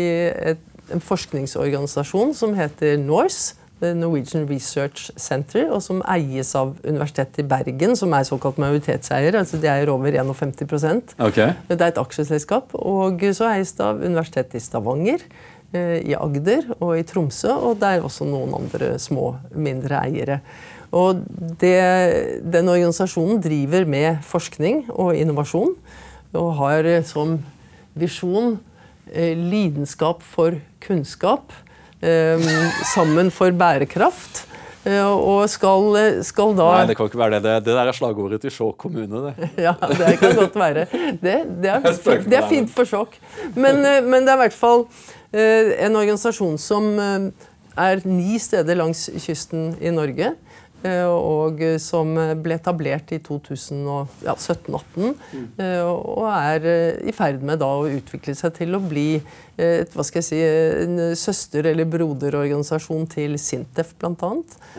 et, 0.51 0.67
en 0.91 1.03
forskningsorganisasjon 1.03 2.35
som 2.35 2.55
heter 2.59 2.99
NORSE. 2.99 3.60
Norwegian 3.81 4.45
Research 4.49 5.09
Center, 5.17 5.67
og 5.73 5.81
som 5.83 6.01
eies 6.09 6.53
av 6.57 6.75
Universitetet 6.85 7.41
i 7.41 7.47
Bergen, 7.49 7.95
som 7.97 8.13
er 8.13 8.27
såkalt 8.27 8.59
majoritetseier. 8.61 9.35
altså 9.37 9.57
De 9.61 9.69
eier 9.71 9.89
over 9.89 10.13
51 10.13 11.15
okay. 11.19 11.53
Det 11.67 11.79
er 11.79 11.87
et 11.87 12.01
aksjeselskap. 12.01 12.75
Og 12.77 13.23
så 13.33 13.49
eies 13.49 13.73
det 13.77 13.85
av 13.85 14.03
Universitetet 14.03 14.59
i 14.59 14.63
Stavanger, 14.63 15.25
eh, 15.73 15.97
i 16.05 16.13
Agder 16.13 16.69
og 16.79 16.97
i 16.99 17.03
Tromsø, 17.07 17.53
og 17.53 17.79
det 17.81 17.89
er 17.89 18.05
også 18.05 18.27
noen 18.29 18.53
andre 18.59 18.93
små, 18.99 19.35
mindre 19.55 20.03
eiere. 20.05 20.41
Og 20.91 21.23
det, 21.61 22.41
Den 22.43 22.69
organisasjonen 22.69 23.41
driver 23.41 23.85
med 23.85 24.21
forskning 24.27 24.89
og 24.91 25.15
innovasjon, 25.15 25.75
og 26.33 26.53
har 26.59 26.87
som 27.03 27.39
visjon 27.95 28.59
eh, 29.11 29.35
lidenskap 29.35 30.21
for 30.23 30.55
kunnskap 30.83 31.51
sammen 32.93 33.29
for 33.33 33.53
bærekraft. 33.53 34.47
Eh, 34.81 35.05
og 35.05 35.45
skal, 35.51 35.93
skal, 36.25 36.55
da 36.57 36.67
Nei, 36.73 36.85
det 36.89 36.95
kan 36.97 37.09
ikke 37.09 37.19
være 37.19 37.37
det. 37.37 37.41
Det, 37.45 37.53
det 37.67 37.75
der 37.77 37.89
er 37.91 37.93
slagordet 37.93 38.41
til 38.41 38.53
Skjåk 38.53 38.79
kommune. 38.81 39.27
det. 39.27 39.49
ja, 39.67 39.75
det 39.77 40.15
kan 40.17 40.33
godt 40.39 40.57
være. 40.57 40.87
Det, 41.21 41.35
det, 41.61 41.69
er, 41.69 41.85
det 42.31 42.39
er, 42.39 42.47
fint 42.49 42.71
for 42.73 42.89
Skjåk. 42.89 43.19
Men, 43.53 43.85
eh, 43.85 44.01
men, 44.01 44.25
det 44.25 44.33
er 44.33 44.39
i 44.39 44.43
hvert 44.47 44.57
fall 44.57 44.87
eh, 45.33 45.75
en 45.85 45.99
organisasjon 45.99 46.57
som 46.61 46.89
er 46.97 48.01
ni 48.09 48.39
steder 48.41 48.79
langs 48.79 49.05
kysten 49.21 49.75
i 49.77 49.93
Norge. 49.93 50.33
Eh, 50.81 51.05
og 51.05 51.61
som 51.81 52.15
ble 52.41 52.55
etablert 52.57 53.11
i 53.13 53.19
2017-2018. 53.21 55.13
Mm. 55.29 55.47
Eh, 55.61 55.85
og 55.85 56.25
er 56.31 56.65
eh, 56.65 57.09
i 57.09 57.13
ferd 57.15 57.43
med 57.45 57.61
å 57.65 57.85
utvikle 57.89 58.33
seg 58.37 58.55
til 58.57 58.75
å 58.77 58.81
bli 58.81 59.21
et, 59.61 59.91
hva 59.93 60.03
skal 60.07 60.19
jeg 60.23 60.27
si, 60.31 60.39
en 60.41 61.15
søster- 61.17 61.67
eller 61.69 61.85
broderorganisasjon 61.89 63.05
til 63.11 63.37
Sintef, 63.37 63.93
bl.a. 64.01 64.13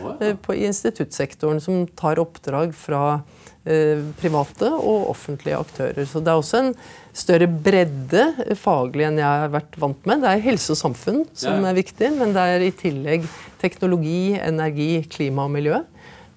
Wow. 0.01 0.19
I 0.51 0.67
instituttsektoren, 0.67 1.59
som 1.63 1.87
tar 1.87 2.19
oppdrag 2.19 2.75
fra 2.75 3.23
private 3.63 4.67
og 4.75 5.07
offentlige 5.13 5.55
aktører. 5.55 6.03
Så 6.03 6.19
det 6.19 6.27
er 6.33 6.35
også 6.41 6.57
en 6.59 6.73
større 7.15 7.47
bredde 7.47 8.25
faglig 8.59 9.05
enn 9.07 9.21
jeg 9.21 9.39
har 9.45 9.53
vært 9.53 9.77
vant 9.79 10.03
med. 10.09 10.19
Det 10.25 10.33
er 10.33 10.43
helse 10.49 10.75
og 10.75 10.81
samfunn 10.81 11.23
som 11.31 11.63
er 11.63 11.77
viktig, 11.77 12.11
men 12.17 12.35
det 12.35 12.43
er 12.43 12.59
i 12.67 12.73
tillegg 12.75 13.23
teknologi, 13.63 14.35
energi, 14.35 14.91
klima 15.07 15.47
og 15.47 15.55
miljø. 15.55 15.79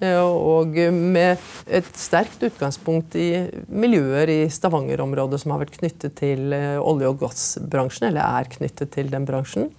Eh, 0.04 0.20
og 0.20 0.76
med 0.92 1.40
et 1.72 1.88
sterkt 1.96 2.42
utgangspunkt 2.44 3.16
i 3.16 3.30
miljøer 3.72 4.28
i 4.28 4.40
Stavanger-området 4.52 5.40
som 5.40 5.54
har 5.54 5.62
vært 5.64 5.78
knyttet 5.78 6.18
til 6.20 6.52
eh, 6.52 6.76
olje- 6.76 7.12
og 7.12 7.22
gassbransjen, 7.22 8.10
eller 8.10 8.26
er 8.42 8.50
knyttet 8.52 8.92
til 8.96 9.08
den 9.12 9.24
bransjen. 9.28 9.70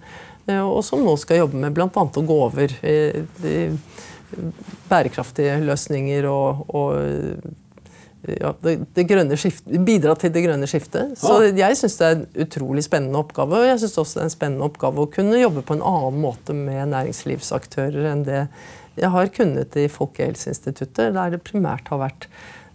Eh, 0.48 0.58
og 0.58 0.82
som 0.86 1.04
nå 1.06 1.14
skal 1.22 1.44
jobbe 1.44 1.62
med 1.62 1.76
bl.a. 1.76 1.88
å 1.92 2.26
gå 2.32 2.42
over 2.48 2.74
bærekraftige 4.90 5.54
løsninger 5.64 6.26
og, 6.28 6.66
og 6.76 6.98
ja, 8.26 8.50
det, 8.60 8.74
det 8.98 9.38
skiftet, 9.38 9.78
bidra 9.86 10.16
til 10.18 10.32
det 10.34 10.42
grønne 10.44 10.66
skiftet. 10.68 11.14
Så 11.20 11.38
jeg 11.46 11.78
syns 11.78 11.96
det 12.00 12.08
er 12.08 12.16
en 12.16 12.26
utrolig 12.44 12.82
spennende 12.84 13.22
oppgave. 13.22 13.62
Og 13.62 13.70
jeg 13.70 13.78
syns 13.84 13.96
også 14.02 14.18
det 14.18 14.24
er 14.24 14.28
en 14.28 14.34
spennende 14.34 14.66
oppgave 14.66 15.04
å 15.04 15.10
kunne 15.12 15.38
jobbe 15.38 15.62
på 15.64 15.78
en 15.78 15.86
annen 15.86 16.18
måte 16.20 16.56
med 16.56 16.90
næringslivsaktører 16.92 18.10
enn 18.10 18.26
det 18.26 18.42
jeg 18.98 19.12
har 19.14 19.30
kunnet 19.34 19.76
i 19.78 19.86
Folkehelseinstituttet, 19.92 21.14
der 21.16 21.34
det 21.34 21.42
primært 21.46 21.90
har 21.92 22.02
vært 22.02 22.28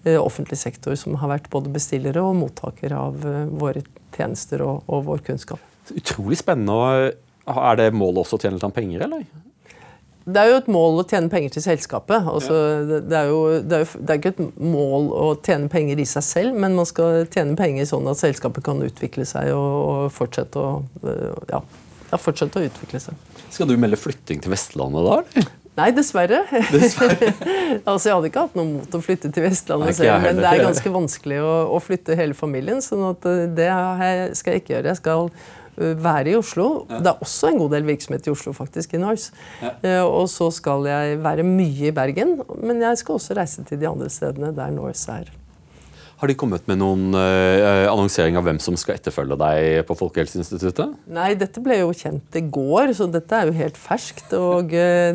eh, 0.06 0.20
offentlig 0.20 0.60
sektor 0.62 0.98
som 1.00 1.18
har 1.22 1.32
vært 1.36 1.52
både 1.54 1.72
bestillere 1.74 2.24
og 2.24 2.38
mottakere 2.40 3.00
av 3.00 3.28
eh, 3.28 3.46
våre 3.52 3.84
tjenester 4.16 4.64
og, 4.66 4.84
og 4.88 5.08
vår 5.10 5.24
kunnskap. 5.30 5.72
Utrolig 5.94 6.40
spennende. 6.40 7.14
Er 7.44 7.80
det 7.80 7.92
målet 7.96 8.24
også 8.24 8.40
å 8.40 8.44
tjene 8.46 8.60
litt 8.60 8.76
penger, 8.76 9.04
eller? 9.08 9.26
Det 10.24 10.40
er 10.40 10.54
jo 10.54 10.60
et 10.62 10.68
mål 10.72 11.02
å 11.02 11.04
tjene 11.04 11.28
penger 11.32 11.52
til 11.58 11.66
selskapet. 11.66 12.28
Altså, 12.32 12.56
ja. 12.56 13.00
det, 13.04 13.18
er 13.18 13.28
jo, 13.28 13.40
det, 13.60 13.76
er 13.76 13.82
jo, 13.84 13.88
det, 14.00 14.14
er 14.14 14.22
ikke 14.22 14.32
et 14.32 14.62
mål 14.64 15.10
å 15.20 15.26
tjene 15.44 15.68
penger 15.72 16.00
i 16.00 16.06
seg 16.08 16.24
selv, 16.24 16.60
men 16.64 16.78
man 16.78 16.88
skal 16.88 17.26
tjene 17.34 17.58
penger 17.60 17.90
sånn 17.90 18.08
at 18.08 18.22
selskapet 18.22 18.64
kan 18.64 18.80
utvikle 18.86 19.28
seg 19.28 19.52
og, 19.52 19.74
og 19.90 20.14
fortsette, 20.16 20.64
å, 20.64 21.10
ja, 21.52 21.60
fortsette, 22.16 22.62
å, 22.62 22.72
utvikle 22.72 23.04
seg. 23.04 23.36
Skal 23.52 23.68
du 23.68 23.76
melde 23.76 24.00
flytting 24.00 24.40
til 24.44 24.56
Vestlandet 24.56 25.10
da? 25.10 25.20
eller? 25.20 25.52
Nei, 25.74 25.90
dessverre. 25.96 26.44
dessverre. 26.70 27.32
altså, 27.90 28.10
Jeg 28.10 28.16
hadde 28.16 28.30
ikke 28.30 28.46
hatt 28.46 28.56
noe 28.60 28.70
mot 28.76 28.96
å 28.98 29.02
flytte 29.02 29.32
til 29.34 29.48
Vestlandet 29.48 29.98
selv, 29.98 30.22
men 30.22 30.42
det 30.42 30.46
er 30.50 30.62
ganske 30.62 30.94
vanskelig 30.94 31.42
å, 31.42 31.52
å 31.74 31.82
flytte 31.82 32.18
hele 32.20 32.38
familien. 32.38 32.82
sånn 32.86 33.02
at 33.10 33.28
eh, 33.30 33.44
det 33.58 33.70
skal 34.38 34.56
jeg 34.56 34.64
ikke 34.64 34.76
gjøre. 34.76 34.94
Jeg 34.94 35.02
skal 35.02 35.32
eh, 35.34 35.96
være 36.06 36.36
i 36.36 36.38
Oslo. 36.38 36.68
Ja. 36.92 37.02
Det 37.02 37.14
er 37.16 37.26
også 37.26 37.50
en 37.50 37.62
god 37.64 37.74
del 37.74 37.90
virksomhet 37.90 38.30
i 38.30 38.34
Oslo, 38.36 38.54
faktisk, 38.58 38.94
i 38.94 39.02
Noise. 39.02 39.34
Ja. 39.64 39.74
Uh, 39.82 40.04
og 40.22 40.28
så 40.32 40.52
skal 40.54 40.86
jeg 40.92 41.22
være 41.26 41.48
mye 41.48 41.90
i 41.90 41.96
Bergen, 41.96 42.38
men 42.62 42.84
jeg 42.86 43.02
skal 43.02 43.18
også 43.18 43.40
reise 43.42 43.66
til 43.66 43.82
de 43.82 43.90
andre 43.90 44.12
stedene 44.14 44.54
der 44.54 44.76
Norse 44.78 45.24
er. 45.24 45.34
Har 46.22 46.30
de 46.30 46.36
kommet 46.40 46.68
med 46.70 46.80
noen 46.80 47.16
eh, 47.18 47.84
annonsering 47.90 48.38
av 48.40 48.46
hvem 48.48 48.60
som 48.64 48.78
skal 48.80 48.96
etterfølge 48.96 49.36
deg 49.42 49.82
på 49.90 49.96
Folkehelseinstituttet? 50.00 50.94
Nei, 51.12 51.34
dette 51.40 51.64
ble 51.64 51.80
jo 51.82 51.90
kjent 51.98 52.38
i 52.40 52.44
går, 52.54 52.94
så 52.96 53.10
dette 53.12 53.40
er 53.40 53.50
jo 53.50 53.56
helt 53.58 53.80
ferskt. 53.80 54.32
Og 54.38 54.72
eh, 54.78 55.12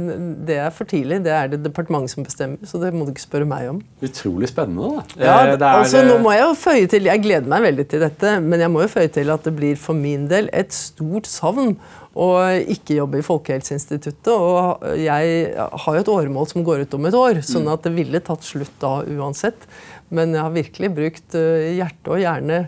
det 0.48 0.58
er 0.60 0.74
for 0.74 0.90
tidlig. 0.90 1.22
Det 1.24 1.32
er 1.32 1.52
det 1.54 1.62
departementet 1.64 2.12
som 2.12 2.26
bestemmer, 2.26 2.60
så 2.68 2.82
det 2.82 2.92
må 2.92 3.06
du 3.06 3.14
ikke 3.14 3.24
spørre 3.24 3.48
meg 3.48 3.70
om. 3.70 3.80
Utrolig 4.04 4.50
spennende, 4.52 4.98
da. 4.98 5.06
Ja, 5.22 5.38
eh, 5.46 5.54
er, 5.54 5.64
altså, 5.70 6.02
nå 6.04 6.18
må 6.24 6.34
jeg 6.36 6.44
jo 6.44 6.58
føye 6.60 6.90
til, 6.92 7.08
Jeg 7.08 7.24
gleder 7.24 7.54
meg 7.54 7.64
veldig 7.70 7.88
til 7.88 8.04
dette, 8.04 8.34
men 8.44 8.66
jeg 8.66 8.74
må 8.74 8.84
jo 8.84 8.92
føye 8.98 9.14
til 9.14 9.32
at 9.32 9.48
det 9.48 9.54
blir 9.56 9.80
for 9.80 9.96
min 9.96 10.28
del 10.28 10.52
et 10.52 10.76
stort 10.76 11.30
savn 11.30 11.76
og 12.18 12.70
ikke 12.72 12.96
jobbe 12.98 13.20
i 13.20 13.24
Folkehelseinstituttet. 13.26 14.32
Og 14.32 14.82
jeg 14.98 15.52
har 15.54 15.98
jo 15.98 16.02
et 16.02 16.10
åremål 16.10 16.48
som 16.50 16.64
går 16.66 16.82
ut 16.82 16.96
om 16.98 17.06
et 17.06 17.16
år, 17.16 17.40
sånn 17.46 17.68
mm. 17.68 17.74
at 17.76 17.86
det 17.86 17.92
ville 17.94 18.22
tatt 18.24 18.46
slutt 18.46 18.74
da 18.82 18.98
uansett. 19.06 19.68
Men 20.14 20.32
jeg 20.34 20.44
har 20.44 20.54
virkelig 20.54 20.90
brukt 20.96 21.36
eh, 21.38 21.74
hjerte 21.76 22.14
og 22.14 22.22
hjerne 22.22 22.62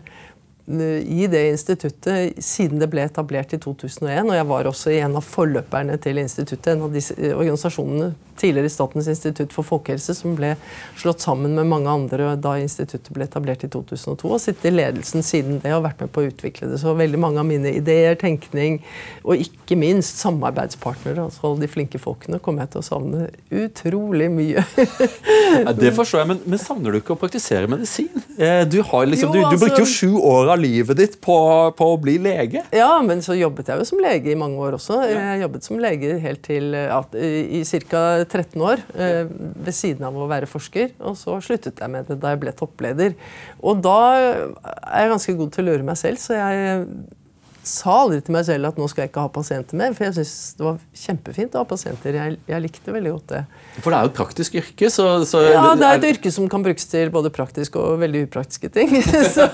i 0.71 1.27
det 1.31 1.43
instituttet 1.51 2.39
siden 2.45 2.79
det 2.81 2.91
ble 2.93 3.03
etablert 3.09 3.55
i 3.57 3.59
2001. 3.61 4.29
Og 4.29 4.37
jeg 4.37 4.49
var 4.53 4.71
også 4.71 4.93
en 4.95 5.19
av 5.19 5.27
forløperne 5.27 5.99
til 6.03 6.21
instituttet, 6.23 6.75
en 6.75 6.87
av 6.87 6.95
disse 6.95 7.17
eh, 7.19 7.35
organisasjonene 7.35 8.13
tidligere 8.41 8.71
Statens 8.73 9.09
institutt 9.09 9.53
for 9.53 9.67
folkehelse, 9.67 10.15
som 10.17 10.35
ble 10.39 10.55
slått 10.99 11.23
sammen 11.25 11.55
med 11.57 11.69
mange 11.69 11.93
andre 11.93 12.35
da 12.41 12.57
instituttet 12.61 13.13
ble 13.15 13.27
etablert 13.29 13.65
i 13.67 13.71
2002. 13.73 14.31
Og 14.31 14.41
sittet 14.43 14.71
i 14.71 14.75
ledelsen 14.75 15.25
siden 15.27 15.61
det 15.63 15.75
og 15.77 15.85
vært 15.85 16.05
med 16.05 16.13
på 16.15 16.23
å 16.23 16.31
utvikle 16.31 16.71
det. 16.71 16.81
Så 16.81 16.95
veldig 16.97 17.21
mange 17.21 17.43
av 17.43 17.49
mine 17.49 17.75
ideer, 17.77 18.17
tenkning 18.21 18.81
og 19.25 19.41
ikke 19.45 19.79
minst 19.79 20.21
samarbeidspartnere, 20.23 21.27
altså 21.27 21.51
alle 21.51 21.65
de 21.65 21.71
flinke 21.71 22.01
folkene, 22.01 22.41
kommer 22.43 22.65
jeg 22.65 22.75
til 22.75 22.83
å 22.83 22.89
savne 22.89 23.29
utrolig 23.63 24.31
mye. 24.33 24.65
det 25.81 25.93
forstår 25.97 26.23
jeg, 26.23 26.31
men, 26.33 26.43
men, 26.47 26.61
savner 26.61 26.95
du 26.95 27.01
ikke 27.01 27.17
å 27.17 27.21
praktisere 27.21 27.71
medisin? 27.71 28.11
Eh, 28.37 28.65
du, 28.69 28.81
har 28.87 29.09
liksom, 29.09 29.35
du, 29.35 29.43
du 29.43 29.61
brukte 29.61 29.83
jo 29.83 29.87
altså- 29.87 29.99
sju 30.01 30.17
år 30.17 30.55
av 30.55 30.60
livet 30.61 30.99
ditt 31.01 31.17
på, 31.25 31.37
på, 31.77 31.89
å 31.95 31.99
bli 32.01 32.17
lege? 32.23 32.63
Ja, 32.75 32.93
men 33.05 33.23
så 33.25 33.37
jobbet 33.39 33.71
jeg 33.71 33.81
jo 33.81 33.89
som 33.89 34.03
lege 34.03 34.33
i 34.33 34.39
mange 34.39 34.61
år 34.63 34.77
også. 34.79 35.01
Jeg 35.09 35.43
jobbet 35.43 35.67
som 35.67 35.81
lege 35.83 36.19
helt 36.23 36.43
til 36.47 36.75
ja, 36.77 37.01
i 37.17 37.63
ca. 37.91 38.03
13 38.25 38.67
år 38.67 38.85
eh, 38.95 39.23
ved 39.31 39.77
siden 39.77 40.07
av 40.09 40.17
å 40.17 40.29
være 40.31 40.51
forsker. 40.51 40.93
Og 41.05 41.17
så 41.21 41.39
sluttet 41.45 41.81
jeg 41.81 41.93
med 41.93 42.11
det 42.11 42.21
da 42.23 42.35
jeg 42.35 42.43
ble 42.43 42.55
toppleder. 42.57 43.17
Og 43.61 43.81
da 43.85 44.01
er 44.17 45.07
jeg 45.07 45.15
ganske 45.15 45.39
god 45.41 45.57
til 45.57 45.65
å 45.65 45.73
lure 45.73 45.89
meg 45.91 45.99
selv, 46.01 46.21
så 46.23 46.39
jeg 46.39 46.85
sa 47.67 47.95
aldri 48.05 48.21
til 48.25 48.35
meg 48.35 48.47
selv 48.49 48.71
at 48.71 48.79
nå 48.81 48.87
skal 48.89 49.05
jeg 49.05 49.11
ikke 49.11 49.25
ha 49.25 49.31
pasienter 49.33 49.79
mer. 49.79 49.93
For 49.97 50.07
jeg 50.07 50.17
syns 50.19 50.35
det 50.57 50.65
var 50.65 50.79
kjempefint 50.97 51.57
å 51.57 51.63
ha 51.63 51.69
pasienter. 51.69 52.17
Jeg, 52.17 52.39
jeg, 52.49 52.63
likte 52.65 52.95
veldig 52.95 53.13
godt 53.15 53.35
det. 53.35 53.41
For 53.79 53.93
det 53.93 53.99
er 53.99 54.07
jo 54.07 54.11
et 54.11 54.17
praktisk 54.17 54.57
yrke? 54.61 54.91
Så, 54.93 55.07
så 55.29 55.43
ja, 55.45 55.65
det 55.79 55.89
er 55.89 55.99
et 55.99 56.07
yrke 56.13 56.33
som 56.35 56.49
kan 56.53 56.65
brukes 56.65 56.89
til 56.91 57.13
både 57.13 57.33
praktiske 57.35 57.81
og 57.81 58.01
veldig 58.03 58.25
upraktiske 58.29 58.71
ting. 58.75 58.95
så, 59.35 59.47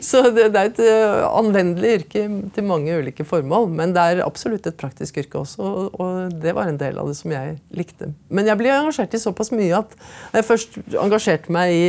så 0.00 0.22
det, 0.30 0.48
det, 0.54 0.62
er 0.62 0.72
et 0.72 0.80
uh, 0.84 1.26
anvendelig 1.34 1.92
yrke 1.98 2.24
til 2.56 2.68
mange 2.68 2.96
ulike 3.00 3.26
formål. 3.28 3.68
Men 3.76 3.92
det 3.96 4.06
er 4.14 4.24
absolutt 4.24 4.68
et 4.70 4.78
praktisk 4.80 5.20
yrke 5.22 5.42
også, 5.42 5.60
og, 5.64 6.00
og 6.00 6.38
det 6.44 6.56
var 6.56 6.70
en 6.70 6.80
del 6.80 7.00
av 7.00 7.10
det 7.10 7.18
som 7.20 7.34
jeg 7.34 7.58
likte. 7.76 8.12
Men 8.34 8.48
jeg 8.48 8.60
ble 8.60 8.72
engasjert 8.72 9.14
i 9.16 9.22
såpass 9.22 9.52
mye 9.54 9.82
at 9.82 9.92
da 10.32 10.40
jeg 10.40 10.48
først 10.48 10.80
engasjerte 11.00 11.52
meg 11.54 11.74
i 11.74 11.84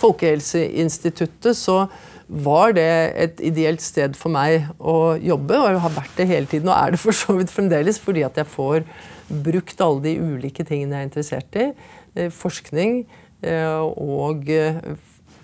Folkehelseinstituttet, 0.00 1.58
så 1.58 1.82
var 2.30 2.74
det 2.76 2.90
et 3.18 3.40
ideelt 3.42 3.82
sted 3.82 4.14
for 4.18 4.30
meg 4.32 4.68
å 4.78 5.16
jobbe, 5.18 5.56
og 5.58 5.80
har 5.82 5.94
vært 5.96 6.18
det 6.20 6.28
hele 6.30 6.46
tiden. 6.50 6.70
Og 6.70 6.76
er 6.76 6.94
det 6.94 7.00
for 7.02 7.16
så 7.16 7.34
vidt 7.38 7.50
fremdeles, 7.50 7.98
fordi 8.02 8.22
at 8.26 8.38
jeg 8.38 8.46
får 8.50 8.84
brukt 9.30 9.82
alle 9.82 10.04
de 10.04 10.14
ulike 10.18 10.64
tingene 10.66 10.96
jeg 10.96 11.02
er 11.02 11.08
interessert 11.08 11.58
i. 11.58 11.66
Eh, 12.14 12.30
forskning 12.34 13.02
eh, 13.42 13.82
og 13.82 14.50
eh, 14.50 14.78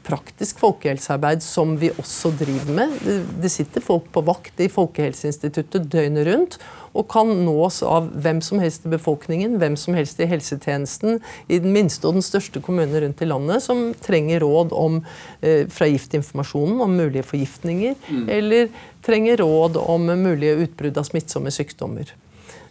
praktisk 0.06 0.60
folkehelsearbeid 0.62 1.42
som 1.44 1.74
vi 1.80 1.90
også 1.98 2.30
driver 2.38 2.72
med. 2.78 2.94
Det 3.42 3.50
sitter 3.52 3.84
folk 3.84 4.08
på 4.14 4.22
vakt 4.26 4.60
i 4.62 4.70
Folkehelseinstituttet 4.72 5.88
døgnet 5.92 6.28
rundt 6.28 6.58
og 6.96 7.08
kan 7.12 7.28
nås 7.44 7.82
av 7.84 8.08
hvem 8.24 8.40
som 8.44 8.60
helst 8.62 8.86
i 8.86 8.92
befolkningen, 8.94 9.58
hvem 9.60 9.76
som 9.76 9.96
helst 9.98 10.20
i 10.22 10.28
helsetjenesten, 10.30 11.18
i 11.52 11.58
den 11.60 11.74
minste 11.74 12.08
og 12.08 12.16
den 12.16 12.24
største 12.24 12.62
kommunen 12.64 12.96
rundt 13.02 13.20
i 13.20 13.28
landet, 13.28 13.64
som 13.66 13.90
trenger 14.00 14.40
råd 14.40 14.72
om, 14.72 15.02
eh, 15.42 15.66
fra 15.68 15.90
giftinformasjonen 15.90 16.80
om 16.80 16.96
mulige 16.96 17.26
forgiftninger, 17.26 17.98
mm. 18.08 18.28
eller 18.28 18.70
trenger 19.04 19.42
råd 19.42 19.76
om 19.76 20.06
mulige 20.06 20.56
utbrudd 20.64 20.96
av 20.96 21.04
smittsomme 21.10 21.52
sykdommer. 21.52 22.14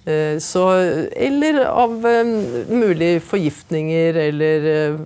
Eh, 0.06 0.40
så, 0.40 0.70
eller 1.16 1.64
av 1.66 2.06
eh, 2.06 2.26
mulige 2.70 3.20
forgiftninger 3.26 4.14
eller 4.14 4.68
eh, 4.70 5.00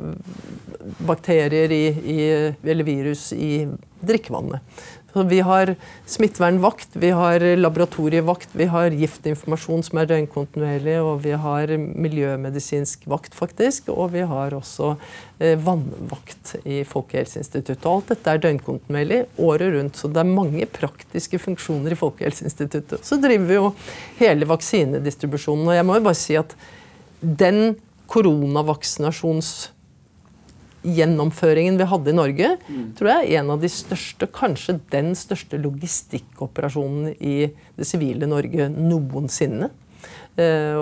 bakterier 1.08 1.72
i, 1.72 1.84
i, 1.88 2.22
eller 2.64 2.84
virus 2.88 3.32
i 3.34 3.68
drikkevannet. 4.00 4.62
Vi 5.14 5.40
har 5.40 5.76
smittevernvakt, 6.06 6.90
vi 6.94 7.10
har 7.10 7.42
laboratorievakt, 7.58 8.50
vi 8.52 8.68
har 8.70 8.94
giftinformasjon 8.94 9.82
som 9.88 9.98
er 9.98 10.10
døgnkontinuerlig, 10.12 11.00
og 11.02 11.24
vi 11.24 11.34
har 11.34 11.74
miljømedisinsk 11.78 13.08
vakt, 13.10 13.34
faktisk. 13.34 13.90
Og 13.90 14.14
vi 14.14 14.22
har 14.30 14.54
også 14.54 14.92
eh, 15.40 15.58
vannvakt 15.66 16.54
i 16.62 16.84
Folkehelseinstituttet. 16.88 17.88
Alt 17.90 18.14
dette 18.14 18.36
er 18.36 18.44
døgnkontinuerlig 18.46 19.24
året 19.42 19.74
rundt, 19.74 19.98
så 19.98 20.12
det 20.14 20.22
er 20.22 20.30
mange 20.30 20.70
praktiske 20.78 21.42
funksjoner 21.42 21.98
i 21.98 22.00
Folkehelseinstituttet. 22.00 23.02
Så 23.06 23.18
driver 23.18 23.50
vi 23.50 23.58
jo 23.58 23.74
hele 24.22 24.50
vaksinedistribusjonen, 24.50 25.72
og 25.72 25.80
jeg 25.80 25.90
må 25.90 25.98
jo 25.98 26.06
bare 26.06 26.22
si 26.22 26.38
at 26.38 26.54
den 27.20 27.80
koronavaksinasjons 28.10 29.72
gjennomføringen 30.84 31.80
vi 31.80 31.88
hadde 31.92 32.12
i 32.12 32.16
Norge, 32.16 32.52
mm. 32.68 32.84
tror 32.98 33.12
jeg 33.12 33.30
er 33.30 33.42
en 33.42 33.54
av 33.56 33.64
de 33.64 33.72
største, 33.72 34.30
kanskje 34.32 34.80
den 34.94 35.12
største 35.18 35.60
logistikkoperasjonen 35.62 37.16
i 37.20 37.50
det 37.80 37.88
sivile 37.88 38.30
Norge 38.30 38.70
noensinne. 38.74 39.72
Eh, 40.40 40.80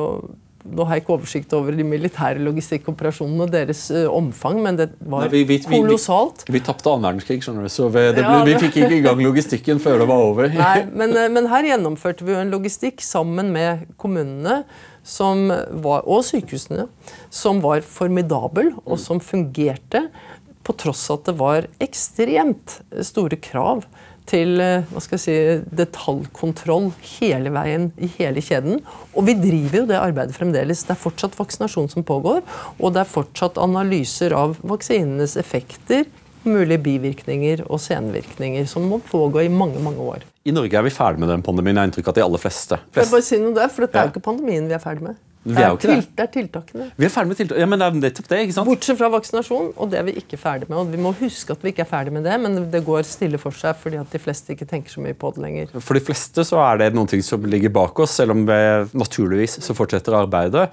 nå 0.68 0.84
har 0.88 0.98
jeg 0.98 1.06
ikke 1.06 1.16
oversikt 1.16 1.54
over 1.56 1.76
de 1.76 1.84
militære 1.88 2.42
logistikkoperasjonene 2.44 3.46
og 3.46 3.54
deres 3.54 3.86
uh, 3.94 4.08
omfang, 4.12 4.60
men 4.64 4.80
det 4.80 4.90
var 5.00 5.26
Nei, 5.26 5.30
vi, 5.32 5.44
vi, 5.48 5.60
kolossalt. 5.64 6.44
Vi, 6.44 6.52
vi, 6.52 6.58
vi 6.58 6.64
tapte 6.68 6.92
annen 6.92 7.08
verdenskrig, 7.08 7.40
skjønner 7.46 7.68
du, 7.68 7.72
så 7.72 7.88
det, 7.94 8.04
ja, 8.20 8.34
det... 8.34 8.42
vi 8.50 8.58
fikk 8.66 8.82
ikke 8.82 8.98
i 8.98 9.06
gang 9.06 9.22
logistikken 9.24 9.80
før 9.84 10.02
det 10.04 10.10
var 10.10 10.26
over. 10.26 10.52
Nei, 10.58 10.82
men, 10.92 11.16
uh, 11.16 11.30
men 11.32 11.48
her 11.54 11.72
gjennomførte 11.72 12.28
vi 12.28 12.36
jo 12.36 12.42
en 12.42 12.54
logistikk 12.54 13.04
sammen 13.06 13.54
med 13.56 13.88
kommunene 14.02 14.62
var, 15.08 16.04
og 16.04 16.26
sykehusene, 16.28 16.88
som 17.34 17.62
var 17.64 17.86
formidabel, 17.86 18.74
og 18.86 19.00
som 19.00 19.22
fungerte 19.24 20.08
på 20.68 20.76
tross 20.76 21.06
av 21.10 21.22
at 21.22 21.30
det 21.30 21.38
var 21.40 21.68
ekstremt 21.84 22.80
store 23.08 23.40
krav 23.40 23.86
til 24.28 24.60
eh, 24.60 24.86
hva 24.92 25.02
skal 25.04 25.16
jeg 25.18 25.24
si, 25.24 25.76
detaljkontroll 25.80 26.90
hele 27.16 27.54
veien 27.56 27.90
i 27.96 28.10
hele 28.18 28.44
kjeden. 28.44 28.82
Og 29.16 29.28
vi 29.30 29.38
driver 29.40 29.82
jo 29.82 29.90
det 29.90 30.00
arbeidet 30.02 30.36
fremdeles. 30.36 30.84
Det 30.84 30.96
er 30.96 31.00
fortsatt 31.00 31.38
vaksinasjon 31.40 31.88
som 31.94 32.06
pågår. 32.08 32.44
Og 32.78 32.94
det 32.94 33.04
er 33.04 33.14
fortsatt 33.14 33.60
analyser 33.62 34.36
av 34.36 34.58
vaksinenes 34.68 35.38
effekter, 35.40 36.08
mulige 36.52 36.82
bivirkninger 36.86 37.66
og 37.68 37.82
senvirkninger, 37.84 38.66
som 38.70 38.88
må 38.90 39.00
pågå 39.04 39.46
i 39.46 39.52
mange 39.52 39.82
mange 39.84 40.04
år. 40.16 40.26
I 40.48 40.56
Norge 40.56 40.80
er 40.80 40.86
vi 40.86 40.94
ferdig 40.96 41.20
med 41.24 41.32
den 41.34 41.44
pandemien. 41.44 41.76
Jeg 41.76 41.84
har 41.84 41.92
inntrykk 41.92 42.10
av 42.10 42.16
at 42.16 42.20
de 42.20 42.28
aller 42.28 42.44
fleste. 42.44 42.82
Flest. 42.92 43.06
Jeg 43.06 43.14
bare 43.14 43.28
si 43.30 43.40
noe 43.44 43.56
der, 43.58 43.72
for 43.74 43.86
Dette 43.86 44.00
er 44.00 44.08
jo 44.08 44.16
ikke 44.16 44.28
pandemien 44.30 44.70
vi 44.70 44.78
er 44.78 44.84
ferdig 44.84 45.10
med. 45.10 45.24
Det 45.48 45.64
er, 45.64 45.76
til, 45.80 46.02
det 46.04 46.24
er 46.24 46.28
tiltakene. 46.32 46.86
Vi 47.00 47.08
er 47.08 47.12
ferdig 47.12 47.32
med 47.32 47.38
tiltak. 47.40 47.60
Ja, 47.62 47.68
men 47.70 47.80
det 47.80 47.86
er 47.88 47.98
nettopp 48.02 48.28
det, 48.28 48.40
ikke 48.44 48.56
sant? 48.58 48.68
Bortsett 48.68 48.98
fra 49.00 49.08
vaksinasjon, 49.14 49.70
og 49.80 49.92
det 49.94 50.00
er 50.02 50.08
vi 50.10 50.16
ikke 50.20 50.40
ferdig 50.42 50.68
med. 50.68 50.76
Og 50.82 50.92
Vi 50.92 51.00
må 51.00 51.14
huske 51.22 51.56
at 51.56 51.64
vi 51.64 51.72
ikke 51.72 51.86
er 51.86 51.90
ferdig 51.90 52.12
med 52.18 52.28
det, 52.28 52.36
men 52.44 52.58
det 52.74 52.82
går 52.84 53.08
stille 53.08 53.40
for 53.40 53.56
seg 53.56 53.78
fordi 53.80 54.02
at 54.02 54.12
de 54.12 54.20
fleste 54.20 54.52
ikke 54.56 54.68
tenker 54.68 54.92
så 54.92 55.04
mye 55.04 55.16
på 55.16 55.32
det 55.36 55.44
lenger. 55.46 55.72
For 55.78 55.96
de 55.96 56.04
fleste 56.04 56.44
så 56.48 56.60
er 56.66 56.82
det 56.82 56.92
noen 56.98 57.08
ting 57.08 57.24
som 57.24 57.48
ligger 57.48 57.72
bak 57.80 58.04
oss, 58.04 58.18
selv 58.20 58.36
om 58.36 58.44
vi 58.50 58.60
naturligvis 58.98 59.62
så 59.64 59.78
fortsetter 59.78 60.20
arbeidet. 60.20 60.68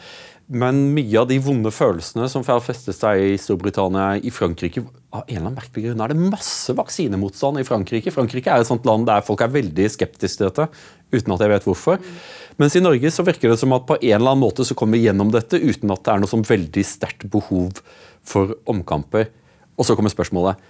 Men 0.52 0.90
mye 0.92 1.16
av 1.22 1.28
de 1.30 1.38
vonde 1.40 1.70
følelsene 1.72 2.26
som 2.28 2.42
har 2.44 2.60
festet 2.60 2.96
seg 2.98 3.22
i 3.30 3.36
Storbritannia, 3.40 4.18
i 4.20 4.32
Frankrike 4.34 4.82
av 5.14 5.22
en 5.22 5.30
eller 5.30 5.40
annen 5.46 5.56
merkelig 5.56 5.86
grunn 5.86 6.02
er 6.04 6.12
det 6.12 6.26
masse 6.34 6.74
vaksinemotstand 6.76 7.62
i 7.62 7.64
Frankrike. 7.64 8.12
Frankrike 8.12 8.52
er 8.52 8.60
et 8.60 8.68
sånt 8.68 8.84
land 8.84 9.08
der 9.08 9.24
folk 9.24 9.40
er 9.40 9.54
veldig 9.54 9.86
skeptiske 9.94 10.42
til 10.42 10.50
dette, 10.50 10.66
uten 11.14 11.32
at 11.32 11.46
jeg 11.46 11.52
vet 11.54 11.68
hvorfor. 11.70 12.12
Mens 12.60 12.76
i 12.76 12.84
Norge 12.84 13.14
så 13.14 13.24
virker 13.24 13.54
det 13.54 13.58
som 13.62 13.72
at 13.76 13.86
på 13.88 13.96
en 13.96 14.16
eller 14.18 14.34
annen 14.34 14.44
måte 14.44 14.66
så 14.68 14.76
kommer 14.76 14.98
vi 14.98 15.06
gjennom 15.06 15.32
dette 15.32 15.58
uten 15.62 15.94
at 15.94 16.04
det 16.04 16.12
er 16.12 16.22
noe 16.22 16.32
sånn 16.34 16.44
veldig 16.46 16.84
sterkt 16.86 17.24
behov 17.32 17.80
for 18.26 18.52
omkamper. 18.68 19.30
Og 19.80 19.88
så 19.88 19.96
kommer 19.96 20.12
spørsmålet 20.12 20.60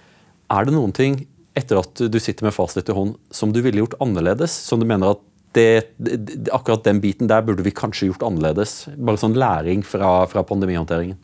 er 0.55 0.67
det 0.67 0.75
noen 0.77 0.95
ting 0.95 1.19
etter 1.57 1.81
at 1.81 2.07
du 2.11 2.19
sitter 2.21 2.47
med 2.47 2.55
fasit 2.55 2.87
i 2.91 2.95
hånd, 2.95 3.15
som 3.33 3.51
du 3.51 3.59
ville 3.65 3.83
gjort 3.83 3.99
annerledes? 4.03 4.55
Som 4.55 4.79
du 4.79 4.87
mener 4.87 5.15
at 5.15 5.23
det, 5.55 5.95
det, 5.97 6.49
akkurat 6.53 6.85
den 6.85 7.01
biten 7.03 7.29
der 7.31 7.45
burde 7.45 7.65
vi 7.65 7.73
kanskje 7.75 8.11
gjort 8.11 8.25
annerledes. 8.27 8.85
Bare 8.95 9.21
sånn 9.21 9.37
læring 9.39 9.83
fra, 9.87 10.21
fra 10.31 10.43
pandemihåndteringen. 10.47 11.17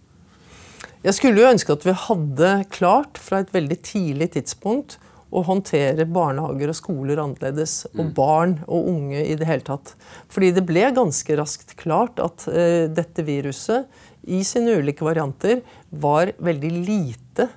Jeg 1.02 1.18
skulle 1.18 1.42
jo 1.42 1.50
ønske 1.50 1.74
at 1.74 1.86
vi 1.88 1.96
hadde 1.98 2.50
klart 2.74 3.18
fra 3.18 3.42
et 3.42 3.54
veldig 3.56 3.80
tidlig 3.82 4.32
tidspunkt 4.36 5.00
å 5.32 5.42
håndtere 5.48 6.06
barnehager 6.12 6.74
og 6.74 6.78
skoler 6.78 7.22
annerledes, 7.24 7.86
og 7.96 8.04
mm. 8.10 8.14
barn 8.18 8.56
og 8.68 8.90
unge 8.92 9.24
i 9.24 9.38
det 9.40 9.48
hele 9.48 9.66
tatt. 9.66 9.94
Fordi 10.32 10.52
det 10.56 10.66
ble 10.68 10.90
ganske 10.96 11.38
raskt 11.40 11.76
klart 11.80 12.20
at 12.22 12.46
uh, 12.52 12.86
dette 12.92 13.26
viruset 13.26 13.88
i 14.28 14.44
sine 14.46 14.76
ulike 14.78 15.08
varianter 15.08 15.64
var 15.90 16.34
veldig 16.44 16.72
lite 16.84 17.48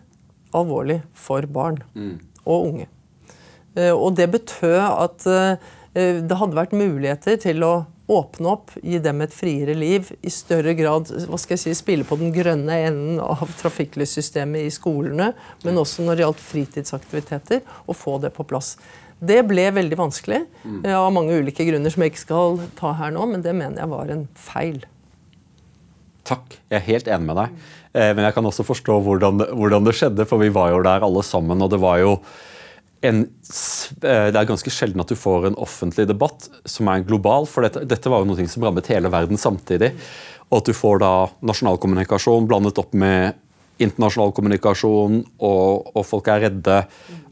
alvorlig 0.54 1.00
for 1.18 1.46
barn 1.50 1.80
mm. 1.92 2.14
og 2.46 2.68
unge. 2.70 2.88
Uh, 3.74 3.90
og 3.92 4.14
det 4.20 4.30
betød 4.36 4.78
at 4.86 5.26
uh, 5.26 5.72
det 5.94 6.38
hadde 6.40 6.58
vært 6.58 6.72
muligheter 6.74 7.36
til 7.38 7.62
å 7.62 7.74
åpne 8.10 8.50
opp, 8.50 8.74
gi 8.82 8.98
dem 9.00 9.22
et 9.24 9.32
friere 9.32 9.74
liv, 9.76 10.10
i 10.20 10.32
større 10.32 10.74
grad 10.76 11.08
hva 11.28 11.38
skal 11.40 11.56
jeg 11.56 11.62
si, 11.62 11.76
spille 11.78 12.04
på 12.04 12.18
den 12.20 12.34
grønne 12.34 12.76
enden 12.88 13.20
av 13.22 13.48
trafikklyssystemet 13.60 14.66
i 14.66 14.72
skolene, 14.74 15.30
men 15.64 15.80
også 15.80 16.04
når 16.04 16.18
det 16.18 16.26
gjaldt 16.26 16.44
fritidsaktiviteter, 16.44 17.62
og 17.86 17.96
få 17.96 18.18
det 18.20 18.34
på 18.36 18.46
plass. 18.48 18.74
Det 19.24 19.40
ble 19.48 19.70
veldig 19.72 19.96
vanskelig 19.96 20.42
mm. 20.64 20.82
av 20.92 21.12
mange 21.14 21.38
ulike 21.38 21.64
grunner 21.64 21.92
som 21.92 22.04
jeg 22.04 22.12
ikke 22.12 22.24
skal 22.26 22.58
ta 22.76 22.92
her 22.98 23.14
nå, 23.14 23.24
men 23.30 23.44
det 23.44 23.54
mener 23.56 23.80
jeg 23.80 23.92
var 23.94 24.12
en 24.12 24.26
feil. 24.36 24.82
Takk, 26.28 26.58
jeg 26.72 26.80
er 26.80 26.88
helt 26.88 27.08
enig 27.12 27.28
med 27.30 27.40
deg. 27.40 27.56
Eh, 27.94 28.10
men 28.16 28.26
jeg 28.26 28.36
kan 28.36 28.48
også 28.48 28.66
forstå 28.66 28.98
hvordan, 29.06 29.46
hvordan 29.52 29.86
det 29.86 29.96
skjedde, 29.96 30.26
for 30.28 30.40
vi 30.40 30.52
var 30.52 30.72
jo 30.72 30.82
der 30.84 31.04
alle 31.04 31.24
sammen. 31.24 31.62
og 31.62 31.72
det 31.72 31.80
var 31.80 32.00
jo 32.00 32.18
en, 33.04 33.24
eh, 34.02 34.28
det 34.32 34.38
er 34.40 34.48
ganske 34.48 34.72
sjelden 34.72 35.02
at 35.02 35.10
du 35.12 35.16
får 35.18 35.50
en 35.50 35.58
offentlig 35.60 36.06
debatt 36.08 36.48
som 36.68 36.88
er 36.88 37.04
global. 37.04 37.48
For 37.50 37.66
dette, 37.66 37.84
dette 37.88 38.10
var 38.10 38.22
jo 38.22 38.30
noe 38.30 38.48
som 38.50 38.64
rammet 38.64 38.88
hele 38.92 39.12
verden 39.12 39.40
samtidig. 39.40 39.92
Og 40.50 40.62
at 40.62 40.70
du 40.70 40.76
får 40.76 41.02
da 41.02 41.12
nasjonal 41.44 41.80
kommunikasjon 41.82 42.48
blandet 42.48 42.80
opp 42.80 42.94
med 42.96 43.40
internasjonal 43.82 44.30
kommunikasjon, 44.36 45.22
og, 45.42 45.94
og 45.96 46.04
folk 46.06 46.28
er 46.30 46.46
redde. 46.46 46.80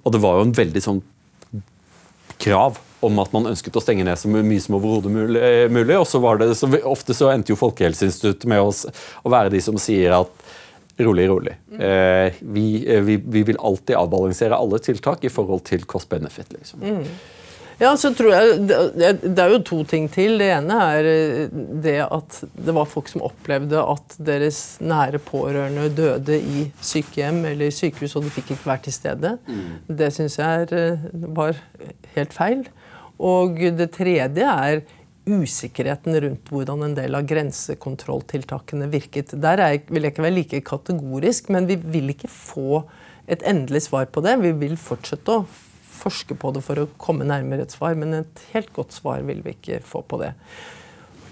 Og 0.03 0.15
det 0.15 0.21
var 0.23 0.39
jo 0.39 0.47
en 0.49 0.57
veldig 0.57 0.83
sånn 0.85 1.03
krav 2.43 2.81
om 3.03 3.19
at 3.23 3.33
man 3.35 3.49
ønsket 3.51 3.77
å 3.79 3.83
stenge 3.83 4.05
ned 4.07 4.19
så 4.19 4.31
mye 4.31 4.63
som 4.63 4.77
overhodet 4.79 5.13
mulig. 5.73 5.97
Og 5.99 6.07
så 6.09 6.21
var 6.23 6.41
det, 6.43 6.53
så 6.59 6.69
ofte 6.89 7.17
så 7.17 7.31
endte 7.33 7.55
jo 7.55 7.59
Folkehelseinstituttet 7.59 8.49
med 8.51 8.63
oss 8.63 8.85
å 9.23 9.33
være 9.33 9.55
de 9.55 9.63
som 9.63 9.79
sier 9.81 10.15
at 10.21 10.51
Rolig, 11.05 11.29
rolig. 11.29 11.55
Eh, 11.79 12.41
vi, 12.41 12.67
eh, 12.87 13.01
vi, 13.05 13.17
vi, 13.17 13.43
vil 13.43 13.61
alltid 13.61 13.97
avbalansere 13.97 14.57
alle 14.57 14.79
tiltak 14.83 15.25
i 15.25 15.31
forhold 15.33 15.65
til 15.69 15.87
cost-benefit. 15.89 16.53
liksom. 16.53 16.83
Mm. 16.83 17.07
Ja, 17.81 17.97
så 17.99 18.13
tror 18.15 18.31
jeg, 18.31 18.59
det, 18.69 19.39
er 19.43 19.51
jo 19.51 19.63
to 19.67 19.81
ting 19.89 20.07
til. 20.13 20.37
Det 20.39 20.51
ene 20.55 20.77
er 20.95 21.09
eh, 21.09 21.57
det 21.83 21.97
at 22.05 22.43
det 22.55 22.75
var 22.77 22.91
folk 22.91 23.11
som 23.11 23.25
opplevde 23.27 23.81
at 23.81 24.17
deres 24.23 24.61
nære 24.85 25.19
pårørende 25.27 25.89
døde 25.97 26.39
i 26.39 26.69
sykehjem 26.85 27.43
eller 27.55 27.75
sykehus, 27.75 28.17
og 28.17 28.27
de 28.27 28.35
fikk 28.35 28.55
ikke 28.55 28.71
være 28.71 28.87
til 28.87 28.97
stede. 28.99 29.37
Mm. 29.49 29.97
Det 29.99 30.13
syns 30.15 30.39
jeg 30.39 30.69
er, 30.69 31.09
var 31.35 31.59
helt 32.15 32.37
feil. 32.37 32.67
Og 33.23 33.59
det 33.79 33.93
tredje 33.95 34.47
er 34.47 34.83
usikkerheten 35.29 36.19
rundt 36.25 36.51
hvordan 36.51 36.83
en 36.87 36.97
del 36.97 37.15
av 37.15 37.27
grensekontrolltiltakene 37.31 38.89
virket. 38.93 39.35
Der 39.43 39.63
jeg, 39.63 39.85
vil 39.89 40.03
jeg 40.03 40.15
ikke 40.15 40.27
være 40.27 40.39
like 40.39 40.63
kategorisk, 40.67 41.53
men 41.55 41.69
vi 41.71 41.79
vil 41.79 42.11
ikke 42.15 42.31
få 42.33 42.83
et 43.31 43.45
endelig 43.47 43.87
svar 43.87 44.09
på 44.11 44.25
det. 44.25 44.37
Vi 44.43 44.53
vil 44.65 44.77
fortsette 44.81 45.39
å 45.39 45.47
forske 46.03 46.35
på 46.35 46.51
det 46.57 46.65
for 46.67 46.83
å 46.83 46.91
komme 47.01 47.27
nærmere 47.29 47.67
et 47.67 47.75
svar, 47.75 47.95
men 47.99 48.23
et 48.23 48.47
helt 48.53 48.73
godt 48.75 48.95
svar 48.97 49.23
vil 49.27 49.45
vi 49.45 49.55
ikke 49.55 49.83
få 49.87 50.03
på 50.07 50.19
det. 50.25 50.33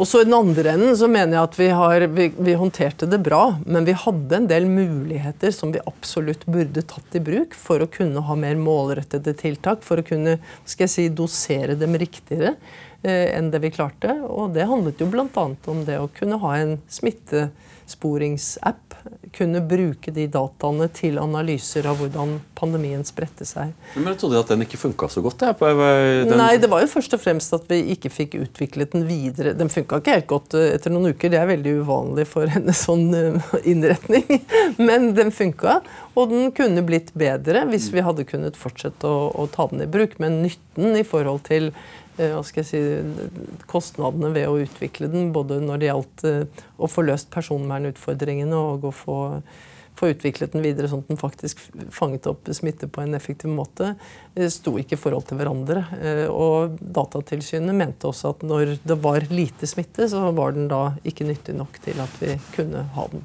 Og 0.00 0.06
så 0.08 0.22
I 0.22 0.24
den 0.24 0.32
andre 0.32 0.70
enden 0.72 0.94
så 0.96 1.10
mener 1.12 1.36
jeg 1.36 1.44
at 1.44 1.56
vi, 1.58 1.66
har, 1.76 2.04
vi, 2.16 2.26
vi, 2.32 2.52
håndterte 2.56 3.04
det 3.10 3.18
bra, 3.20 3.58
men 3.68 3.84
vi 3.84 3.92
hadde 3.92 4.38
en 4.38 4.46
del 4.48 4.64
muligheter 4.70 5.52
som 5.52 5.74
vi 5.74 5.82
absolutt 5.84 6.46
burde 6.48 6.86
tatt 6.88 7.18
i 7.18 7.20
bruk 7.20 7.52
for 7.52 7.84
å 7.84 7.88
kunne 7.92 8.22
ha 8.24 8.36
mer 8.38 8.56
målrettede 8.56 9.34
tiltak, 9.36 9.84
for 9.84 10.00
å 10.00 10.06
kunne 10.06 10.38
skal 10.64 10.86
jeg 10.86 10.94
si, 10.94 11.04
dosere 11.12 11.76
dem 11.76 11.98
riktigere. 12.00 12.54
Eh, 13.02 13.38
enn 13.38 13.50
det 13.50 13.58
vi 13.64 13.70
klarte. 13.72 14.12
Og 14.28 14.52
det 14.52 14.66
handlet 14.68 15.00
jo 15.00 15.06
bl.a. 15.08 15.46
om 15.72 15.84
det 15.86 15.96
å 15.96 16.10
kunne 16.12 16.36
ha 16.42 16.50
en 16.58 16.76
smittesporingsapp. 16.92 18.96
Kunne 19.32 19.62
bruke 19.64 20.12
de 20.12 20.26
dataene 20.28 20.84
til 20.92 21.16
analyser 21.22 21.86
av 21.88 21.96
hvordan 22.02 22.34
pandemien 22.58 23.00
spredte 23.08 23.46
seg. 23.48 23.72
Men 23.94 24.10
jeg 24.12 24.20
trodde 24.20 24.42
at 24.42 24.52
den 24.52 24.66
ikke 24.66 24.82
funka 24.82 25.08
så 25.08 25.22
godt? 25.24 25.40
Den... 25.40 26.34
Nei, 26.36 26.58
det 26.60 26.68
var 26.68 26.84
jo 26.84 26.90
først 26.92 27.16
og 27.16 27.22
fremst 27.22 27.56
at 27.56 27.64
vi 27.70 27.78
ikke 27.94 28.10
fikk 28.12 28.36
utviklet 28.42 28.92
den 28.92 29.06
videre. 29.08 29.54
Den 29.56 29.72
funka 29.72 30.02
ikke 30.02 30.18
helt 30.18 30.28
godt 30.28 30.58
eh, 30.58 30.74
etter 30.74 30.92
noen 30.92 31.14
uker, 31.14 31.32
det 31.32 31.40
er 31.40 31.48
veldig 31.48 31.72
uvanlig 31.80 32.26
for 32.28 32.44
en 32.52 32.68
sånn 32.84 33.08
eh, 33.16 33.40
innretning. 33.72 34.44
Men 34.90 35.14
den 35.16 35.32
funka, 35.32 35.80
og 36.12 36.28
den 36.34 36.52
kunne 36.52 36.84
blitt 36.84 37.16
bedre 37.16 37.64
hvis 37.72 37.88
vi 37.94 38.04
hadde 38.04 38.28
kunnet 38.28 38.60
fortsette 38.60 39.08
å, 39.08 39.32
å 39.32 39.48
ta 39.48 39.70
den 39.72 39.86
i 39.86 39.88
bruk. 39.88 40.20
Men 40.20 40.42
nytten 40.44 41.00
i 41.00 41.06
forhold 41.06 41.48
til 41.48 41.72
hva 42.16 42.42
skal 42.44 42.64
jeg 42.64 42.68
si, 42.68 43.60
kostnadene 43.70 44.32
ved 44.34 44.48
å 44.48 44.60
utvikle 44.60 45.10
den, 45.12 45.30
både 45.34 45.60
når 45.62 45.80
det 45.80 45.90
gjaldt 45.90 46.24
eh, 46.28 46.64
å 46.76 46.88
få 46.90 47.04
løst 47.06 47.30
personvernutfordringene 47.34 48.56
og 48.56 48.88
å 48.90 48.92
få, 48.94 49.18
få 49.96 50.10
utviklet 50.12 50.56
den 50.56 50.64
videre 50.64 50.90
sånn 50.90 51.04
at 51.04 51.12
den 51.12 51.20
faktisk 51.20 51.62
fanget 51.94 52.28
opp 52.30 52.50
smitte 52.56 52.90
på 52.90 53.04
en 53.04 53.16
effektiv 53.16 53.54
måte, 53.54 53.94
eh, 54.34 54.50
sto 54.52 54.74
ikke 54.80 54.98
i 54.98 55.00
forhold 55.00 55.30
til 55.30 55.40
hverandre. 55.40 55.86
Og 56.32 56.76
Datatilsynet 56.80 57.76
mente 57.76 58.10
også 58.10 58.34
at 58.34 58.44
når 58.44 58.76
det 58.82 58.98
var 59.00 59.30
lite 59.32 59.70
smitte, 59.70 60.10
så 60.10 60.28
var 60.36 60.58
den 60.58 60.68
da 60.72 60.90
ikke 61.06 61.28
nyttig 61.28 61.56
nok 61.56 61.80
til 61.86 62.02
at 62.02 62.20
vi 62.22 62.36
kunne 62.56 62.84
ha 62.98 63.08
den. 63.14 63.24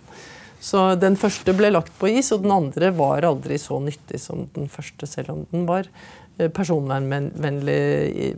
Så 0.63 0.95
Den 0.99 1.17
første 1.19 1.53
ble 1.53 1.69
lagt 1.73 1.93
på 1.99 2.09
is, 2.09 2.31
og 2.33 2.45
den 2.45 2.53
andre 2.55 2.91
var 2.95 3.27
aldri 3.27 3.57
så 3.61 3.79
nyttig 3.83 4.19
som 4.23 4.47
den 4.55 4.69
første, 4.71 5.07
selv 5.09 5.35
om 5.35 5.43
den 5.51 5.67
var 5.69 5.89
Eh, 6.37 6.49
personvernvennlig 6.51 8.33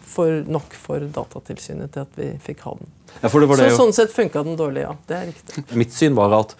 for, 0.00 0.38
nok 0.48 0.72
for 0.80 1.04
Datatilsynet 1.12 1.92
til 1.92 2.06
at 2.06 2.14
vi 2.16 2.30
fikk 2.40 2.62
ha 2.64 2.72
den. 2.78 2.88
Ja, 3.20 3.28
det 3.28 3.48
det 3.50 3.58
så, 3.58 3.74
sånn 3.76 3.92
sett 3.96 4.14
funka 4.14 4.40
den 4.46 4.56
dårlig, 4.56 4.86
ja. 4.86 4.94
Det 5.08 5.16
er 5.18 5.26
riktig. 5.28 5.64
Mitt 5.76 5.92
syn 5.92 6.16
var 6.16 6.32
at, 6.38 6.54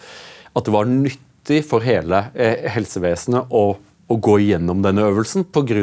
at 0.53 0.67
det 0.67 0.73
var 0.75 0.85
nyttig 0.89 1.63
for 1.65 1.81
hele 1.85 2.27
eh, 2.37 2.67
helsevesenet 2.75 3.49
å, 3.49 3.63
å, 3.73 4.19
gå 4.21 4.37
gjennom 4.43 4.85
denne 4.85 5.07
øvelsen 5.09 5.47
pga. 5.49 5.81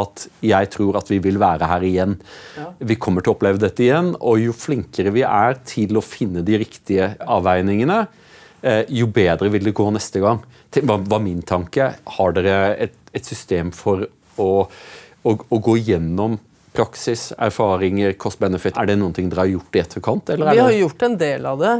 at 0.00 0.26
jeg 0.42 0.72
tror 0.74 0.98
at 0.98 1.14
vi 1.14 1.20
vil 1.22 1.38
være 1.38 1.70
her 1.70 1.86
igjen. 1.86 2.18
Ja. 2.58 2.72
Vi 2.82 2.98
kommer 2.98 3.22
til 3.22 3.34
å 3.34 3.38
oppleve 3.38 3.62
dette 3.62 3.86
igjen, 3.86 4.16
og 4.18 4.42
jo 4.42 4.56
flinkere 4.56 5.14
vi 5.14 5.22
er 5.22 5.54
til 5.62 5.94
å 5.94 6.02
finne 6.02 6.42
de 6.42 6.58
riktige 6.64 7.12
avveiningene, 7.22 8.00
eh, 8.10 8.21
jo 8.62 9.08
bedre 9.10 9.50
vil 9.50 9.64
det 9.66 9.74
gå 9.74 9.88
neste 9.90 10.22
gang. 10.22 10.42
Hva 10.72 10.96
var, 11.02 11.20
min 11.24 11.42
tanke. 11.42 11.92
Har 12.16 12.34
dere 12.36 12.74
et, 12.86 12.96
et 13.12 13.26
system 13.26 13.72
for 13.74 14.06
å, 14.40 14.48
å, 14.68 15.34
å 15.34 15.58
gå 15.58 15.76
gjennom 15.82 16.38
praksis, 16.72 17.32
erfaringer, 17.36 18.14
cost-benefit. 18.20 18.78
Er 18.80 18.88
det 18.88 18.96
noen 19.00 19.12
ting 19.16 19.28
dere 19.28 19.44
har 19.44 19.52
gjort 19.52 19.76
i 19.76 19.82
etterkant? 19.82 20.32
vi 20.32 20.62
har 20.62 20.72
gjort 20.72 21.02
en 21.04 21.16
del 21.20 21.46
av 21.46 21.60
det. 21.60 21.74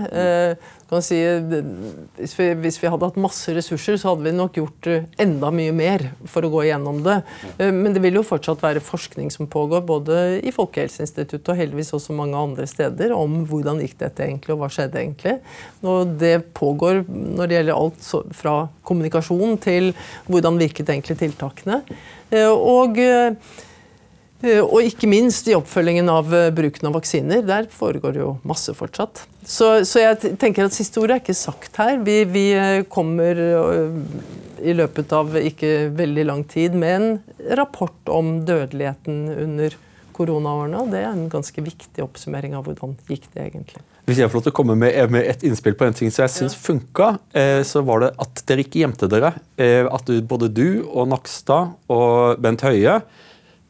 Eh, 0.92 1.00
si, 1.00 1.18
hvis, 2.18 2.34
vi, 2.38 2.48
hvis, 2.60 2.78
vi, 2.82 2.90
hadde 2.90 3.08
hatt 3.08 3.20
masse 3.20 3.52
ressurser, 3.56 3.96
så 4.00 4.12
hadde 4.12 4.26
vi 4.26 4.34
nok 4.36 4.58
gjort 4.60 4.88
eh, 4.90 5.06
enda 5.22 5.52
mye 5.54 5.72
mer 5.76 6.04
for 6.28 6.44
å 6.44 6.50
gå 6.52 6.66
gjennom 6.68 7.00
det. 7.04 7.18
Eh, 7.56 7.72
men 7.72 7.94
det 7.94 8.02
vil 8.04 8.20
jo 8.20 8.26
fortsatt 8.26 8.62
være 8.62 8.84
forskning 8.84 9.32
som 9.32 9.48
pågår, 9.50 9.84
både 9.88 10.20
i 10.44 10.52
Folkehelseinstituttet 10.54 11.52
og 11.52 11.58
heldigvis 11.58 11.94
også 11.96 12.16
mange 12.16 12.38
andre 12.38 12.68
steder, 12.68 13.14
om 13.16 13.42
hvordan 13.48 13.82
gikk 13.84 13.98
dette 14.02 14.26
egentlig, 14.26 14.54
og 14.54 14.62
hva 14.62 14.70
skjedde 14.72 15.00
egentlig. 15.00 15.36
Og 15.82 16.16
det 16.20 16.36
pågår 16.56 17.04
når 17.08 17.48
det 17.48 17.58
gjelder 17.58 17.82
alt 17.82 18.32
fra 18.36 18.56
kommunikasjon 18.86 19.58
til 19.62 19.92
hvordan 20.28 20.60
virket 20.60 20.92
egentlig 20.92 21.20
tiltakene. 21.22 21.82
Eh, 22.32 22.48
og 22.52 22.98
og 24.42 24.82
ikke 24.82 25.06
minst 25.06 25.46
i 25.46 25.54
oppfølgingen 25.54 26.08
av 26.10 26.32
eh, 26.34 26.48
bruken 26.54 26.88
av 26.88 26.96
vaksiner. 26.96 27.44
Der 27.46 27.68
foregår 27.70 28.18
jo 28.18 28.32
masse 28.48 28.74
fortsatt. 28.74 29.24
Så, 29.46 29.84
så 29.86 30.02
jeg 30.02 30.34
tenker 30.42 30.66
at 30.66 30.74
siste 30.74 30.98
ordet 31.02 31.16
er 31.16 31.22
ikke 31.22 31.38
sagt 31.38 31.78
her. 31.78 32.00
Vi, 32.02 32.22
vi, 32.30 32.48
eh, 32.58 32.82
kommer 32.90 33.38
i 34.62 34.74
løpet 34.74 35.14
av 35.14 35.38
ikke 35.38 35.92
veldig 35.94 36.26
lang 36.26 36.42
tid 36.50 36.74
med 36.78 36.96
en 36.96 37.56
rapport 37.58 38.10
om 38.10 38.40
dødeligheten 38.46 39.24
under 39.30 39.78
koronaårene. 40.18 40.82
og 40.82 40.92
Det 40.92 41.04
er 41.04 41.10
en 41.12 41.30
ganske 41.30 41.62
viktig 41.62 42.02
oppsummering 42.02 42.58
av 42.58 42.66
hvordan 42.66 42.98
gikk 43.10 43.30
det 43.32 43.46
egentlig. 43.46 43.82
Hvis 44.10 44.18
jeg 44.18 44.30
får 44.30 44.40
lov 44.40 44.46
til 44.48 44.52
å 44.52 44.58
komme 44.58 44.74
med, 44.74 45.18
et 45.22 45.42
innspill 45.46 45.76
på 45.78 45.86
en 45.86 45.94
ting 45.94 46.10
som 46.10 46.24
jeg 46.24 46.34
syns 46.34 46.56
funka, 46.58 47.12
så 47.62 47.82
var 47.86 48.02
det 48.02 48.08
at 48.22 48.40
dere 48.50 48.64
ikke 48.64 48.80
gjemte 48.82 49.06
dere. 49.06 49.30
At 49.62 50.10
både 50.26 50.48
du 50.50 50.82
og 50.88 51.06
Nakstad 51.12 51.76
og 51.86 52.42
Bent 52.42 52.66
Høie 52.66 52.96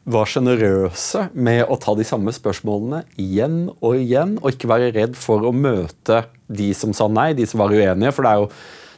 var 0.05 0.27
sjenerøse 0.27 1.29
med 1.33 1.63
å 1.71 1.77
ta 1.79 1.93
de 1.95 2.03
samme 2.07 2.33
spørsmålene 2.35 3.03
igjen 3.21 3.69
og 3.79 3.95
igjen, 4.01 4.37
og 4.43 4.51
ikke 4.51 4.67
være 4.71 4.91
redd 4.95 5.15
for 5.19 5.45
å 5.47 5.53
møte 5.55 6.25
de 6.51 6.73
som 6.75 6.91
sa 6.95 7.07
nei, 7.07 7.31
de 7.37 7.45
som 7.47 7.63
var 7.63 7.71
uenige. 7.71 8.11
For 8.13 8.25
det 8.27 8.33
er 8.33 8.41
jo 8.43 8.49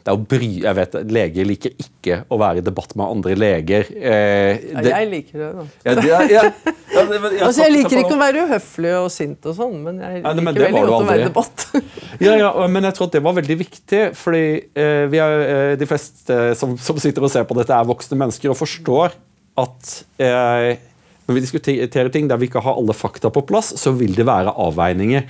det 0.05 0.11
er 0.13 0.17
å 0.19 0.25
bry, 0.29 0.47
jeg 0.61 0.77
vet, 0.77 0.95
Leger 1.09 1.47
liker 1.49 1.71
ikke 1.81 2.15
å 2.29 2.37
være 2.37 2.59
i 2.61 2.63
debatt 2.65 2.91
med 2.93 3.07
andre 3.09 3.33
leger. 3.41 3.87
Eh, 3.89 4.59
Ja, 4.69 4.81
det- 4.85 4.91
jeg 4.91 5.07
liker 5.09 5.39
det. 5.39 5.47
da. 5.55 5.63
ja, 5.85 5.95
det 5.95 6.05
ja, 6.05 6.43
det- 6.43 7.21
men 7.21 7.31
jeg 7.33 7.41
Altså, 7.47 7.61
jeg 7.63 7.71
liker 7.73 7.97
ikke 8.03 8.13
å 8.13 8.19
være 8.21 8.43
uhøflig 8.45 8.91
og 9.03 9.09
sint, 9.09 9.45
og 9.49 9.55
sånn, 9.57 9.79
men 9.81 9.97
jeg 9.99 10.21
liker 10.21 10.41
men 10.45 10.53
veldig 10.53 10.71
godt 10.85 10.93
å 11.01 11.07
være 11.09 11.21
i 11.21 11.25
debatt. 11.25 11.65
Ja, 12.21 12.35
ja, 12.37 12.67
men 12.67 12.83
jeg 12.83 12.93
tror 12.93 13.07
at 13.09 13.11
det 13.17 13.23
var 13.25 13.33
veldig 13.33 13.57
viktig, 13.65 14.03
fordi 14.15 14.43
eh, 14.77 15.05
vi 15.09 15.17
er, 15.17 15.41
eh, 15.41 15.75
de 15.75 15.85
fleste 15.89 16.37
som, 16.55 16.77
som 16.77 16.97
sitter 17.01 17.25
og 17.25 17.31
ser 17.33 17.43
på 17.49 17.57
dette, 17.57 17.73
er 17.73 17.89
voksne 17.89 18.15
mennesker 18.21 18.53
og 18.53 18.57
forstår 18.61 19.11
at 19.57 20.03
eh, 20.21 20.77
når 21.25 21.37
vi 21.37 21.43
diskuterer 21.43 22.11
ting 22.13 22.29
der 22.29 22.39
vi 22.39 22.49
ikke 22.49 22.61
har 22.61 22.77
alle 22.77 22.93
fakta 22.93 23.31
på 23.33 23.45
plass, 23.49 23.73
så 23.81 23.93
vil 23.97 24.13
det 24.17 24.27
være 24.27 24.53
avveininger. 24.61 25.25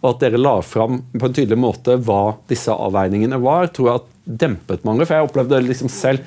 Og 0.00 0.14
at 0.14 0.22
dere 0.22 0.40
la 0.40 0.54
fram 0.64 1.02
på 1.12 1.26
en 1.26 1.34
tydelig 1.36 1.58
måte 1.60 1.98
hva 2.00 2.36
disse 2.48 2.72
avveiningene 2.72 3.40
var, 3.42 3.68
tror 3.74 3.88
jeg 3.88 4.00
at 4.00 4.08
dempet 4.46 4.86
mange. 4.86 5.04
For 5.04 5.18
jeg 5.18 5.28
opplevde 5.28 5.58
det 5.58 5.68
liksom 5.72 5.90
selv 5.92 6.24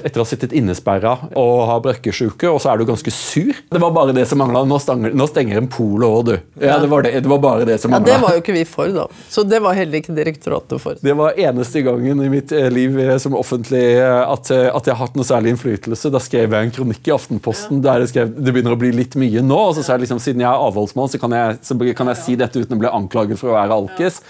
etter 0.00 0.20
å 0.20 0.24
ha 0.24 0.28
sittet 0.28 0.54
innesperra 0.56 1.14
og 1.38 1.54
ha 1.68 1.78
brøkkesjuke, 1.84 2.48
og 2.48 2.60
så 2.62 2.72
er 2.72 2.80
du 2.80 2.86
ganske 2.88 3.12
sur. 3.14 3.52
Det 3.72 3.80
var 3.82 3.94
bare 3.94 4.14
det 4.16 4.24
som 4.30 4.40
mangla. 4.40 4.64
Nå, 4.68 4.78
nå 5.12 5.28
stenger 5.30 5.60
en 5.60 5.68
polo 5.72 6.10
òg, 6.18 6.30
du. 6.30 6.34
Ja, 6.64 6.78
det 6.82 6.88
var, 6.92 7.04
det, 7.06 7.14
det 7.24 7.30
var 7.30 7.42
bare 7.42 7.68
det 7.68 7.78
som 7.82 7.92
Ja. 7.92 8.00
Det 8.02 8.18
var 8.22 8.36
jo 8.36 8.42
ikke 8.42 8.56
vi 8.56 8.64
for, 8.68 8.92
da. 8.94 9.06
Så 9.32 9.44
det 9.48 9.60
var 9.64 9.76
heller 9.76 10.00
ikke 10.00 10.14
direktoratet 10.16 10.82
for. 10.82 11.00
Det 11.02 11.16
var 11.18 11.38
eneste 11.40 11.84
gangen 11.84 12.22
i 12.24 12.30
mitt 12.32 12.52
eh, 12.56 12.70
liv 12.72 12.98
eh, 13.00 13.16
som 13.22 13.36
offentlig 13.38 13.84
eh, 13.98 14.22
at, 14.22 14.50
at 14.50 14.88
jeg 14.88 14.94
har 14.94 15.02
hatt 15.04 15.18
noe 15.18 15.28
særlig 15.28 15.54
innflytelse. 15.54 16.12
Da 16.12 16.22
skrev 16.22 16.56
jeg 16.56 16.68
en 16.68 16.74
kronikk 16.74 17.10
i 17.10 17.14
Aftenposten 17.14 17.82
der 17.84 18.04
jeg 18.04 18.14
skrev 18.14 18.32
det 18.42 18.54
begynner 18.54 18.76
å 18.76 18.80
bli 18.80 18.92
litt 18.94 19.16
mye 19.20 19.42
nå. 19.44 19.58
og 19.68 19.76
så 19.76 19.84
sa 19.84 19.96
jeg 19.96 20.06
liksom, 20.06 20.20
Siden 20.22 20.44
jeg 20.44 20.50
er 20.50 20.64
avholdsmann, 20.66 21.10
så 21.10 21.20
kan 21.20 21.34
jeg, 21.36 21.60
så 21.66 21.76
kan 21.96 22.12
jeg 22.12 22.20
si 22.22 22.38
dette 22.38 22.62
uten 22.62 22.76
å 22.76 22.82
bli 22.82 22.90
anklaget 22.90 23.40
for 23.40 23.52
å 23.52 23.56
være 23.58 23.78
alkis. 23.82 24.20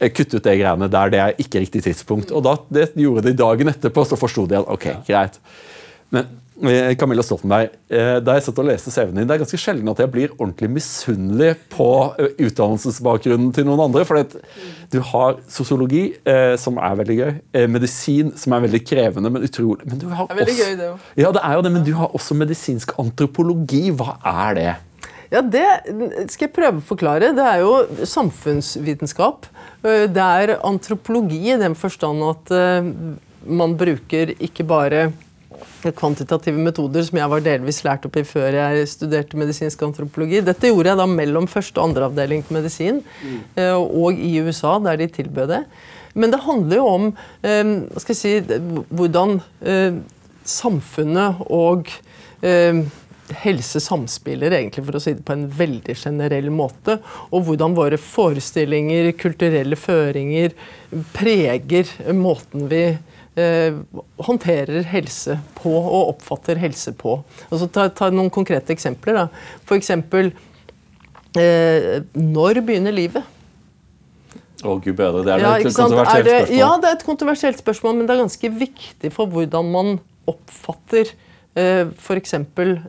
Eh, 0.00 0.12
Kutt 0.12 0.34
ut 0.34 0.44
det 0.44 0.58
greiene 0.60 0.90
der. 0.90 1.12
Det 1.12 1.22
er 1.22 1.40
ikke 1.40 1.64
riktig 1.66 1.84
tidspunkt. 1.86 2.32
Og 2.32 2.44
da 2.46 2.56
det 2.72 2.92
gjorde 2.98 3.28
de 3.28 3.36
dagen 3.36 3.72
etterpå, 3.72 4.06
så 4.08 4.18
forsto 4.18 4.48
de 4.48 4.60
at 4.60 4.70
ok, 4.70 4.92
greit. 5.06 5.36
Men 6.10 6.26
eh, 6.64 6.94
Camilla 6.98 7.22
Stoltenberg, 7.22 7.76
eh, 7.92 8.16
da 8.24 8.34
jeg 8.34 8.46
satt 8.48 8.58
og 8.62 8.66
leste 8.70 8.92
CV-en 8.94 9.20
din, 9.20 9.28
det 9.28 9.36
er 9.36 9.42
ganske 9.44 9.60
sjelden 9.60 9.92
at 9.92 10.00
jeg 10.02 10.10
blir 10.10 10.32
ordentlig 10.38 10.70
misunnelig 10.80 11.52
på 11.70 11.90
utdannelsesbakgrunnen 12.32 13.52
til 13.54 13.68
noen 13.68 13.84
andre. 13.86 14.06
For 14.08 14.24
du 14.90 14.98
har 15.12 15.38
sosiologi, 15.52 16.06
som 16.58 16.80
er 16.82 16.98
veldig 16.98 17.18
gøy, 17.20 17.32
medisin, 17.70 18.32
som 18.40 18.56
er 18.56 18.64
veldig 18.66 18.82
krevende, 18.88 19.30
men 19.30 19.46
utrolig 19.46 19.86
men 19.86 20.00
du 20.02 20.08
har 20.10 20.26
Det 20.26 20.40
veldig 20.40 20.56
også, 20.56 20.66
gøy, 20.66 20.78
det. 20.80 20.92
Ja, 21.22 21.30
det 21.36 21.44
er 21.46 21.58
jo 21.58 21.66
det, 21.66 21.74
men 21.76 21.86
du 21.86 21.92
har 22.00 22.16
også 22.16 22.34
medisinsk 22.40 22.96
antropologi. 22.98 23.90
Hva 23.94 24.16
er 24.48 24.56
det? 24.58 24.72
Ja, 25.30 25.40
Det 25.46 25.66
skal 26.32 26.48
jeg 26.48 26.54
prøve 26.56 26.80
å 26.80 26.86
forklare. 26.86 27.30
Det 27.36 27.46
er 27.46 27.62
jo 27.62 28.04
samfunnsvitenskap. 28.08 29.46
Eh, 29.84 30.06
Det 30.10 30.28
er 30.44 30.56
antropologi 30.66 31.52
i 31.52 31.58
den 31.60 31.76
forstand 31.78 32.24
at 32.26 32.50
eh, 32.50 32.88
man 33.46 33.76
bruker 33.78 34.34
ikke 34.42 34.66
bare 34.66 35.12
kvantitative 35.96 36.58
metoder, 36.60 37.04
som 37.04 37.16
jeg 37.18 37.30
var 37.30 37.40
delvis 37.44 37.82
lært 37.84 38.04
opp 38.04 38.16
i 38.16 38.24
før 38.26 38.52
jeg 38.52 38.88
studerte 38.90 39.38
medisinsk 39.38 39.80
antropologi. 39.86 40.42
Dette 40.44 40.68
gjorde 40.68 40.92
jeg 40.92 41.00
da 41.00 41.06
mellom 41.08 41.48
første 41.48 41.78
og 41.80 41.88
andre 41.90 42.08
avdeling 42.10 42.42
på 42.44 42.56
medisin, 42.58 43.02
eh, 43.56 43.72
og 43.76 44.18
i 44.18 44.34
USA, 44.40 44.78
der 44.82 44.98
de 45.00 45.08
tilbød 45.08 45.48
det. 45.54 45.64
Men 46.14 46.32
det 46.34 46.42
handler 46.42 46.80
jo 46.80 46.86
om 46.90 47.04
skal 48.02 48.16
jeg 48.16 48.18
si, 48.18 48.32
hvordan 48.90 49.36
samfunnet 50.42 51.44
og 51.46 51.86
helse 53.42 53.80
samspiller, 53.82 54.52
egentlig, 54.56 54.84
for 54.86 54.98
å 54.98 55.02
si 55.02 55.14
det 55.16 55.24
på 55.26 55.36
en 55.36 55.46
veldig 55.54 55.96
generell 55.98 56.50
måte. 56.54 56.98
Og 57.30 57.46
hvordan 57.46 57.76
våre 57.78 57.98
forestillinger, 58.00 59.12
kulturelle 59.20 59.78
føringer, 59.78 60.54
preger 61.14 61.90
måten 62.16 62.68
vi 62.70 62.84
eh, 63.38 63.80
håndterer 64.26 64.86
helse 64.90 65.38
på 65.60 65.72
og 65.78 66.14
oppfatter 66.16 66.60
helse 66.62 66.94
på. 66.98 67.20
Altså, 67.48 67.70
ta, 67.72 67.88
ta 67.94 68.10
noen 68.14 68.32
konkrete 68.34 68.74
eksempler. 68.74 69.22
Da. 69.22 69.60
For 69.68 69.78
eksempel 69.78 70.32
eh, 71.38 72.00
Når 72.16 72.62
begynner 72.66 72.94
livet? 72.96 73.36
Å, 74.60 74.76
gud 74.76 74.92
bedre, 74.98 75.24
det 75.24 75.32
er 75.32 75.42
Ja, 75.46 75.56
et 75.56 75.72
kontroversielt 75.72 76.20
Er 76.20 76.26
det, 76.26 76.36
spørsmål. 76.42 76.58
Ja, 76.58 76.70
det 76.76 76.90
er 76.90 76.98
et 76.98 77.08
kontroversielt 77.08 77.62
spørsmål, 77.62 77.96
men 77.96 78.08
det 78.08 78.14
er 78.14 78.22
ganske 78.26 78.54
viktig 78.60 79.12
for 79.14 79.30
hvordan 79.32 79.70
man 79.72 79.98
oppfatter 80.28 81.08
eh, 81.08 81.26
f.eks. 81.54 82.34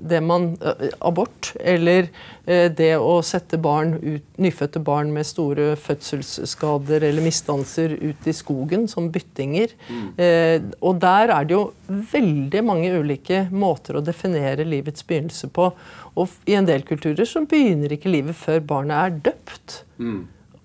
det 0.06 0.20
man 0.22 0.52
eh, 0.62 0.92
Abort, 1.02 1.52
eller 1.58 2.10
eh, 2.46 2.68
det 2.70 2.92
å 3.02 3.16
sette 3.26 3.58
barn 3.58 3.96
ut, 3.98 4.28
nyfødte 4.38 4.82
barn 4.86 5.10
med 5.16 5.26
store 5.26 5.72
fødselsskader 5.82 7.08
eller 7.08 7.26
misdannelser 7.26 7.96
ut 7.98 8.30
i 8.30 8.36
skogen 8.38 8.88
som 8.92 9.10
byttinger. 9.12 9.74
Mm. 9.90 10.72
og 10.82 11.00
der 11.02 11.32
er 11.34 11.48
det 11.48 11.56
jo 11.56 11.64
veldig 12.12 12.62
mange 12.66 12.92
ulike 12.94 13.44
måter 13.50 13.98
å 13.98 14.06
definere 14.06 14.68
livets 14.68 15.06
begynnelse 15.08 15.50
på. 15.54 15.72
Og 16.20 16.38
i 16.50 16.56
en 16.58 16.68
del 16.68 16.86
kulturer 16.86 17.26
så 17.28 17.44
begynner 17.50 17.96
ikke 17.96 18.12
livet 18.12 18.38
før 18.38 18.62
barnet 18.62 18.98
er 18.98 19.20
døpt. 19.32 19.82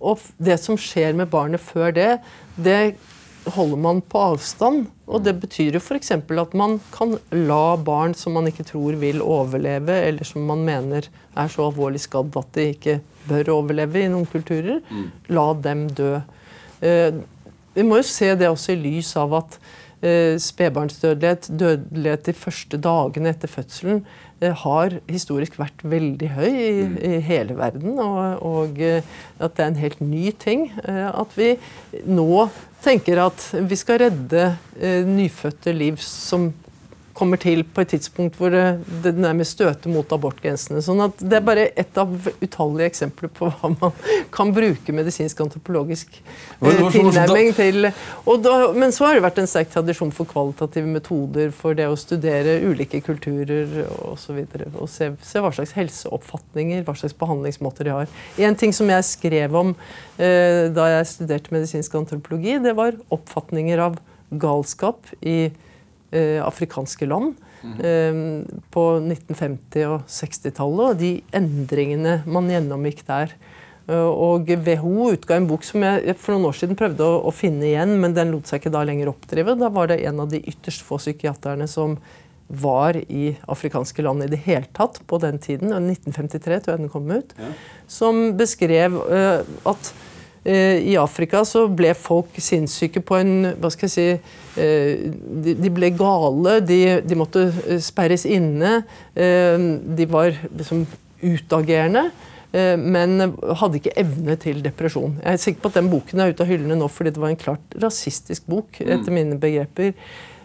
Og 0.01 0.21
det 0.37 0.59
som 0.61 0.77
skjer 0.81 1.17
med 1.17 1.31
barnet 1.33 1.63
før 1.63 1.95
det, 1.97 2.11
det 2.61 2.97
holder 3.55 3.81
man 3.81 4.01
på 4.03 4.21
avstand. 4.33 4.87
Og 5.07 5.23
det 5.23 5.37
betyr 5.43 5.77
jo 5.77 5.83
f.eks. 5.83 6.13
at 6.13 6.57
man 6.59 6.79
kan 6.95 7.17
la 7.31 7.77
barn 7.77 8.15
som 8.19 8.35
man 8.37 8.49
ikke 8.51 8.67
tror 8.67 8.99
vil 9.01 9.23
overleve, 9.23 10.01
eller 10.09 10.27
som 10.27 10.47
man 10.49 10.65
mener 10.67 11.09
er 11.37 11.53
så 11.53 11.69
alvorlig 11.69 12.03
skadd 12.03 12.37
at 12.37 12.53
de 12.57 12.69
ikke 12.75 12.99
bør 13.29 13.53
overleve 13.59 14.03
i 14.03 14.11
noen 14.11 14.27
kulturer, 14.31 14.83
la 15.29 15.47
dem 15.63 15.87
dø. 15.95 16.15
Eh, 16.81 17.19
vi 17.77 17.85
må 17.85 18.01
jo 18.01 18.09
se 18.09 18.33
det 18.39 18.49
også 18.49 18.73
i 18.73 18.81
lys 18.81 19.13
av 19.21 19.35
at 19.37 19.59
eh, 20.01 20.37
spedbarnsdødelighet, 20.41 21.51
dødelighet 21.61 22.31
de 22.31 22.37
første 22.37 22.81
dagene 22.83 23.35
etter 23.35 23.53
fødselen, 23.53 24.05
har 24.43 24.99
historisk 25.09 25.57
vært 25.59 25.81
veldig 25.87 26.29
høy 26.37 26.51
i, 26.51 26.85
i 27.09 27.21
hele 27.25 27.57
verden. 27.57 27.97
Og, 28.03 28.43
og 28.45 28.81
eh, 28.85 29.07
at 29.41 29.57
det 29.57 29.65
er 29.65 29.71
en 29.73 29.81
helt 29.81 30.01
ny 30.05 30.31
ting. 30.37 30.69
eh, 30.85 31.09
At 31.09 31.33
vi 31.39 31.55
nå 32.05 32.49
tenker 32.85 33.23
at 33.25 33.49
vi 33.67 33.79
skal 33.81 34.03
redde 34.05 34.45
eh, 34.79 35.03
nyfødte 35.09 35.73
liv 35.73 35.97
som 36.05 36.51
kommer 37.17 37.41
til 37.41 37.63
på 37.65 37.83
et 37.83 37.93
tidspunkt 37.95 38.37
hvor 38.39 38.53
det, 38.53 38.65
det 39.05 39.15
nærmest 39.17 39.57
støter 39.57 39.93
mot 39.93 40.11
abortgrensene. 40.13 40.83
Sånn 40.85 41.01
at 41.07 41.21
Det 41.21 41.39
er 41.39 41.45
bare 41.45 41.67
ett 41.79 41.97
av 42.01 42.13
utallige 42.43 42.91
eksempler 42.91 43.33
på 43.33 43.49
hva 43.49 43.71
man 43.73 43.95
kan 44.35 44.53
bruke 44.57 44.95
medisinsk-antropologisk 44.97 46.19
eh, 46.21 46.83
tilnærming 46.93 47.53
til. 47.57 47.91
Og 48.29 48.43
da, 48.45 48.55
men 48.77 48.95
så 48.95 49.09
har 49.09 49.17
det 49.17 49.25
vært 49.25 49.41
en 49.43 49.51
sterk 49.51 49.73
tradisjon 49.73 50.13
for 50.15 50.29
kvalitative 50.29 50.89
metoder 50.91 51.53
for 51.57 51.79
det 51.79 51.89
å 51.89 51.99
studere 51.99 52.59
ulike 52.67 53.01
kulturer 53.07 53.79
osv. 54.11 54.43
Og, 54.45 54.57
så 54.57 54.83
og 54.85 54.91
se, 54.93 55.11
se 55.25 55.43
hva 55.43 55.53
slags 55.57 55.77
helseoppfatninger, 55.77 56.85
hva 56.87 56.97
slags 56.99 57.17
behandlingsmåter 57.17 57.89
de 57.89 57.97
har. 57.97 58.19
En 58.49 58.59
ting 58.59 58.75
som 58.77 58.91
jeg 58.93 59.09
skrev 59.09 59.57
om 59.57 59.73
eh, 60.21 60.67
da 60.75 60.91
jeg 60.99 61.13
studerte 61.15 61.55
medisinsk 61.55 61.97
antropologi, 61.97 62.59
det 62.63 62.77
var 62.77 62.99
oppfatninger 63.15 63.81
av 63.89 64.01
galskap 64.37 65.07
i 65.23 65.39
eh, 65.47 65.63
afrikanske 66.15 67.09
land 67.09 67.35
eh, 67.83 68.21
på 68.71 68.85
1950- 69.01 69.87
og 69.91 70.09
60-tallet, 70.09 70.85
og 70.87 71.01
de 71.01 71.13
endringene 71.37 72.21
man 72.27 72.51
gjennomgikk 72.53 73.03
der. 73.09 73.35
Eh, 73.87 74.11
Og 74.11 74.51
WHO 74.51 75.11
utga 75.15 75.39
en 75.39 75.49
bok 75.51 75.67
som 75.67 75.85
jeg 75.87 76.17
for 76.19 76.35
noen 76.35 76.51
år 76.51 76.61
siden 76.61 76.79
prøvde 76.79 77.07
å, 77.07 77.19
å 77.29 77.35
finne 77.35 77.69
igjen, 77.71 77.97
men 78.03 78.17
den 78.17 78.33
lot 78.35 78.51
seg 78.51 78.63
ikke 78.63 78.75
da 78.75 78.85
lenger 78.87 79.13
oppdrive. 79.13 79.59
Da 79.59 79.71
var 79.73 79.91
det 79.93 80.03
en 80.07 80.23
av 80.25 80.31
de 80.33 80.43
ytterst 80.43 80.87
få 80.87 81.01
psykiaterne 81.03 81.69
som 81.71 81.99
var 82.47 82.95
i 82.95 83.33
afrikanske 83.51 84.03
land 84.07 84.23
i 84.23 84.31
det 84.31 84.39
hele 84.45 84.69
tatt 84.77 85.01
på 85.11 85.19
den 85.19 85.41
tiden, 85.43 85.73
1953 85.75 86.61
tror 86.63 86.77
jeg 86.77 86.83
den 86.85 86.93
kom 86.93 87.09
ut, 87.11 87.33
som 87.91 88.37
beskrev 88.39 88.95
uh, 88.95 89.43
at 89.67 89.91
eh, 89.91 90.05
i 90.47 90.95
Afrika 91.01 91.41
så 91.49 91.65
ble 91.67 91.91
folk 91.99 92.37
sinnssyke 92.39 93.01
på 93.03 93.17
en 93.19 93.33
Hva 93.59 93.71
skal 93.75 93.89
jeg 93.89 93.95
si 93.95 94.05
eh, 94.63 95.09
de, 95.43 95.71
ble 95.75 95.91
gale, 95.99 96.61
de, 96.63 96.79
de 97.03 97.19
måtte 97.19 97.49
eh, 97.67 97.81
sperres 97.83 98.25
inne. 98.31 98.85
eh, 99.15 99.59
de 99.99 100.07
var 100.07 100.31
liksom 100.53 100.85
utagerende. 101.23 102.11
eh, 102.53 102.77
Men 102.79 103.19
hadde 103.59 103.81
ikke 103.81 103.97
evne 103.99 104.37
til 104.39 104.63
depresjon. 104.63 105.19
Jeg 105.25 105.33
er 105.33 105.43
sikker 105.43 105.65
på 105.65 105.73
at 105.73 105.81
den 105.81 105.91
boken 105.91 106.21
er 106.23 106.31
ute 106.31 106.47
av 106.47 106.53
hyllene 106.53 106.79
nå 106.79 106.89
fordi 106.89 107.11
det 107.17 107.23
var 107.25 107.35
en 107.35 107.43
klart 107.43 107.77
rasistisk 107.83 108.47
bok. 108.47 108.81
etter 108.81 109.11
mine 109.13 109.39
begreper. 109.43 109.95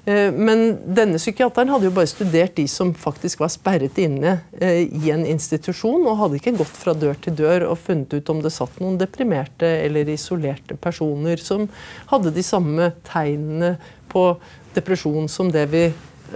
Eh, 0.05 0.31
Men 0.33 0.79
denne 0.95 1.19
psykiateren 1.21 1.69
hadde 1.69 1.89
jo 1.89 1.93
bare 1.93 2.09
studert 2.09 2.55
de 2.57 2.65
som 2.71 2.93
faktisk 2.97 3.43
var 3.43 3.51
sperret 3.53 3.99
inne 4.01 4.39
eh, 4.57 4.87
i 4.89 5.11
en 5.13 5.25
institusjon, 5.29 6.07
og 6.07 6.17
hadde 6.23 6.39
ikke 6.39 6.55
gått 6.57 6.77
fra 6.77 6.95
dør 6.97 7.19
til 7.21 7.37
dør 7.37 7.67
og 7.69 7.77
funnet 7.83 8.15
ut 8.17 8.31
om 8.33 8.41
det 8.41 8.53
satt 8.55 8.79
noen 8.81 8.97
deprimerte 9.01 9.69
eller 9.85 10.09
isolerte 10.09 10.77
personer 10.81 11.41
som 11.41 11.67
hadde 12.09 12.33
de 12.33 12.45
samme 12.45 12.91
tegnene 13.07 13.75
på 14.11 14.25
depresjon 14.75 15.29
som 15.29 15.51
det 15.53 15.67
vi 15.71 15.85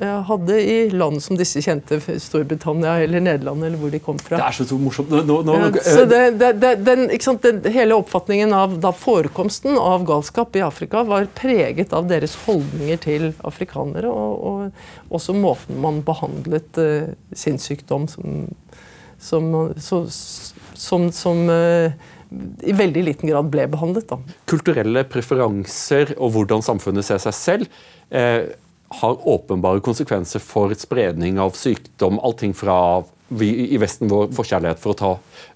hadde 0.01 0.57
i 0.61 0.89
land 0.89 1.21
som 1.23 1.37
disse 1.39 1.61
kjente, 1.63 1.99
Storbritannia 2.21 2.97
eller 3.03 3.23
Nederland, 3.23 3.63
eller 3.63 3.79
hvor 3.79 3.93
de 3.93 4.01
kom 4.03 4.19
fra. 4.19 4.39
Det 4.39 4.47
er 4.47 4.57
så, 4.57 4.65
så 4.67 4.79
morsomt. 4.79 5.11
Nå, 5.11 5.37
nå, 5.47 5.57
så 5.83 6.05
det, 6.09 6.21
det, 6.41 6.51
den, 6.59 7.07
den, 7.11 7.61
hele 7.71 7.99
oppfatningen 7.99 8.53
av 8.55 8.77
da 8.83 8.91
forekomsten 8.95 9.79
av 9.79 10.05
galskap 10.07 10.55
i 10.55 10.63
Afrika 10.65 11.05
var 11.07 11.29
preget 11.37 11.93
av 11.95 12.09
deres 12.11 12.35
holdninger 12.45 12.99
til 13.05 13.29
afrikanere, 13.47 14.11
og, 14.11 14.43
og 14.49 15.15
også 15.19 15.37
måten 15.37 15.79
man 15.83 16.01
behandlet 16.05 16.81
uh, 16.81 17.13
sinnssykdom 17.35 18.09
som, 18.11 18.43
som, 19.21 19.53
så, 19.79 20.03
som, 20.75 21.09
som 21.15 21.47
uh, 21.49 21.93
i 22.65 22.73
veldig 22.75 23.03
liten 23.05 23.29
grad 23.29 23.49
ble 23.53 23.67
behandlet. 23.71 24.09
Da. 24.09 24.19
Kulturelle 24.49 25.05
preferanser 25.09 26.15
og 26.17 26.33
hvordan 26.35 26.63
samfunnet 26.65 27.07
ser 27.07 27.21
seg 27.21 27.35
selv 27.37 27.81
eh, 28.09 28.49
har 28.87 29.27
åpenbare 29.27 29.81
konsekvenser 29.83 30.43
for 30.43 30.73
spredning 30.77 31.39
av 31.41 31.55
sykdom. 31.57 32.19
Allting 32.19 32.53
fra 32.53 32.77
vi 33.27 33.49
i 33.73 33.79
Vesten 33.81 34.09
vår 34.11 34.29
forkjærlighet 34.37 34.81
for 34.81 34.93
å 34.93 34.99
ta 34.99 35.11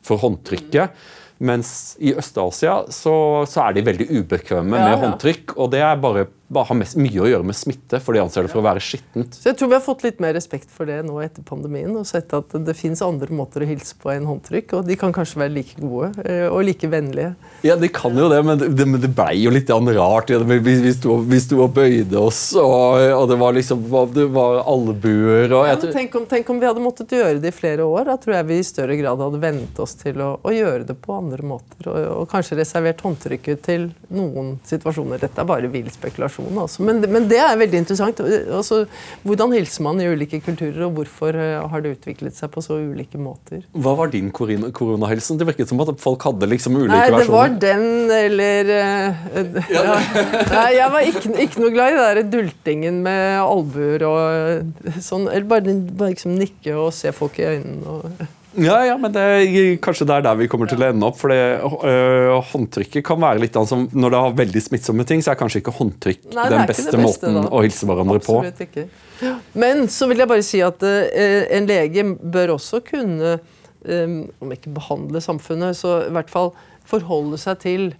for 0.05 0.21
håndtrykket. 0.21 0.95
Mens 1.39 1.95
i 2.03 2.11
Øst-Asia 2.19 2.81
så, 2.91 3.15
så, 3.47 3.61
er 3.63 3.77
de 3.77 3.85
veldig 3.87 4.09
ubekvemme 4.11 4.75
ja, 4.75 4.89
med 4.89 4.91
ja. 4.91 4.99
håndtrykk. 5.05 5.55
Og 5.55 5.71
det 5.71 5.83
er 5.85 6.01
bare 6.01 6.25
bare 6.27 6.38
har 6.49 6.77
mest, 6.77 6.97
mye 6.97 7.21
å 7.21 7.27
gjøre 7.29 7.45
med 7.45 7.57
smitte, 7.57 7.99
for 8.01 8.15
de 8.15 8.23
anser 8.23 8.45
det 8.45 8.51
for 8.51 8.61
å 8.61 8.65
være 8.65 8.81
skittent. 8.81 9.37
Så 9.37 9.51
jeg 9.51 9.57
tror 9.59 9.69
vi 9.69 9.77
har 9.77 9.83
fått 9.85 10.05
litt 10.05 10.21
mer 10.23 10.33
respekt 10.33 10.71
for 10.73 10.89
det 10.89 10.97
nå 11.05 11.19
etter 11.21 11.45
pandemien, 11.45 11.91
og 11.97 12.07
sett 12.09 12.33
at 12.33 12.55
det 12.65 12.75
fins 12.77 13.03
andre 13.05 13.29
måter 13.35 13.63
å 13.63 13.69
hilse 13.69 13.97
på 13.99 14.11
enn 14.13 14.25
håndtrykk, 14.25 14.73
og 14.79 14.87
de 14.89 14.97
kan 14.99 15.13
kanskje 15.13 15.43
være 15.43 15.53
like 15.59 15.77
gode 15.77 16.09
eh, 16.25 16.47
og 16.49 16.63
like 16.65 16.89
vennlige. 16.89 17.35
Ja, 17.67 17.75
de 17.79 17.91
kan 17.93 18.17
jo 18.17 18.29
det, 18.31 18.39
men 18.45 18.61
det, 18.61 18.87
det 19.03 19.11
ble 19.13 19.29
jo 19.37 19.53
litt 19.53 19.69
rart. 19.69 20.33
Vi, 20.49 20.59
vi, 20.65 20.93
sto, 20.95 21.19
vi 21.27 21.41
sto 21.43 21.61
og 21.65 21.75
bøyde 21.77 22.17
oss, 22.17 22.41
og, 22.57 22.97
og, 22.97 23.27
det 23.29 23.37
var 23.39 23.53
liksom 23.57 23.85
det 24.15 24.25
var 24.33 24.63
albuer 24.69 25.51
og 25.53 25.67
ja, 25.67 25.75
tenk, 25.79 26.15
om, 26.17 26.25
tenk, 26.29 26.49
om, 26.49 26.59
vi 26.61 26.67
hadde 26.67 26.81
måttet 26.81 27.13
gjøre 27.13 27.37
det 27.43 27.51
i 27.51 27.55
flere 27.55 27.85
år. 27.85 28.07
Da 28.09 28.17
tror 28.21 28.39
jeg 28.39 28.49
vi 28.49 28.59
i 28.61 28.65
større 28.65 28.97
grad 28.99 29.21
hadde 29.21 29.41
vent 29.43 29.81
oss 29.83 29.95
til 29.99 30.21
å, 30.23 30.31
å 30.41 30.53
gjøre 30.53 30.87
det 30.89 30.97
på 31.03 31.13
andre 31.13 31.45
måter, 31.45 31.91
og, 31.91 31.99
og 32.23 32.27
kanskje 32.31 32.57
reservert 32.59 33.05
håndtrykket 33.05 33.63
til 33.69 33.89
noen 34.09 34.55
situasjoner. 34.65 35.21
Dette 35.21 35.43
er 35.43 35.49
bare 35.49 35.69
vill 35.71 35.89
spekulasjon 35.93 36.38
kommunikasjon. 36.39 36.61
Altså. 36.63 36.83
Men, 36.83 37.01
men, 37.11 37.27
det 37.29 37.39
er 37.41 37.57
veldig 37.59 37.81
interessant. 37.83 38.19
Altså, 38.19 38.85
hvordan 39.23 39.53
hilser 39.55 39.85
man 39.85 40.01
i 40.01 40.07
ulike 40.09 40.39
kulturer, 40.43 40.81
og 40.87 40.97
hvorfor 40.97 41.35
eh, 41.35 41.59
har 41.71 41.83
det 41.83 41.95
utviklet 41.97 42.35
seg 42.37 42.51
på 42.53 42.63
så 42.63 42.79
ulike 42.79 43.19
måter? 43.21 43.63
Hva 43.73 43.95
var 43.99 44.11
din 44.13 44.31
koronahilsen? 44.31 45.39
Det 45.39 45.47
virket 45.49 45.69
som 45.69 45.81
at 45.83 45.93
folk 46.01 46.23
hadde 46.27 46.49
liksom 46.49 46.79
ulike 46.79 46.93
Nei, 46.93 47.09
versjoner. 47.13 47.25
Det 47.25 47.35
var 47.35 47.55
den, 47.63 47.85
eller 48.19 48.73
uh, 48.73 49.69
ja. 49.73 49.99
Nei, 50.55 50.69
jeg 50.77 50.95
var 50.95 51.11
ikke, 51.11 51.35
ikke, 51.45 51.63
noe 51.63 51.75
glad 51.75 51.93
i 51.93 51.99
den 51.99 52.09
der 52.09 52.33
dultingen 52.37 53.03
med 53.05 53.39
albuer 53.43 54.07
og 54.09 54.99
sånn. 55.03 55.29
Eller 55.29 55.47
bare, 55.49 55.79
bare 55.93 56.15
liksom 56.15 56.37
nikke 56.39 56.75
og 56.79 56.93
se 56.95 57.13
folk 57.15 57.39
i 57.41 57.49
øynene. 57.55 57.99
og... 57.99 58.27
Ja, 58.57 58.79
ja, 58.85 58.95
men 58.97 59.13
det 59.13 59.21
er 59.21 59.75
kanskje 59.83 60.07
det 60.09 60.15
er 60.15 60.23
der 60.25 60.37
vi 60.39 60.47
kommer 60.49 60.69
til 60.69 60.81
å 60.81 60.87
ende 60.89 61.05
opp. 61.05 61.19
for 61.19 61.33
øh, 61.33 62.31
Håndtrykket 62.49 63.05
kan 63.05 63.19
være 63.21 63.43
litt 63.43 63.53
sånn 63.53 63.85
Når 63.93 64.13
det 64.13 64.21
har 64.23 64.39
veldig 64.39 64.63
smittsomme 64.65 65.05
ting, 65.05 65.21
så 65.21 65.33
er 65.33 65.39
kanskje 65.39 65.61
ikke 65.61 65.75
håndtrykk 65.77 66.25
Nei, 66.33 66.47
den 66.49 66.65
beste, 66.69 66.87
beste, 66.89 67.01
måten 67.03 67.37
da. 67.37 67.45
å 67.53 67.61
hilse 67.65 67.89
hverandre 67.89 68.17
Absolutt 68.21 68.57
på. 68.57 68.65
Ikke. 68.65 69.35
Men 69.53 69.85
så 69.91 70.09
vil 70.09 70.23
jeg 70.23 70.31
bare 70.31 70.45
si 70.47 70.63
at 70.65 70.85
øh, 70.85 71.43
en 71.59 71.69
lege 71.69 72.05
bør 72.17 72.55
også 72.55 72.81
kunne, 72.87 73.37
øh, 73.85 74.17
om 74.41 74.55
ikke 74.55 74.73
behandle 74.73 75.21
samfunnet, 75.23 75.77
så 75.77 75.99
i 76.07 76.13
hvert 76.17 76.33
fall 76.33 76.53
forholde 76.89 77.37
seg 77.41 77.61
til 77.67 77.91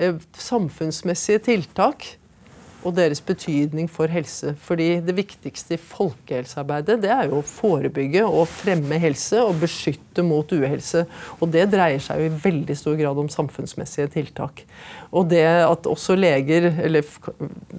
øh, 0.00 0.22
samfunnsmessige 0.40 1.44
tiltak 1.50 2.14
og 2.86 2.94
deres 2.94 3.20
betydning 3.24 3.88
for 3.90 4.10
helse. 4.12 4.54
Fordi 4.62 4.88
det 5.04 5.14
viktigste 5.16 5.74
i 5.74 5.80
folkehelsearbeidet 5.82 6.98
det 7.02 7.10
er 7.12 7.28
jo 7.28 7.40
å 7.40 7.46
forebygge 7.46 8.22
og 8.26 8.46
fremme 8.50 9.00
helse 9.02 9.42
og 9.42 9.58
beskytte 9.64 10.24
mot 10.26 10.52
uhelse. 10.54 11.04
Og 11.40 11.50
det 11.54 11.66
dreier 11.72 12.02
seg 12.02 12.22
jo 12.22 12.30
i 12.30 12.40
veldig 12.44 12.78
stor 12.78 12.98
grad 13.00 13.18
om 13.18 13.30
samfunnsmessige 13.32 14.08
tiltak. 14.14 14.64
Og 15.10 15.28
det 15.32 15.44
at 15.44 15.90
også 15.90 16.16
leger, 16.18 16.70
eller 16.84 17.06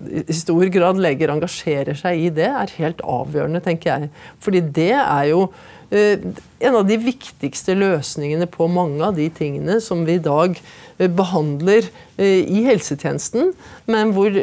i 0.09 0.35
stor 0.35 0.65
grad 0.73 0.99
leger 1.01 1.31
engasjerer 1.33 1.97
seg 1.99 2.27
i 2.27 2.29
det, 2.33 2.49
er 2.49 2.77
helt 2.79 3.03
avgjørende, 3.05 3.63
tenker 3.63 3.93
jeg. 3.93 4.13
Fordi 4.43 4.63
det 4.79 4.93
er 4.99 5.29
jo 5.31 5.45
en 5.89 6.75
av 6.75 6.83
de 6.85 6.97
viktigste 7.01 7.73
løsningene 7.73 8.45
på 8.51 8.67
mange 8.69 9.01
av 9.01 9.15
de 9.17 9.25
tingene 9.33 9.79
som 9.81 10.03
vi 10.05 10.19
i 10.19 10.21
dag 10.21 10.53
eh, 10.99 11.09
behandler 11.09 11.87
eh, 12.17 12.43
i 12.45 12.63
helsetjenesten, 12.67 13.53
men 13.89 14.13
hvor 14.13 14.35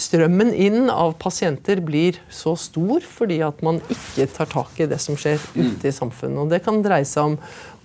strømmen 0.00 0.54
inn 0.56 0.88
av 0.92 1.18
pasienter 1.20 1.82
blir 1.84 2.20
så 2.32 2.54
stor 2.56 3.04
fordi 3.04 3.42
at 3.44 3.60
man 3.66 3.82
ikke 3.92 4.28
tar 4.38 4.52
tak 4.54 4.80
i 4.80 4.88
det 4.88 5.00
som 5.04 5.18
skjer 5.20 5.42
ute 5.58 5.90
i 5.90 5.94
samfunnet. 5.94 6.46
Og 6.46 6.54
det 6.54 6.62
kan 6.64 6.80
dreie 6.84 7.08
seg 7.08 7.34
om 7.34 7.36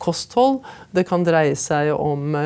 kosthold, 0.04 0.62
det 0.96 1.08
kan 1.10 1.28
dreie 1.28 1.58
seg 1.60 1.92
om 1.96 2.38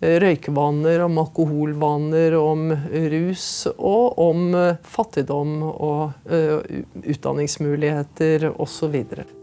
røykevaner, 0.00 1.00
om 1.06 1.18
alkoholvaner, 1.22 2.36
om 2.38 2.70
rus 3.16 3.48
og 3.76 4.18
om 4.20 4.54
fattigdom 4.84 5.58
og 5.66 6.30
utdanningsmuligheter 7.02 8.50
osv. 8.52 8.96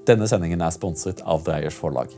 Denne 0.08 0.30
sendingen 0.30 0.62
er 0.62 0.76
sponset 0.76 1.24
av 1.26 1.46
Dreyers 1.48 1.78
forlag. 1.78 2.14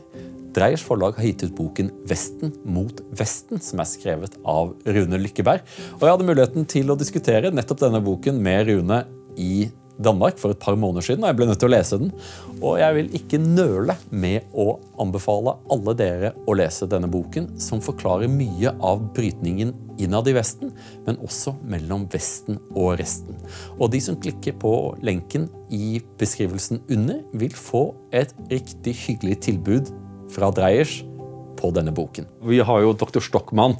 Dreyers 0.56 0.84
forlag 0.84 1.18
har 1.18 1.26
gitt 1.28 1.42
ut 1.44 1.56
boken 1.56 1.90
'Vesten 2.08 2.54
mot 2.64 3.00
Vesten', 3.12 3.60
som 3.60 3.80
er 3.82 3.88
skrevet 3.90 4.38
av 4.44 4.72
Rune 4.86 5.18
Lykkeberg. 5.20 5.60
Og 5.98 6.06
jeg 6.06 6.14
hadde 6.14 6.28
muligheten 6.28 6.64
til 6.64 6.92
å 6.92 6.96
diskutere 6.96 7.52
nettopp 7.52 7.82
denne 7.84 8.00
boken 8.00 8.40
med 8.40 8.70
Rune 8.70 9.02
i 9.36 9.68
Danmark 10.02 10.36
for 10.40 10.52
et 10.52 10.60
par 10.60 10.76
måneder 10.76 11.04
siden, 11.06 11.24
og 11.24 11.30
jeg 11.30 11.38
ble 11.38 11.48
nødt 11.48 11.60
til 11.62 11.70
å 11.70 11.72
lese 11.72 11.98
den. 12.00 12.12
Og 12.60 12.78
jeg 12.80 12.96
vil 12.98 13.08
ikke 13.16 13.40
nøle 13.40 13.96
med 14.10 14.52
å 14.56 14.76
anbefale 15.02 15.56
alle 15.72 15.96
dere 15.98 16.32
å 16.48 16.56
lese 16.58 16.88
denne 16.90 17.08
boken, 17.10 17.54
som 17.62 17.82
forklarer 17.84 18.32
mye 18.32 18.74
av 18.84 19.02
brytningen 19.16 19.74
innad 20.02 20.28
i 20.28 20.36
Vesten, 20.36 20.72
men 21.06 21.20
også 21.24 21.54
mellom 21.64 22.04
Vesten 22.12 22.60
og 22.74 22.98
resten. 23.00 23.38
Og 23.78 23.90
de 23.94 24.02
som 24.04 24.18
klikker 24.20 24.58
på 24.60 24.72
lenken 25.04 25.48
i 25.72 26.00
beskrivelsen 26.20 26.82
under, 26.92 27.22
vil 27.32 27.56
få 27.56 27.88
et 28.12 28.34
riktig 28.52 28.96
hyggelig 29.06 29.40
tilbud 29.48 29.92
fra 30.32 30.50
Dreyers 30.52 31.05
på 31.58 31.70
denne 31.74 31.92
boken. 31.94 32.28
Vi 32.48 32.60
har 32.64 32.82
jo 32.84 32.94
dr. 32.96 33.20
Stockmann 33.24 33.76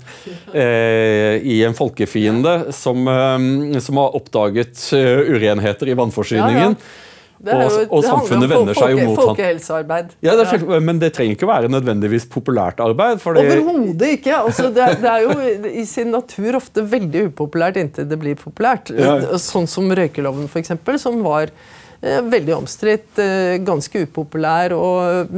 eh, 0.52 1.36
i 1.42 1.60
En 1.66 1.76
folkefiende, 1.76 2.72
som, 2.76 3.06
eh, 3.08 3.80
som 3.84 4.00
har 4.02 4.16
oppdaget 4.18 4.78
uh, 4.96 5.34
urenheter 5.36 5.92
i 5.92 5.98
vannforsyningen. 5.98 6.76
Ja, 6.76 6.78
ja. 6.78 7.02
Jo, 7.46 7.52
og, 7.52 7.74
og 7.92 8.00
samfunnet 8.00 8.48
vender 8.48 8.78
seg 8.78 8.94
jo 8.94 9.08
mot 9.10 9.18
Folkehelsearbeid. 9.20 10.14
Ja, 10.24 10.32
det 10.38 10.46
er, 10.56 10.62
men 10.80 11.00
det 11.02 11.10
trenger 11.14 11.36
ikke 11.36 11.48
være 11.50 11.68
nødvendigvis 11.68 12.24
populært 12.32 12.80
arbeid. 12.80 13.20
Fordi... 13.20 13.44
Overhodet 13.44 14.14
ikke. 14.16 14.38
Altså, 14.38 14.70
det, 14.72 14.88
det, 15.02 15.12
er 15.12 15.26
jo 15.26 15.68
i 15.68 15.84
sin 15.88 16.14
natur 16.16 16.56
ofte 16.56 16.84
veldig 16.96 17.26
upopulært 17.28 17.76
inntil 17.82 18.08
det 18.08 18.18
blir 18.22 18.40
populært. 18.40 18.94
Ja. 18.96 19.18
Sånn 19.42 19.68
som 19.70 19.92
røykeloven, 19.92 20.48
f.eks., 20.48 20.72
som 21.02 21.20
var 21.26 21.52
Eh, 21.52 21.85
veldig 22.00 22.54
omstridt, 22.56 23.18
eh, 23.18 23.56
ganske 23.64 24.02
upopulær. 24.06 24.74
Og, 24.76 25.32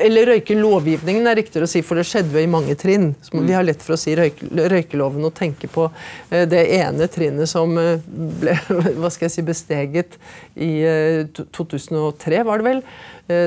eller 0.00 0.32
røykelovgivningen 0.34 1.26
er 1.26 1.40
riktigere 1.40 1.68
å 1.68 1.70
si, 1.70 1.82
for 1.86 2.00
det 2.00 2.06
skjedde 2.08 2.36
jo 2.36 2.44
i 2.44 2.50
mange 2.50 2.76
trinn. 2.78 3.10
Vi 3.32 3.56
har 3.56 3.66
lett 3.66 3.82
for 3.84 3.96
å 3.96 4.00
si 4.00 4.14
røyke, 4.18 4.50
røykeloven 4.74 5.24
og 5.26 5.34
tenke 5.36 5.70
på 5.70 5.88
eh, 6.30 6.46
det 6.50 6.66
ene 6.80 7.08
trinnet 7.10 7.50
som 7.50 7.74
ble 7.74 8.56
hva 9.00 9.10
skal 9.12 9.28
jeg 9.28 9.36
si, 9.38 9.46
besteget 9.46 10.18
i 10.60 10.72
2003, 11.56 12.44
var 12.46 12.60
det 12.60 12.68
vel. 12.68 12.84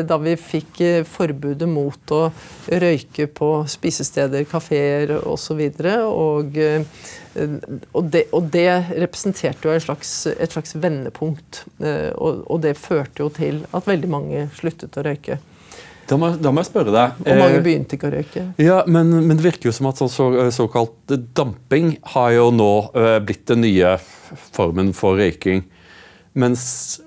Da 0.07 0.17
vi 0.21 0.35
fikk 0.39 0.79
forbudet 1.09 1.67
mot 1.67 2.13
å 2.15 2.21
røyke 2.67 3.27
på 3.27 3.49
spisesteder, 3.67 4.45
kafeer 4.47 5.17
osv. 5.27 5.59
Og, 6.07 6.59
Eh, 7.35 7.49
og 7.91 8.11
det, 8.13 8.27
og 8.35 8.49
det, 8.53 8.67
representerte 9.01 9.69
jo 9.69 9.79
slags, 9.81 10.13
et 10.33 10.53
slags 10.53 10.75
vendepunkt. 10.77 11.63
Eh, 11.81 12.11
og, 12.13 12.45
og, 12.47 12.61
det 12.65 12.77
førte 12.79 13.25
jo 13.25 13.31
til 13.33 13.63
at 13.73 13.89
veldig 13.89 14.11
mange 14.11 14.45
sluttet 14.57 14.99
å 14.99 15.05
røyke. 15.05 15.39
Da 16.09 16.17
må, 16.19 16.33
da 16.35 16.51
må 16.51 16.61
jeg 16.61 16.69
spørre 16.69 16.93
deg. 16.93 17.19
Og 17.23 17.39
mange 17.39 17.59
eh, 17.59 17.65
begynte 17.65 17.97
ikke 17.97 18.09
å 18.09 18.13
røyke. 18.17 18.47
Ja, 18.61 18.81
Men, 18.85 19.13
men 19.23 19.37
det 19.39 19.45
virker 19.45 19.71
jo 19.71 19.75
som 19.75 19.89
at 19.89 20.01
så, 20.01 20.09
så, 20.11 20.49
såkalt 20.53 21.15
damping 21.35 21.95
har 22.15 22.33
jo 22.35 22.49
nå 22.53 22.73
blitt 23.25 23.47
den 23.49 23.63
nye 23.65 23.95
formen 24.53 24.91
for 24.97 25.19
røyking. 25.19 25.63
Mens 26.33 26.63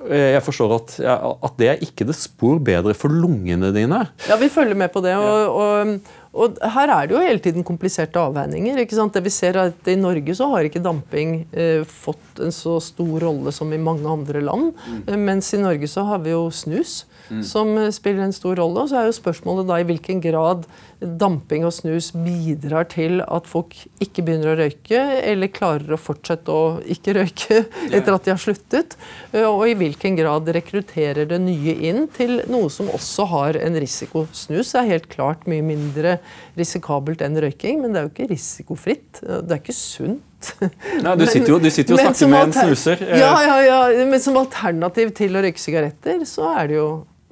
jeg 0.06 0.42
forstår 0.46 0.74
at, 0.76 0.92
at 1.02 1.56
det 1.58 1.68
er 1.72 1.80
ikke 1.82 2.06
det 2.06 2.14
spor 2.14 2.60
bedre 2.62 2.94
for 2.94 3.10
lungene 3.10 3.72
dine. 3.74 4.04
Ja, 4.28 4.36
vi 4.38 4.46
følger 4.52 4.78
med 4.78 4.92
på 4.94 5.02
det. 5.02 5.16
og, 5.18 5.56
og 5.56 6.14
Og 6.36 6.58
her 6.60 6.90
er 6.92 7.06
det 7.08 7.14
jo 7.16 7.20
hele 7.24 7.40
tiden 7.40 7.64
kompliserte 7.64 8.20
avveininger. 8.20 8.76
ikke 8.82 8.94
sant? 8.98 9.14
Det 9.16 9.22
vi 9.24 9.30
ser 9.32 9.56
er 9.56 9.70
at 9.70 9.88
I 9.88 9.94
Norge 9.96 10.34
så 10.36 10.50
har 10.52 10.66
ikke 10.68 10.82
damping 10.84 11.46
eh, 11.56 11.80
fått 11.88 12.42
en 12.44 12.52
så 12.52 12.76
stor 12.84 13.24
rolle 13.24 13.52
som 13.56 13.72
i 13.72 13.78
mange 13.80 14.04
andre 14.04 14.42
land. 14.44 14.74
Mm. 14.84 14.98
Eh, 15.08 15.16
mens 15.16 15.48
i 15.56 15.62
Norge 15.62 15.88
så 15.88 16.04
har 16.04 16.20
vi 16.20 16.34
jo 16.34 16.50
snus, 16.52 17.06
mm. 17.30 17.42
som 17.46 17.72
eh, 17.78 17.92
spiller 17.94 18.26
en 18.26 18.34
stor 18.34 18.58
rolle. 18.60 18.82
Og 18.82 18.90
så 18.90 19.00
er 19.00 19.08
jo 19.08 19.16
spørsmålet 19.16 19.68
da 19.68 19.80
i 19.80 19.86
hvilken 19.88 20.22
grad 20.24 20.66
damping 20.96 21.66
og 21.68 21.74
snus 21.76 22.08
bidrar 22.14 22.86
til 22.88 23.20
at 23.24 23.48
folk 23.48 23.74
ikke 24.02 24.24
begynner 24.24 24.54
å 24.54 24.58
røyke, 24.62 25.00
eller 25.20 25.52
klarer 25.52 25.92
å 25.92 26.00
fortsette 26.00 26.52
å 26.52 26.78
ikke 26.92 27.16
røyke 27.18 27.58
etter 27.96 28.14
at 28.14 28.26
de 28.26 28.32
har 28.32 28.40
sluttet. 28.42 28.96
Eh, 29.32 29.44
og 29.44 29.66
i 29.68 29.76
hvilken 29.78 30.18
grad 30.18 30.48
rekrutterer 30.56 31.28
det 31.30 31.40
nye 31.44 31.76
inn 31.90 32.06
til 32.16 32.40
noe 32.52 32.70
som 32.72 32.90
også 32.92 33.28
har 33.32 33.60
en 33.60 33.80
risiko. 33.82 34.26
Snus 34.36 34.74
er 34.78 34.88
helt 34.92 35.10
klart 35.12 35.44
mye 35.50 35.64
mindre 35.64 36.18
risikabelt 36.56 37.24
enn 37.24 37.38
røyking, 37.42 37.82
men 37.82 37.92
det 37.92 38.00
er 38.00 38.08
jo 38.08 38.14
ikke 38.14 38.30
risikofritt. 38.32 39.20
Det 39.20 39.52
er 39.52 39.60
ikke 39.60 39.76
sunt. 39.76 40.24
Nei, 41.04 41.16
du 41.18 41.26
sitter 41.26 41.54
jo, 41.54 41.58
du 41.60 41.68
sitter 41.72 41.94
jo 41.94 41.98
og 41.98 42.06
snakker 42.06 42.30
med 42.30 42.48
en 42.48 42.56
snuser. 42.56 43.02
Ja, 43.18 43.34
ja, 43.42 43.58
ja, 43.64 44.06
men 44.08 44.22
som 44.22 44.38
alternativ 44.40 45.12
til 45.16 45.36
å 45.36 45.44
røyke 45.44 45.60
sigaretter, 45.60 46.24
så 46.28 46.50
er 46.54 46.70
det 46.70 46.78
jo 46.78 46.88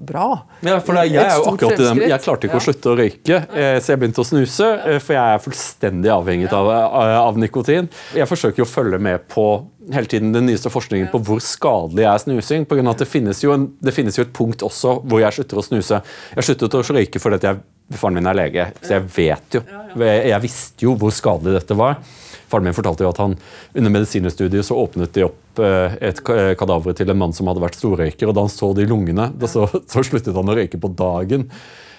bra. 0.07 0.27
Ja, 0.65 0.79
for 0.85 0.99
jeg, 1.01 1.15
er 1.21 1.35
jo 1.39 1.51
akkurat 1.53 1.81
i 1.81 1.87
den, 1.87 2.03
jeg 2.09 2.23
klarte 2.25 2.49
ikke 2.49 2.59
ja. 2.59 2.63
å 2.63 2.67
slutte 2.67 2.91
å 2.93 2.97
røyke, 2.99 3.39
eh, 3.55 3.77
så 3.83 3.93
jeg 3.93 4.01
begynte 4.03 4.23
å 4.23 4.27
snuse. 4.29 4.71
Eh, 4.85 4.99
for 5.03 5.17
jeg 5.17 5.37
er 5.37 5.45
fullstendig 5.45 6.13
avhengig 6.15 6.51
av, 6.55 6.71
eh, 6.73 7.17
av, 7.21 7.39
nikotin. 7.41 7.89
Jeg 8.17 8.31
forsøker 8.31 8.65
å 8.65 8.69
følge 8.69 9.01
med 9.03 9.27
på 9.33 9.47
hele 9.93 10.11
tiden 10.11 10.33
den 10.35 10.49
nyeste 10.49 10.73
forskningen 10.73 11.11
på 11.13 11.21
hvor 11.29 11.43
skadelig 11.45 12.09
er 12.09 12.21
snusing. 12.23 12.67
På 12.69 12.79
grunn 12.79 12.91
av 12.91 12.97
at 12.97 13.05
det 13.05 13.11
finnes, 13.11 13.45
en, 13.49 13.69
det 13.85 13.95
finnes, 13.97 14.19
jo 14.19 14.27
et 14.27 14.35
punkt 14.37 14.65
også 14.65 14.99
hvor 15.05 15.25
jeg 15.25 15.39
slutter 15.39 15.61
å 15.61 15.67
snuse. 15.67 16.03
Jeg 16.37 16.49
sluttet 16.49 16.79
å 16.79 16.85
røyke 16.97 17.23
fordi 17.23 17.41
jeg, 17.51 17.63
faren 18.01 18.21
min 18.21 18.31
er 18.31 18.39
lege, 18.39 18.69
så 18.81 18.97
jeg 18.97 19.09
vet 19.17 19.59
jo. 19.59 19.65
Jeg 20.01 20.41
visste 20.45 20.87
jo 20.87 20.95
hvor 20.99 21.13
skadelig 21.15 21.59
dette 21.61 21.77
var. 21.79 21.99
Faren 22.55 22.69
min 22.69 22.77
fortalte 22.77 23.03
jo 23.03 23.11
at 23.11 23.19
han 23.19 23.35
under 23.75 23.95
medisinstudiet 23.97 24.67
så 24.67 24.77
åpnet 24.79 25.15
de 25.17 25.27
opp 25.27 25.63
eh, 25.63 25.97
et 26.11 26.21
kadaver 26.23 26.95
til 26.95 27.11
en 27.11 27.19
mann 27.19 27.35
som 27.35 27.51
hadde 27.51 27.65
vært 27.65 27.79
storrøyker, 27.81 28.31
og 28.31 28.37
da 28.37 28.45
han 28.47 28.53
så 28.53 28.71
de 28.79 28.87
lungene, 28.87 29.33
så, 29.51 29.67
så 29.91 30.07
sluttet 30.07 30.37
han 30.39 30.53
å 30.53 30.57
røyke 30.61 30.79
på 30.79 30.93
dagen. 30.95 31.49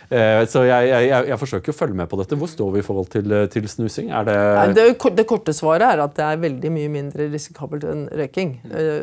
Eh, 0.06 0.44
så 0.48 0.62
jeg, 0.68 0.90
jeg, 0.92 1.12
jeg, 1.32 1.40
forsøker 1.42 1.74
å 1.74 1.76
følge 1.76 2.00
med 2.00 2.08
på 2.08 2.20
dette. 2.22 2.38
Hvor 2.40 2.50
står 2.52 2.76
vi 2.76 2.84
i 2.84 2.86
forhold 2.86 3.10
til, 3.12 3.32
eh, 3.36 3.48
til 3.52 3.68
snusing? 3.68 4.14
Det, 4.30 4.38
det, 4.78 4.90
det, 5.18 5.28
korte 5.28 5.56
svaret 5.58 5.90
er 5.90 6.04
at 6.06 6.16
det 6.16 6.28
er 6.28 6.44
veldig 6.46 6.72
mye 6.72 6.92
mindre 6.94 7.28
risikabelt 7.34 7.88
enn 7.90 8.06
røyking. 8.14 8.60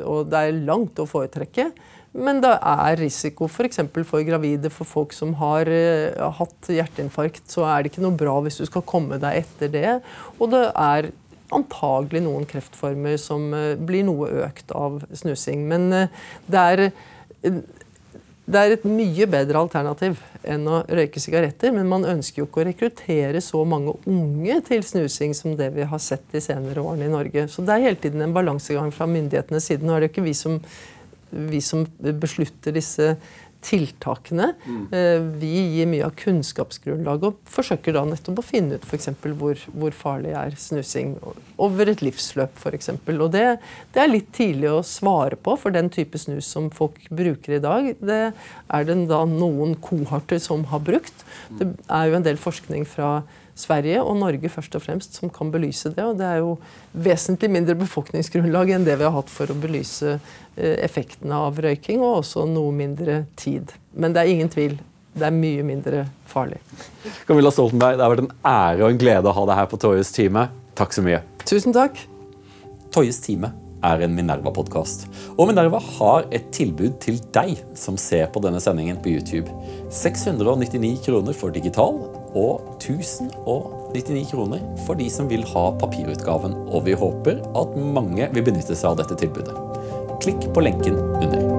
Og 0.09 0.31
det 0.33 0.47
er 0.47 0.63
langt 0.65 1.03
å 1.03 1.11
foretrekke. 1.11 1.73
Men 2.13 2.43
det 2.45 2.53
er 2.53 2.99
risiko 3.01 3.47
f.eks. 3.49 3.81
For, 3.89 4.05
for 4.05 4.25
gravide, 4.27 4.69
for 4.73 4.89
folk 4.89 5.15
som 5.17 5.33
har 5.41 5.69
uh, 5.69 6.29
hatt 6.37 6.69
hjerteinfarkt. 6.69 7.47
Så 7.49 7.65
er 7.65 7.83
det 7.83 7.93
ikke 7.93 8.05
noe 8.05 8.19
bra 8.21 8.37
hvis 8.45 8.61
du 8.61 8.67
skal 8.69 8.85
komme 8.85 9.19
deg 9.23 9.43
etter 9.43 9.73
det. 9.73 9.95
Og 10.39 10.53
det 10.53 10.67
er 10.69 11.09
antagelig 11.55 12.25
noen 12.25 12.49
kreftformer 12.49 13.19
som 13.21 13.53
eh, 13.57 13.75
blir 13.79 14.07
noe 14.09 14.31
økt 14.47 14.75
av 14.77 15.03
snusing. 15.17 15.67
Men 15.71 15.89
eh, 15.97 16.27
det 16.51 16.63
er, 16.73 16.85
det 17.43 18.63
er 18.63 18.75
et 18.77 18.87
mye 18.89 19.29
bedre 19.31 19.63
alternativ 19.63 20.21
enn 20.43 20.67
å 20.69 20.83
røyke 20.89 21.23
sigaretter. 21.23 21.75
Men 21.75 21.91
man 21.91 22.09
ønsker 22.09 22.43
jo 22.43 22.49
ikke 22.49 22.65
å 22.65 22.69
rekruttere 22.71 23.45
så 23.45 23.63
mange 23.69 23.97
unge 24.11 24.59
til 24.69 24.87
snusing 24.87 25.37
som 25.39 25.57
det 25.59 25.73
vi 25.77 25.87
har 25.89 26.03
sett 26.03 26.25
de 26.35 26.43
senere 26.45 26.83
årene 26.83 27.09
i 27.09 27.15
Norge. 27.15 27.47
Så 27.53 27.65
det 27.67 27.77
er 27.77 27.87
hele 27.89 28.03
tiden 28.03 28.25
en 28.25 28.35
balansegang 28.37 28.93
fra 28.95 29.09
myndighetenes 29.11 29.71
side. 29.71 29.87
Nå 29.87 29.97
er 29.97 30.05
det 30.05 30.13
ikke 30.13 30.27
vi 30.27 30.37
som, 30.39 30.59
vi 31.31 31.63
som 31.65 31.87
beslutter 32.01 32.75
disse 32.77 33.15
tiltakene. 33.63 34.53
Mm. 34.67 35.33
Vi 35.41 35.53
gir 35.77 35.89
mye 35.91 36.07
av 36.07 36.17
kunnskapsgrunnlaget 36.19 37.29
og 37.29 37.53
forsøker 37.53 37.95
da 37.97 38.05
nettopp 38.09 38.43
å 38.43 38.45
finne 38.45 38.79
ut 38.79 38.87
f.eks. 38.87 39.11
Hvor, 39.23 39.61
hvor 39.71 39.97
farlig 39.97 40.35
er 40.39 40.57
snusing 40.59 41.15
over 41.63 41.93
et 41.93 42.03
livsløp 42.05 42.59
f.eks. 42.59 42.93
Og 43.13 43.29
det, 43.35 43.45
det, 43.95 44.03
er 44.03 44.11
litt 44.11 44.33
tidlig 44.37 44.71
å 44.73 44.83
svare 44.87 45.39
på, 45.39 45.57
for 45.61 45.75
den 45.75 45.91
type 45.93 46.19
snus 46.21 46.51
som 46.51 46.71
folk 46.75 46.99
bruker 47.11 47.59
i 47.59 47.63
dag, 47.63 47.93
det 48.03 48.23
er 48.33 48.89
det 48.89 48.99
da 49.11 49.23
noen 49.29 49.77
kohorter 49.83 50.43
som 50.43 50.67
har 50.73 50.83
brukt. 50.85 51.25
Det 51.59 51.71
er 51.87 52.11
jo 52.11 52.19
en 52.19 52.27
del 52.27 52.41
forskning 52.41 52.87
fra 52.89 53.21
Sverige 53.63 54.03
og 54.03 54.17
Norge 54.21 54.51
først 54.53 54.75
og 54.79 54.85
fremst 54.85 55.19
som 55.21 55.31
kan 55.33 55.53
belyse 55.55 55.93
det. 55.95 56.05
Og 56.05 56.19
det 56.19 56.29
er 56.29 56.41
jo 56.43 56.57
vesentlig 56.93 57.51
mindre 57.53 57.77
befolkningsgrunnlag 57.81 58.75
enn 58.75 58.87
det 58.89 58.99
vi 59.01 59.07
har 59.07 59.15
hatt 59.15 59.33
for 59.33 59.53
å 59.53 59.59
belyse 59.59 60.17
eh, 60.17 60.77
effektene 60.85 61.39
av 61.49 61.61
røyking, 61.63 62.03
og 62.03 62.23
også 62.23 62.47
noe 62.51 62.75
mindre 62.77 63.23
tid. 63.39 63.75
Men 63.95 64.17
det 64.17 64.23
er 64.23 64.35
ingen 64.35 64.53
tvil. 64.53 64.79
Det 65.13 65.27
er 65.29 65.35
mye 65.37 65.65
mindre 65.67 66.07
farlig. 66.29 66.61
Camilla 67.29 67.53
Stoltenberg, 67.53 67.99
det 67.99 68.07
har 68.07 68.15
vært 68.15 68.25
en 68.25 68.37
ære 68.49 68.87
og 68.87 68.95
en 68.95 69.03
glede 69.03 69.29
å 69.29 69.37
ha 69.37 69.49
deg 69.51 69.61
her 69.61 69.69
på 69.69 69.81
Toyes 69.83 70.13
time. 70.15 70.47
Takk 70.79 70.97
så 70.97 71.05
mye. 71.05 71.21
Tusen 71.45 71.77
takk. 71.77 72.01
Toyes 72.93 73.21
time 73.25 73.53
er 73.83 74.05
en 74.07 74.15
Minerva-podkast. 74.17 75.07
Og 75.37 75.49
Minerva 75.51 75.81
har 75.99 76.27
et 76.35 76.49
tilbud 76.55 76.97
til 77.03 77.19
deg 77.35 77.59
som 77.79 77.99
ser 78.01 78.29
på 78.33 78.43
denne 78.45 78.63
sendingen 78.63 79.01
på 79.03 79.13
YouTube. 79.13 79.53
699 79.93 80.95
kroner 81.05 81.37
for 81.37 81.55
digital 81.55 81.99
og 82.39 82.79
1099 82.81 84.31
kroner 84.33 84.63
for 84.87 84.99
de 84.99 85.09
som 85.13 85.29
vil 85.31 85.45
ha 85.53 85.65
papirutgaven. 85.83 86.57
Og 86.73 86.87
vi 86.89 86.97
håper 86.99 87.43
at 87.59 87.77
mange 87.77 88.29
vil 88.33 88.47
benytte 88.51 88.77
seg 88.77 88.93
av 88.93 89.03
dette 89.03 89.19
tilbudet. 89.25 89.57
Klikk 90.23 90.49
på 90.55 90.65
lenken 90.65 90.97
under. 90.97 91.52